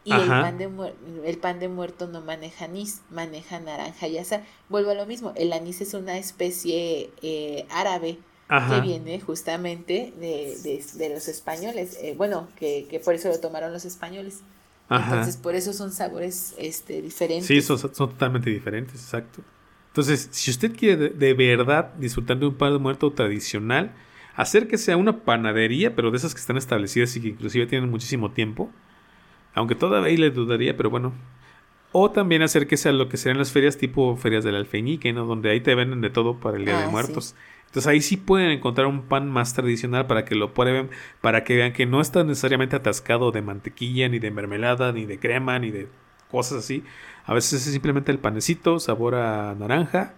[0.07, 0.69] Y el pan, de
[1.25, 4.45] el pan de muerto no maneja anís, maneja naranja y azar.
[4.69, 8.19] Vuelvo a lo mismo, el anís es una especie eh, árabe
[8.49, 11.99] que viene justamente de, los españoles.
[12.01, 14.43] Eh, bueno, que, por eso lo tomaron los españoles.
[14.91, 17.47] Entonces, por eso son sabores este, diferentes.
[17.47, 19.43] Sí, son, totalmente diferentes, exacto.
[19.89, 23.93] Entonces, si usted quiere de, verdad disfrutar de un pan de muerto tradicional,
[24.35, 28.33] acérquese a una panadería, pero de esas que están establecidas y que inclusive tienen muchísimo
[28.33, 28.71] tiempo.
[29.55, 31.13] Aunque todavía le dudaría, pero bueno.
[31.93, 35.27] O también acérquese a lo que serían las ferias tipo ferias del alfeñique, ¿no?
[35.27, 37.37] Donde ahí te venden de todo para el Día de ah, Muertos.
[37.75, 40.91] Entonces ahí sí pueden encontrar un pan más tradicional para que lo prueben,
[41.21, 45.19] para que vean que no está necesariamente atascado de mantequilla, ni de mermelada, ni de
[45.19, 45.89] crema, ni de
[46.31, 46.85] cosas así.
[47.25, 50.15] A veces es simplemente el panecito, sabor a naranja,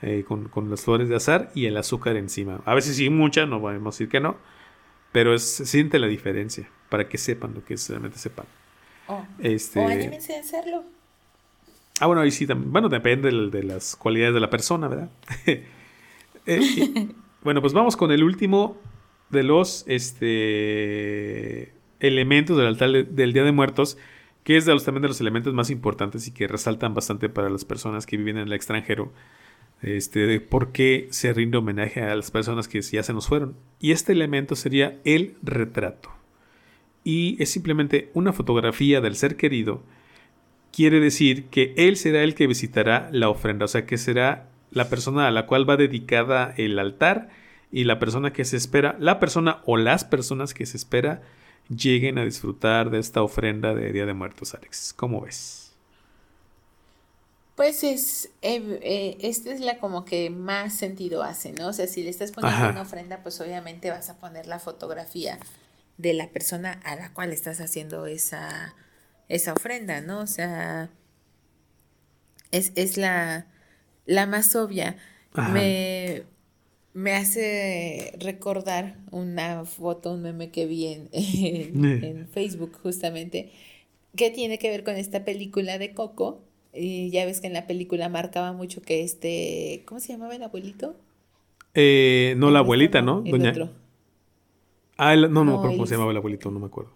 [0.00, 2.60] eh, con, las flores de azar y el azúcar encima.
[2.66, 4.36] A veces sí mucha, no podemos decir que no,
[5.10, 8.46] pero se siente la diferencia para que sepan lo que es realmente ese pan.
[9.08, 9.26] Oh.
[9.40, 10.84] Este, o anímense a hacerlo.
[11.98, 15.10] Ah, bueno, ahí sí, también, bueno, depende de, de las cualidades de la persona, ¿verdad?
[16.46, 17.08] Eh,
[17.42, 18.76] bueno, pues vamos con el último
[19.30, 23.98] de los este, elementos del altar del Día de Muertos,
[24.44, 27.48] que es de los, también de los elementos más importantes y que resaltan bastante para
[27.48, 29.12] las personas que viven en el extranjero.
[29.82, 33.56] Este, de por qué se rinde homenaje a las personas que ya se nos fueron.
[33.80, 36.10] Y este elemento sería el retrato.
[37.02, 39.82] Y es simplemente una fotografía del ser querido.
[40.72, 44.88] Quiere decir que él será el que visitará la ofrenda, o sea que será la
[44.88, 47.28] persona a la cual va dedicada el altar
[47.70, 51.22] y la persona que se espera, la persona o las personas que se espera
[51.68, 54.92] lleguen a disfrutar de esta ofrenda de Día de Muertos, Alex.
[54.94, 55.72] ¿Cómo ves?
[57.54, 61.68] Pues es, eh, eh, esta es la como que más sentido hace, ¿no?
[61.68, 65.38] O sea, si le estás poniendo una ofrenda, pues obviamente vas a poner la fotografía
[65.98, 68.74] de la persona a la cual estás haciendo esa,
[69.28, 70.20] esa ofrenda, ¿no?
[70.20, 70.90] O sea,
[72.50, 73.46] es, es la,
[74.06, 74.96] la más obvia.
[75.52, 76.24] Me,
[76.94, 83.50] me hace recordar una foto, un meme que vi en, en, Facebook justamente,
[84.14, 86.42] que tiene que ver con esta película de Coco.
[86.74, 90.42] Y ya ves que en la película marcaba mucho que este, ¿cómo se llamaba el
[90.42, 90.96] abuelito?
[91.74, 93.20] Eh, no, la abuelita, ¿no?
[93.22, 93.52] Doña...
[94.98, 96.92] Ah, no, no, no cómo se llamaba el abuelito, no me acuerdo.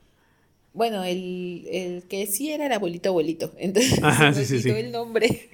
[0.72, 3.52] Bueno, el, el que sí era el abuelito abuelito.
[3.58, 4.70] Entonces Ajá, sí, sí, sí.
[4.70, 5.48] el nombre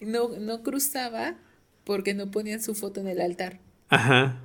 [0.00, 1.36] no, no cruzaba
[1.84, 3.60] porque no ponían su foto en el altar.
[3.88, 4.40] Ajá.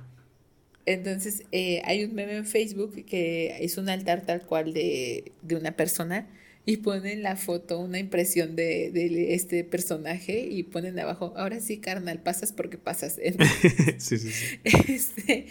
[0.86, 5.72] Entonces, eh, hay un meme en Facebook que es un altar tal cual de, una
[5.72, 6.28] persona
[6.64, 12.20] y ponen la foto, una impresión de, este personaje y ponen abajo, ahora sí, carnal,
[12.22, 13.16] pasas porque pasas.
[13.98, 14.60] sí, sí, sí.
[14.64, 15.46] Este,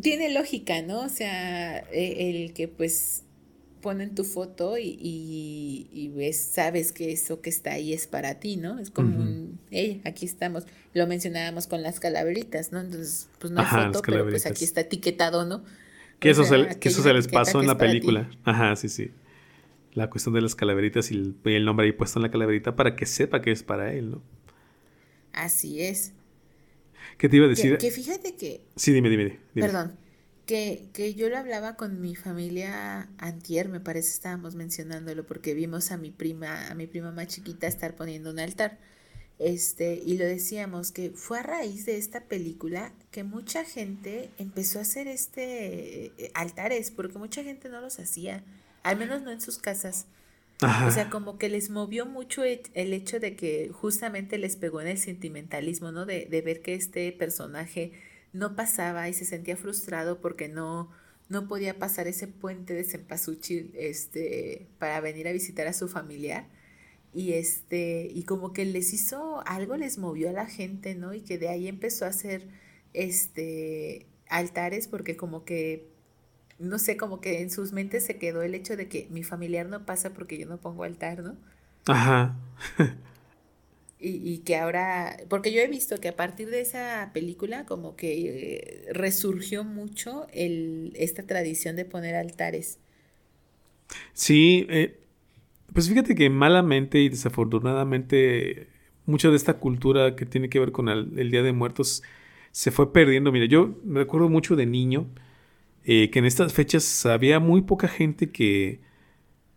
[0.00, 1.00] tiene lógica, ¿no?
[1.00, 3.23] O sea, e, el que pues
[3.84, 4.96] ponen tu foto y,
[5.92, 8.78] y, ves, sabes que eso que está ahí es para ti, ¿no?
[8.78, 10.64] Es como un, hey, aquí estamos.
[10.94, 12.80] Lo mencionábamos con las calaveritas, ¿no?
[12.80, 15.62] Entonces, pues no hay foto, pero pues aquí está etiquetado, ¿no?
[16.18, 18.30] Que eso, se, que eso se les pasó en la película.
[18.44, 19.10] Ajá, sí, sí.
[19.92, 22.96] La cuestión de las calaveritas y el, el, nombre ahí puesto en la calaverita para
[22.96, 24.22] que sepa que es para él, ¿no?
[25.34, 26.14] Así es.
[27.18, 27.76] ¿Qué te iba a decir?
[27.76, 28.62] Que, fíjate que...
[28.76, 29.66] Sí, dime, dime, dime.
[29.66, 30.03] Perdón.
[30.46, 35.90] Que, que, yo lo hablaba con mi familia antier, me parece estábamos mencionándolo porque vimos
[35.90, 38.78] a mi prima, a mi prima más chiquita estar poniendo un altar.
[39.38, 44.78] Este, y lo decíamos que fue a raíz de esta película que mucha gente empezó
[44.78, 48.44] a hacer este eh, altares, porque mucha gente no los hacía,
[48.82, 50.06] al menos no en sus casas.
[50.86, 54.80] O sea, como que les movió mucho e, el hecho de que justamente les pegó
[54.80, 56.06] en el sentimentalismo, ¿no?
[56.06, 57.92] De, de ver que este personaje
[58.34, 60.90] no pasaba y se sentía frustrado porque no,
[61.28, 66.46] no podía pasar ese puente de Cempasúchil este, para venir a visitar a su familiar.
[67.14, 71.20] Y este y como que les hizo algo les movió a la gente no y
[71.20, 72.48] que de ahí empezó a hacer
[72.92, 75.88] este altares porque como que
[76.58, 79.68] no sé como que en sus mentes se quedó el hecho de que mi familiar
[79.68, 81.36] no pasa porque yo no pongo altar no
[81.86, 82.36] ajá
[83.98, 87.96] y, y que ahora porque yo he visto que a partir de esa película como
[87.96, 92.78] que resurgió mucho el esta tradición de poner altares
[94.12, 94.98] sí eh,
[95.72, 98.68] pues fíjate que malamente y desafortunadamente
[99.06, 102.02] mucha de esta cultura que tiene que ver con el, Día de Muertos
[102.52, 103.32] se fue perdiendo.
[103.32, 105.08] Mira, yo me acuerdo mucho de niño
[105.84, 108.80] eh, que en estas fechas había muy poca gente que,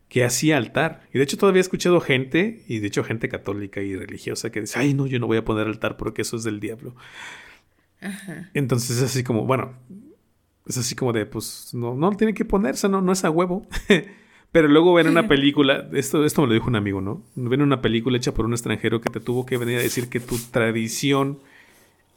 [0.09, 1.01] que hacía altar.
[1.13, 4.61] Y de hecho todavía he escuchado gente, y de hecho gente católica y religiosa, que
[4.61, 6.95] dice, ay no, yo no voy a poner altar porque eso es del diablo.
[8.53, 9.73] Entonces es así como, bueno,
[10.67, 13.67] es así como de, pues no, no tiene que ponerse, no, no es a huevo.
[14.51, 17.23] Pero luego ven una película, esto, esto me lo dijo un amigo, ¿no?
[17.35, 20.19] Ven una película hecha por un extranjero que te tuvo que venir a decir que
[20.19, 21.39] tu tradición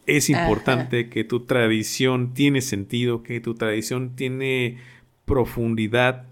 [0.07, 4.79] es importante, que tu tradición tiene sentido, que tu tradición tiene
[5.25, 6.27] profundidad.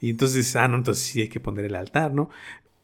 [0.00, 2.30] Y entonces, ah, no, entonces sí hay que poner el altar, ¿no?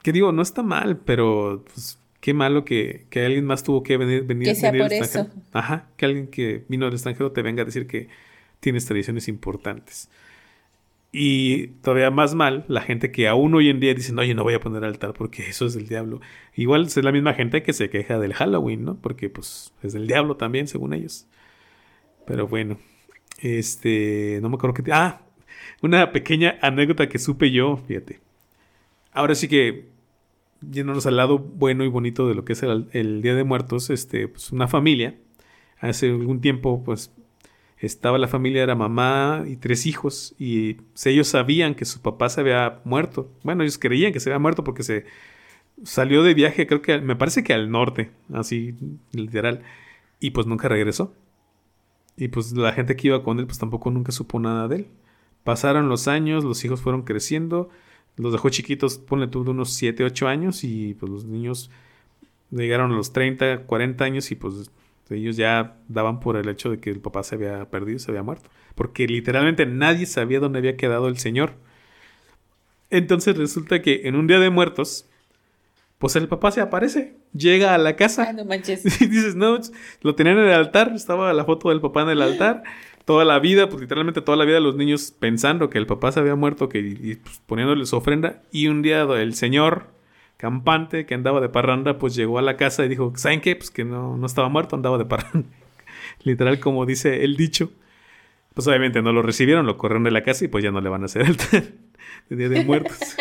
[0.02, 3.96] Que digo, no está mal, pero pues, qué malo que, que alguien más tuvo que
[3.96, 5.28] venir, venir, que sea por eso.
[5.52, 8.08] Ajá, que alguien que vino del extranjero te venga a decir que
[8.60, 10.10] tienes tradiciones importantes.
[11.12, 14.54] Y todavía más mal, la gente que aún hoy en día dice, oye, no voy
[14.54, 16.20] a poner altar porque eso es del diablo.
[16.54, 18.96] Igual es la misma gente que se queja del Halloween, ¿no?
[19.00, 21.26] Porque pues es del diablo también, según ellos.
[22.26, 22.76] Pero bueno,
[23.40, 24.92] este, no me acuerdo que...
[24.92, 25.22] Ah,
[25.82, 28.20] una pequeña anécdota que supe yo, fíjate.
[29.12, 29.88] Ahora sí que,
[30.70, 33.90] yéndonos al lado bueno y bonito de lo que es el, el Día de Muertos,
[33.90, 35.16] este, pues una familia,
[35.80, 37.12] hace algún tiempo, pues
[37.78, 42.40] estaba la familia, era mamá y tres hijos, y ellos sabían que su papá se
[42.40, 43.30] había muerto.
[43.42, 45.04] Bueno, ellos creían que se había muerto porque se
[45.84, 48.74] salió de viaje, creo que me parece que al norte, así
[49.12, 49.62] literal,
[50.20, 51.14] y pues nunca regresó.
[52.16, 54.86] Y pues la gente que iba con él, pues tampoco nunca supo nada de él.
[55.46, 57.68] Pasaron los años, los hijos fueron creciendo,
[58.16, 61.70] los dejó chiquitos, ponle tú de unos 7, 8 años, y pues los niños
[62.50, 64.72] llegaron a los 30, 40 años y pues
[65.08, 68.24] ellos ya daban por el hecho de que el papá se había perdido, se había
[68.24, 68.50] muerto.
[68.74, 71.54] Porque literalmente nadie sabía dónde había quedado el señor.
[72.90, 75.06] Entonces resulta que en un día de muertos,
[75.98, 78.26] pues el papá se aparece, llega a la casa.
[78.30, 78.84] Ah, no manches.
[79.00, 79.60] Y dices, no,
[80.00, 82.64] lo tenían en el altar, estaba la foto del papá en el altar.
[83.06, 86.20] Toda la vida, pues literalmente toda la vida los niños pensando que el papá se
[86.20, 88.42] había muerto, que y, pues, poniéndole ofrenda.
[88.52, 89.86] Y un día el señor
[90.36, 93.56] campante que andaba de parranda, pues llegó a la casa y dijo, ¿saben qué?
[93.56, 95.48] Pues que no, no estaba muerto, andaba de parranda.
[96.24, 97.70] Literal, como dice el dicho.
[98.54, 100.88] Pues obviamente no lo recibieron, lo corrieron de la casa y pues ya no le
[100.88, 101.36] van a hacer el
[102.28, 103.16] de Día de Muertos.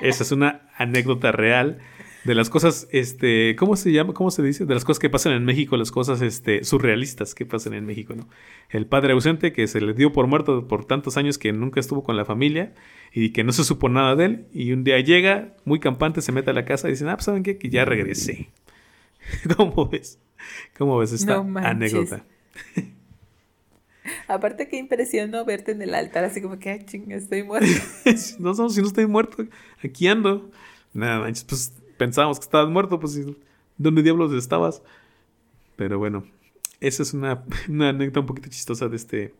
[0.00, 1.80] Esa es una anécdota real
[2.28, 4.12] de las cosas, este, ¿cómo se llama?
[4.12, 4.66] ¿Cómo se dice?
[4.66, 8.14] De las cosas que pasan en México, las cosas, este, surrealistas que pasan en México,
[8.14, 8.28] ¿no?
[8.68, 12.02] El padre ausente que se le dio por muerto por tantos años que nunca estuvo
[12.02, 12.74] con la familia
[13.14, 16.30] y que no se supo nada de él y un día llega muy campante, se
[16.30, 17.56] mete a la casa y dice, ah, pues ¿saben qué?
[17.56, 18.50] Que ya regresé.
[19.56, 20.18] ¿Cómo ves?
[20.76, 22.26] ¿Cómo ves esta anécdota?
[24.28, 27.70] Aparte que impresionó verte en el altar, así como que, ay, chinga, estoy muerto.
[28.38, 29.46] no, no, si no estoy muerto,
[29.82, 30.50] aquí ando.
[30.92, 33.20] Nada manches, pues pensábamos que estabas muerto, pues
[33.76, 34.82] ¿dónde diablos estabas?
[35.76, 36.24] Pero bueno,
[36.80, 39.34] esa es una, anécdota un poquito chistosa de este,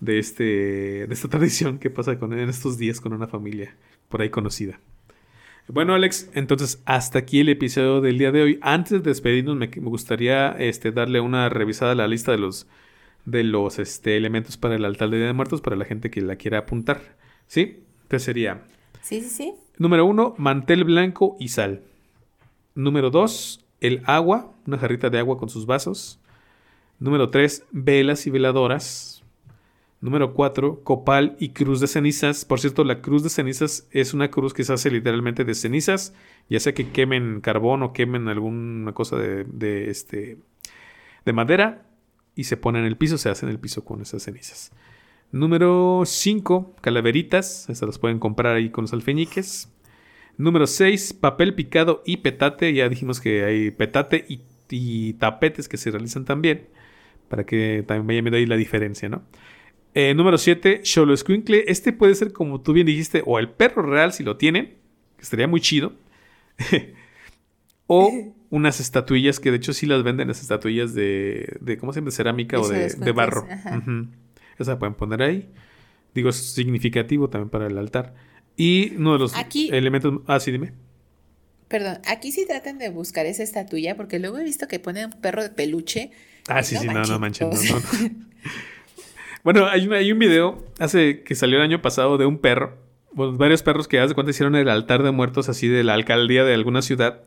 [0.00, 3.74] de este, de esta tradición que pasa con, en estos días con una familia
[4.08, 4.78] por ahí conocida.
[5.70, 8.58] Bueno, Alex, entonces hasta aquí el episodio del día de hoy.
[8.62, 12.66] Antes de despedirnos, me, gustaría este, darle una revisada a la lista de los,
[13.26, 16.22] de los este, elementos para el altar de Día de Muertos para la gente que
[16.22, 17.02] la quiera apuntar.
[17.46, 17.82] ¿Sí?
[18.04, 18.62] Entonces sería.
[19.02, 19.54] Sí, sí, sí.
[19.78, 21.82] Número uno, mantel blanco y sal.
[22.74, 26.20] Número dos, el agua, una jarrita de agua con sus vasos.
[26.98, 29.22] Número tres, velas y veladoras.
[30.00, 32.44] Número cuatro, copal y cruz de cenizas.
[32.44, 36.14] Por cierto, la cruz de cenizas es una cruz que se hace literalmente de cenizas,
[36.48, 40.38] ya sea que quemen carbón o quemen alguna cosa de, de este
[41.24, 41.86] de madera
[42.34, 44.72] y se pone en el piso, se hace en el piso con esas cenizas.
[45.30, 49.70] Número 5, calaveritas, estas las pueden comprar ahí con los alfeñiques.
[50.38, 55.90] Número 6, papel picado y petate, ya dijimos que hay petate y, tapetes que se
[55.90, 56.68] realizan también,
[57.28, 59.22] para que también vayan viendo ahí la diferencia, ¿no?
[59.94, 61.64] Eh, número 7, Sholo Squinkle.
[61.66, 64.76] Este puede ser, como tú bien dijiste, o el perro real si lo tienen,
[65.16, 65.92] que estaría muy chido.
[67.86, 68.12] o
[68.50, 72.06] unas estatuillas que de hecho sí las venden, las estatuillas de, de ¿cómo se llama?
[72.06, 73.46] De cerámica o de, barro.
[74.58, 75.48] Esa pueden poner ahí.
[76.14, 78.14] Digo, es significativo también para el altar.
[78.56, 80.20] Y uno de los elementos...
[80.26, 80.72] Ah, sí, dime.
[81.68, 85.20] Perdón, aquí sí traten de buscar esa estatuilla porque luego he visto que ponen un
[85.20, 86.10] perro de peluche.
[86.48, 87.50] Ah, sí, sí, no, no manchen,
[89.44, 92.78] bueno, hay un, hay un video hace que salió el año pasado de un perro,
[93.12, 96.54] varios perros que hace cuando hicieron el altar de muertos así de la alcaldía de
[96.54, 97.22] alguna ciudad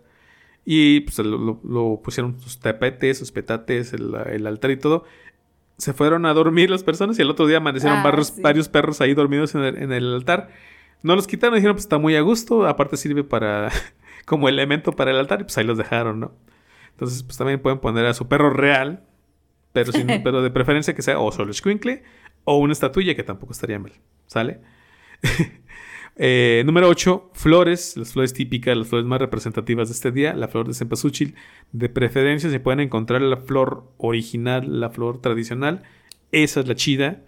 [0.66, 5.06] y pues lo, pusieron sus tapetes, sus petates, el, altar y todo.
[5.82, 9.16] Se fueron a dormir las personas y el otro día amanecieron ah, varios, perros ahí
[9.16, 10.50] dormidos en el, altar.
[11.02, 13.72] No los quitaron, dijeron, pues está muy a gusto, aparte sirve para
[14.26, 16.36] como elemento para el altar y pues ahí los dejaron, ¿no?
[16.92, 19.08] Entonces, pues también pueden poner a su perro real,
[19.74, 22.04] pero, sin, pero de preferencia que sea o solo squinkle
[22.44, 23.94] o una estatuilla que tampoco estaría mal,
[24.28, 24.62] ¿sale?
[26.18, 30.48] Eh, número 8, flores, las flores típicas, las flores más representativas de este día, la
[30.48, 31.36] flor de cempasúchil.
[31.72, 35.84] De preferencia se pueden encontrar la flor original, la flor tradicional.
[36.32, 37.22] Esa es la chida.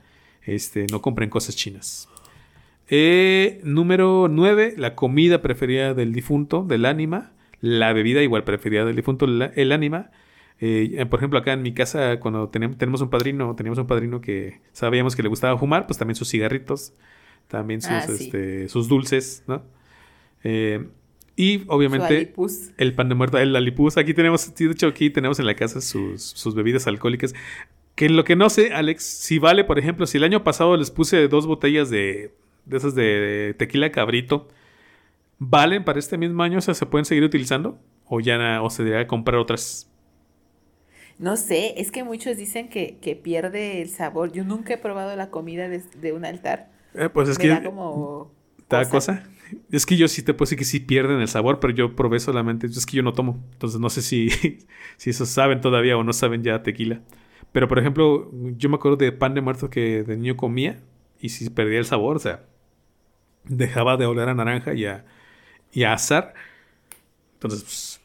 [0.43, 2.09] Este, no compren cosas chinas.
[2.89, 7.31] Eh, número 9, la comida preferida del difunto, del ánima.
[7.61, 10.11] La bebida igual preferida del difunto, el ánima.
[10.59, 14.19] Eh, por ejemplo, acá en mi casa, cuando tenemos, tenemos un padrino, teníamos un padrino
[14.19, 16.93] que sabíamos que le gustaba fumar, pues también sus cigarritos
[17.47, 19.63] también sus, ah, este, sus dulces, ¿no?
[20.43, 20.85] Eh,
[21.35, 22.33] y obviamente
[22.77, 23.97] el pan de muerto, el alipus.
[23.97, 27.33] Aquí tenemos, de hecho aquí tenemos en la casa sus, bebidas alcohólicas.
[27.95, 30.77] Que en lo que no sé, Alex, si vale, por ejemplo, si el año pasado
[30.77, 32.33] les puse dos botellas de,
[32.65, 34.47] de esas de, tequila cabrito,
[35.39, 36.59] ¿valen para este mismo año?
[36.59, 37.79] O sea, ¿se pueden seguir utilizando?
[38.05, 39.89] ¿O ya o se debería comprar otras?
[41.17, 44.31] No sé, es que muchos dicen que, pierde el sabor.
[44.31, 46.72] Yo nunca he probado la comida de un altar.
[46.95, 47.49] Eh, pues es que.
[47.49, 48.31] Da como.
[48.89, 49.23] cosa.
[49.71, 52.19] Es que yo sí te puedo decir que sí pierden el sabor, pero yo probé
[52.19, 52.67] solamente.
[52.67, 53.43] Es que yo no tomo.
[53.53, 54.29] Entonces no sé si,
[54.97, 57.01] si esos saben todavía o no saben ya tequila.
[57.51, 60.81] Pero por ejemplo, yo me acuerdo de pan de muerto que de niño comía
[61.19, 62.45] y si perdía el sabor, o sea,
[63.43, 65.05] dejaba de oler a naranja y a,
[65.71, 66.33] y a azar.
[67.35, 68.01] Entonces, pues,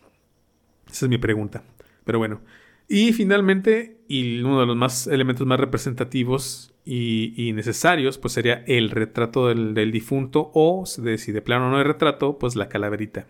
[0.90, 1.62] esa es mi pregunta.
[2.04, 2.40] Pero bueno.
[2.88, 8.90] Y finalmente, y uno de los más elementos más representativos y, necesarios, pues sería el
[8.90, 13.26] retrato del, difunto o si de plano no hay retrato, pues la calaverita.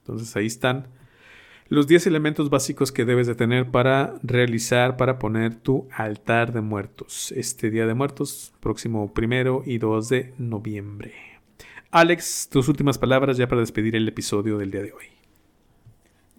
[0.00, 0.88] Entonces ahí están
[1.68, 6.62] los 10 elementos básicos que debes de tener para realizar, para poner tu altar de
[6.62, 7.32] muertos.
[7.36, 11.14] Este Día de Muertos, próximo primero y 2 de noviembre.
[11.92, 15.06] Alex, tus últimas palabras ya para despedir el episodio del día de hoy.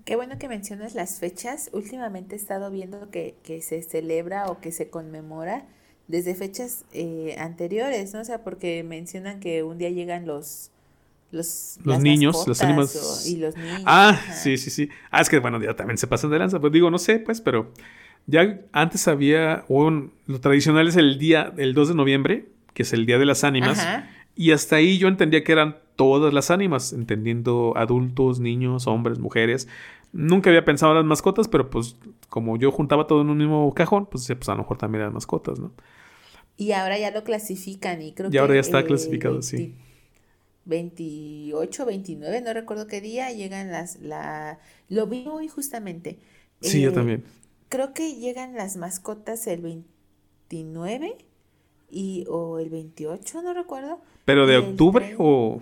[0.03, 1.69] Qué bueno que mencionas las fechas.
[1.71, 5.65] Últimamente he estado viendo que se celebra o que se conmemora
[6.07, 8.21] desde fechas eh, anteriores, ¿no?
[8.21, 10.71] O sea, porque mencionan que un día llegan los
[11.31, 13.25] los, los niños, los animales.
[13.27, 13.83] y los niños.
[13.85, 14.89] Ah, sí, sí, sí.
[15.11, 16.59] Ah, es que bueno, ya también se pasan de lanza.
[16.59, 17.71] Pues digo, no sé, pues, pero
[18.27, 20.13] ya antes había un.
[20.25, 23.43] Lo tradicional es el día, el 2 de noviembre, que es el día de las
[23.43, 23.85] ánimas.
[24.35, 29.67] Y hasta ahí yo entendía que eran todas las ánimas, entendiendo adultos, niños, hombres, mujeres.
[30.13, 31.97] Nunca había pensado en las mascotas, pero pues
[32.29, 35.13] como yo juntaba todo en un mismo cajón, pues, pues a lo mejor también eran
[35.13, 35.71] mascotas, ¿no?
[36.57, 38.35] Y ahora ya lo clasifican y creo que...
[38.35, 39.75] Y ahora ya está clasificado, sí.
[40.65, 43.99] 28, 29, no recuerdo qué día, llegan las...
[44.01, 44.59] La,
[44.89, 46.17] lo vi hoy justamente.
[46.61, 47.23] Sí, yo eh, también.
[47.69, 51.15] Creo que llegan las mascotas el 29
[51.89, 54.01] y, o el 28, no recuerdo.
[54.25, 55.61] ¿Pero de octubre o...?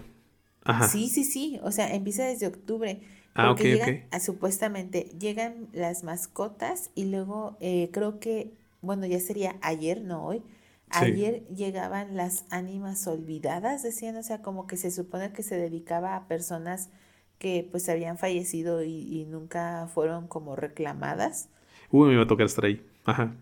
[0.64, 0.88] Ajá.
[0.88, 3.02] Sí, sí, sí, o sea, empieza desde octubre.
[3.36, 9.20] Ah, ok, llegan, A, supuestamente llegan las mascotas y luego eh, creo que, bueno, ya
[9.20, 10.42] sería ayer, no hoy,
[10.90, 16.16] Ayer llegaban las ánimas olvidadas, decían, o sea, como que se supone que se dedicaba
[16.16, 16.90] a personas
[17.38, 21.49] que pues habían fallecido y, nunca fueron como reclamadas.
[21.91, 22.86] Uy, me va a tocar estar ahí.
[23.03, 23.36] Ajá.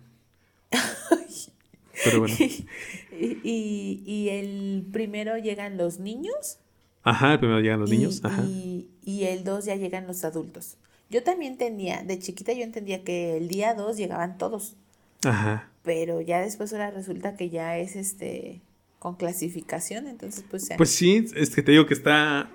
[2.03, 2.34] Pero bueno.
[2.40, 6.60] y, y, el primero llegan los niños.
[7.03, 8.22] Ajá, el primero llegan los niños.
[8.24, 8.44] Ajá.
[8.44, 10.78] Y, y el dos ya llegan los adultos.
[11.10, 14.76] Yo también tenía, de chiquita yo entendía que el día dos llegaban todos.
[15.24, 18.62] Ajá pero ya después ahora resulta que ya es este
[19.00, 20.70] con clasificación, entonces pues...
[20.78, 22.50] Pues sí, es que te digo que está...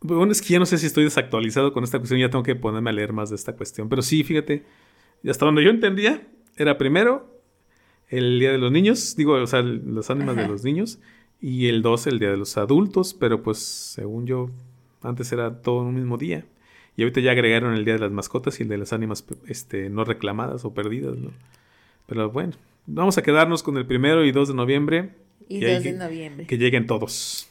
[0.00, 2.56] Bueno, es que ya no sé si estoy desactualizado con esta cuestión, ya tengo que
[2.56, 4.64] ponerme a leer más de esta cuestión, pero sí, fíjate,
[5.28, 6.26] hasta donde yo entendía,
[6.56, 7.38] era primero
[8.08, 11.00] el Día de los Niños, digo, o sea, las ánimas de los niños,
[11.40, 14.50] y el 12 el Día de los Adultos, pero pues según yo,
[15.02, 16.46] antes era todo en un mismo día.
[16.96, 19.88] Y ahorita ya agregaron el Día de las Mascotas y el de las ánimas este,
[19.90, 21.30] no reclamadas o perdidas, ¿no?
[22.08, 22.54] Pero bueno,
[22.86, 25.10] vamos a quedarnos con el primero y 2 de noviembre.
[25.46, 26.46] Y, 2 de noviembre.
[26.46, 27.50] Que lleguen todos.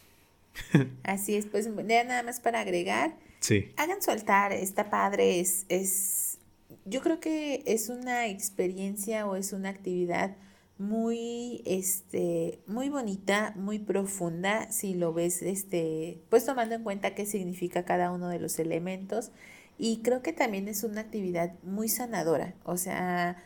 [1.04, 3.16] Así es, pues ya nada más para agregar.
[3.40, 3.72] Sí.
[3.78, 6.40] Hagan su altar, está padre, es, es,
[6.86, 10.36] yo creo que es una experiencia o es una actividad
[10.80, 17.28] muy, este, muy bonita, muy profunda, si lo ves, este, pues tomando en cuenta qué
[17.28, 19.32] significa cada uno de los elementos.
[19.78, 23.38] Y creo que también es una actividad muy sanadora, o sea,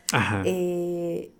[0.44, 1.32] eh,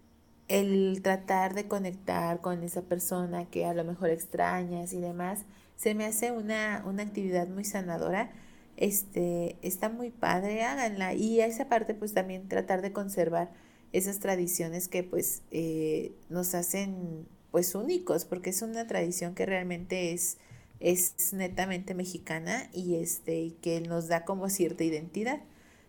[0.48, 5.46] el tratar de conectar con esa persona que a lo mejor extrañas y demás,
[5.76, 8.30] se me hace una, una actividad muy sanadora.
[8.76, 11.14] Este, está muy padre, háganla.
[11.14, 13.50] Y a esa parte, pues también tratar de conservar
[13.92, 20.12] esas tradiciones que pues eh, nos hacen pues únicos, porque es una tradición que realmente
[20.12, 20.38] es,
[20.82, 25.40] es netamente mexicana y este, que nos da como cierta identidad.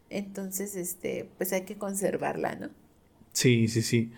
[0.10, 2.70] Entonces, este, pues hay que conservarla, ¿no?
[3.32, 4.12] Sí, sí, sí.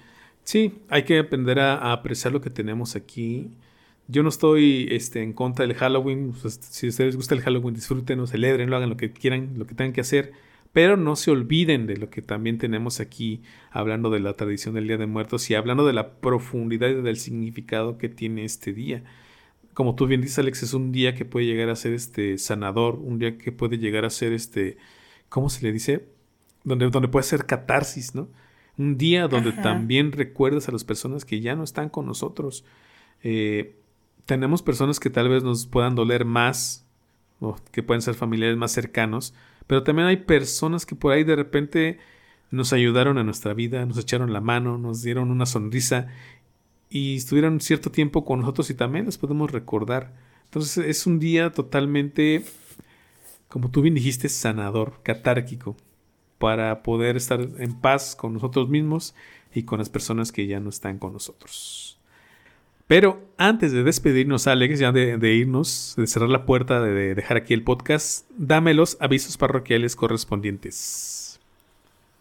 [0.43, 3.49] Sí, hay que aprender a, apreciar lo que tenemos aquí.
[4.07, 6.33] Yo no estoy este, en contra del Halloween.
[6.39, 9.65] Pues, si a ustedes les gusta el Halloween, disfrútenlo, celebrenlo, hagan lo que quieran, lo
[9.65, 10.33] que tengan que hacer.
[10.73, 13.41] Pero no se olviden de lo que también tenemos aquí,
[13.71, 17.17] hablando de la tradición del Día de Muertos y hablando de la profundidad y del
[17.17, 19.03] significado que tiene este día.
[19.75, 22.95] Como tú bien dices, Alex, es un día que puede llegar a ser este sanador,
[22.95, 24.77] un día que puede llegar a ser este,
[25.29, 26.07] ¿cómo se le dice?
[26.63, 28.27] Donde, donde puede ser catarsis, ¿no?
[28.77, 32.65] Un día donde también recuerdas a las personas que ya no están con nosotros.
[33.21, 33.75] Eh,
[34.25, 36.85] tenemos personas que tal vez nos puedan doler más,
[37.39, 39.33] o que pueden ser familiares más cercanos,
[39.67, 41.99] pero también hay personas que por ahí de repente
[42.51, 46.07] nos ayudaron a nuestra vida, nos echaron la mano, nos dieron una sonrisa
[46.89, 50.13] y estuvieron cierto tiempo con nosotros y también les podemos recordar.
[50.45, 52.43] Entonces es un día totalmente,
[53.47, 55.75] como tú bien dijiste, sanador, catárquico
[56.37, 59.15] para poder estar en paz con nosotros mismos
[59.53, 61.97] y con las personas que ya no están con nosotros.
[62.87, 67.55] Pero antes de despedirnos, Alex, ya de, irnos, de cerrar la puerta, de, dejar aquí
[67.55, 71.24] el podcast, dame los avisos parroquiales correspondientes.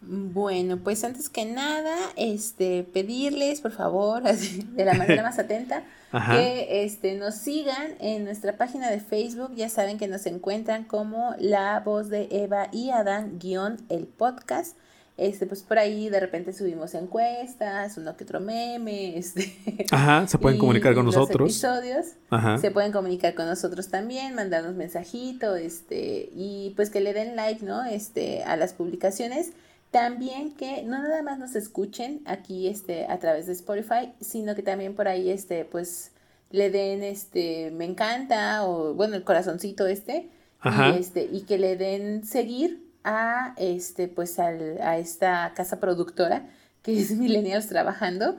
[0.01, 5.83] Bueno, pues antes que nada, este, pedirles, por favor, de la manera más atenta,
[6.31, 9.53] que este, nos sigan en nuestra página de Facebook.
[9.55, 14.77] Ya saben que nos encuentran como La Voz de Eva y Adán, guion el podcast.
[15.17, 19.55] Este, pues por ahí de repente subimos encuestas, uno que otro meme, este.
[19.91, 21.49] Ajá, se pueden comunicar con nosotros.
[21.49, 22.07] Episodios.
[22.29, 22.57] Ajá.
[22.57, 27.63] Se pueden comunicar con nosotros también, mandarnos mensajito, este, y pues que le den like,
[27.65, 27.85] ¿no?
[27.85, 29.51] Este, a las publicaciones.
[29.95, 34.61] También que no nada más nos escuchen aquí este, a través de Spotify, sino que
[34.61, 36.11] también por ahí este, pues
[36.51, 40.27] le den este me encanta o bueno el corazoncito este
[40.65, 46.49] y este y que le den seguir a este pues al, a esta casa productora
[46.81, 48.35] que es Millennials trabajando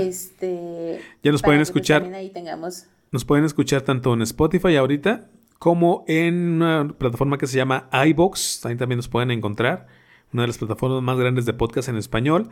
[0.00, 5.28] este ya nos pueden pues, escuchar ahí tengamos nos pueden escuchar tanto en Spotify ahorita
[5.60, 9.86] como en una plataforma que se llama iBox ahí también nos pueden encontrar
[10.32, 12.50] una de las plataformas más grandes de podcast en español.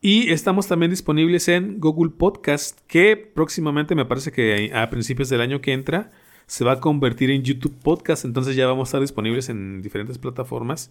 [0.00, 5.40] Y estamos también disponibles en Google Podcast, que próximamente me parece que a principios del
[5.40, 6.10] año que entra
[6.46, 8.24] se va a convertir en YouTube Podcast.
[8.24, 10.90] Entonces ya vamos a estar disponibles en diferentes plataformas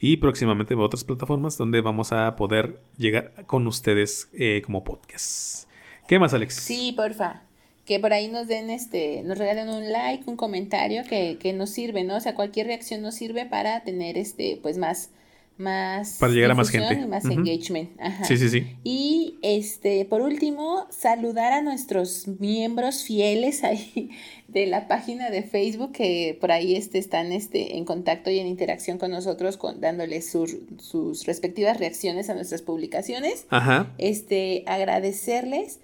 [0.00, 5.68] y próximamente en otras plataformas donde vamos a poder llegar con ustedes eh, como podcast.
[6.06, 6.54] ¿Qué más, Alex?
[6.54, 7.42] Sí, porfa.
[7.84, 11.70] Que por ahí nos den este, nos regalen un like, un comentario que, que nos
[11.70, 12.16] sirve, ¿no?
[12.16, 15.10] O sea, cualquier reacción nos sirve para tener este, pues más
[15.58, 17.90] más para llegar a más gente y más engagement.
[18.24, 18.76] Sí, sí, sí.
[18.84, 24.10] Y este, por último, saludar a nuestros miembros fieles ahí
[24.48, 28.46] de la página de Facebook que por ahí este, están este, en contacto y en
[28.46, 33.46] interacción con nosotros, con, dándoles sus respectivas reacciones a nuestras publicaciones.
[33.50, 33.92] Ajá.
[33.98, 35.80] Este, agradecerles.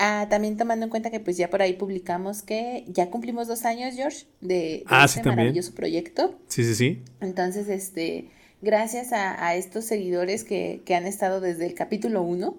[0.00, 3.64] Ah, también tomando en cuenta que pues ya por ahí publicamos que ya cumplimos dos
[3.64, 6.38] años, George, de, ah, este maravilloso proyecto.
[6.46, 7.02] Sí, sí, sí.
[7.20, 8.28] Entonces, este,
[8.60, 12.56] gracias a, estos seguidores que, han estado desde el capítulo 1,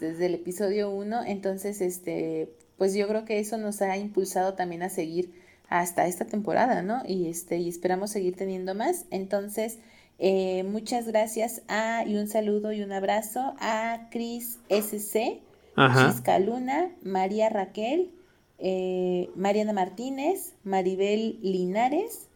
[0.00, 1.24] desde el episodio 1.
[1.26, 5.32] Entonces, este, pues yo creo que eso nos ha impulsado también a seguir
[5.68, 7.02] hasta esta temporada, ¿no?
[7.06, 9.06] Y, este, y esperamos seguir teniendo más.
[9.10, 9.78] Entonces,
[10.18, 15.40] eh, muchas gracias a, y un saludo y un abrazo a Cris SC,
[15.76, 18.12] Chisca Luna, María Raquel,
[18.58, 22.28] eh, Mariana Martínez, Maribel Linares,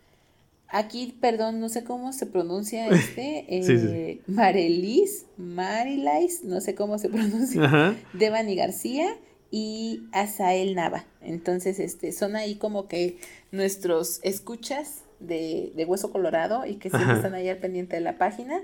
[0.71, 3.47] Aquí, perdón, no sé cómo se pronuncia este.
[3.49, 7.97] Eh, Marelis, Marilais, no sé cómo se pronuncia.
[8.13, 9.17] Devani García
[9.51, 11.07] y Asael Nava.
[11.23, 13.19] Entonces, este, son ahí como que
[13.51, 18.61] nuestros escuchas de, Hueso Colorado y que siempre están ahí al pendiente de la página.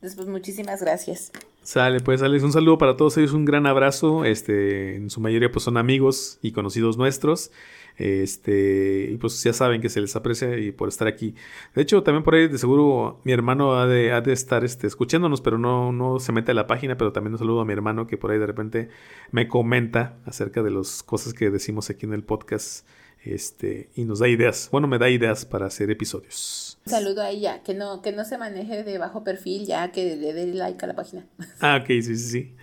[0.00, 1.32] Después, muchísimas gracias.
[1.62, 4.24] Sale, pues Alex, un saludo para todos ellos, un gran abrazo.
[4.24, 7.50] Este, en su mayoría, pues son amigos y conocidos nuestros.
[7.98, 11.34] Este, y pues ya saben que se les aprecia y por estar aquí.
[11.74, 14.86] De hecho, también por ahí de seguro mi hermano ha de, ha de estar este,
[14.86, 17.72] escuchándonos, pero no, no se mete a la página, pero también un saludo a mi
[17.72, 18.88] hermano que por ahí de repente
[19.32, 22.86] me comenta acerca de las cosas que decimos aquí en el podcast.
[23.24, 24.68] Este, y nos da ideas.
[24.70, 26.78] Bueno, me da ideas para hacer episodios.
[26.86, 30.14] Un saludo a ella, que no, que no se maneje de bajo perfil, ya que
[30.14, 31.26] le dé like a la página.
[31.60, 32.54] Ah, ok, sí, sí, sí.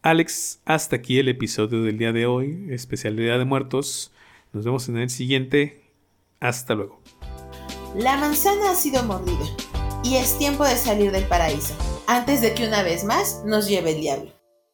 [0.00, 4.12] Alex, hasta aquí el episodio del día de hoy, especialidad de muertos.
[4.52, 5.84] Nos vemos en el siguiente.
[6.40, 7.00] Hasta luego.
[7.94, 9.44] La manzana ha sido mordida
[10.04, 11.74] y es tiempo de salir del paraíso
[12.06, 14.37] antes de que una vez más nos lleve el diablo.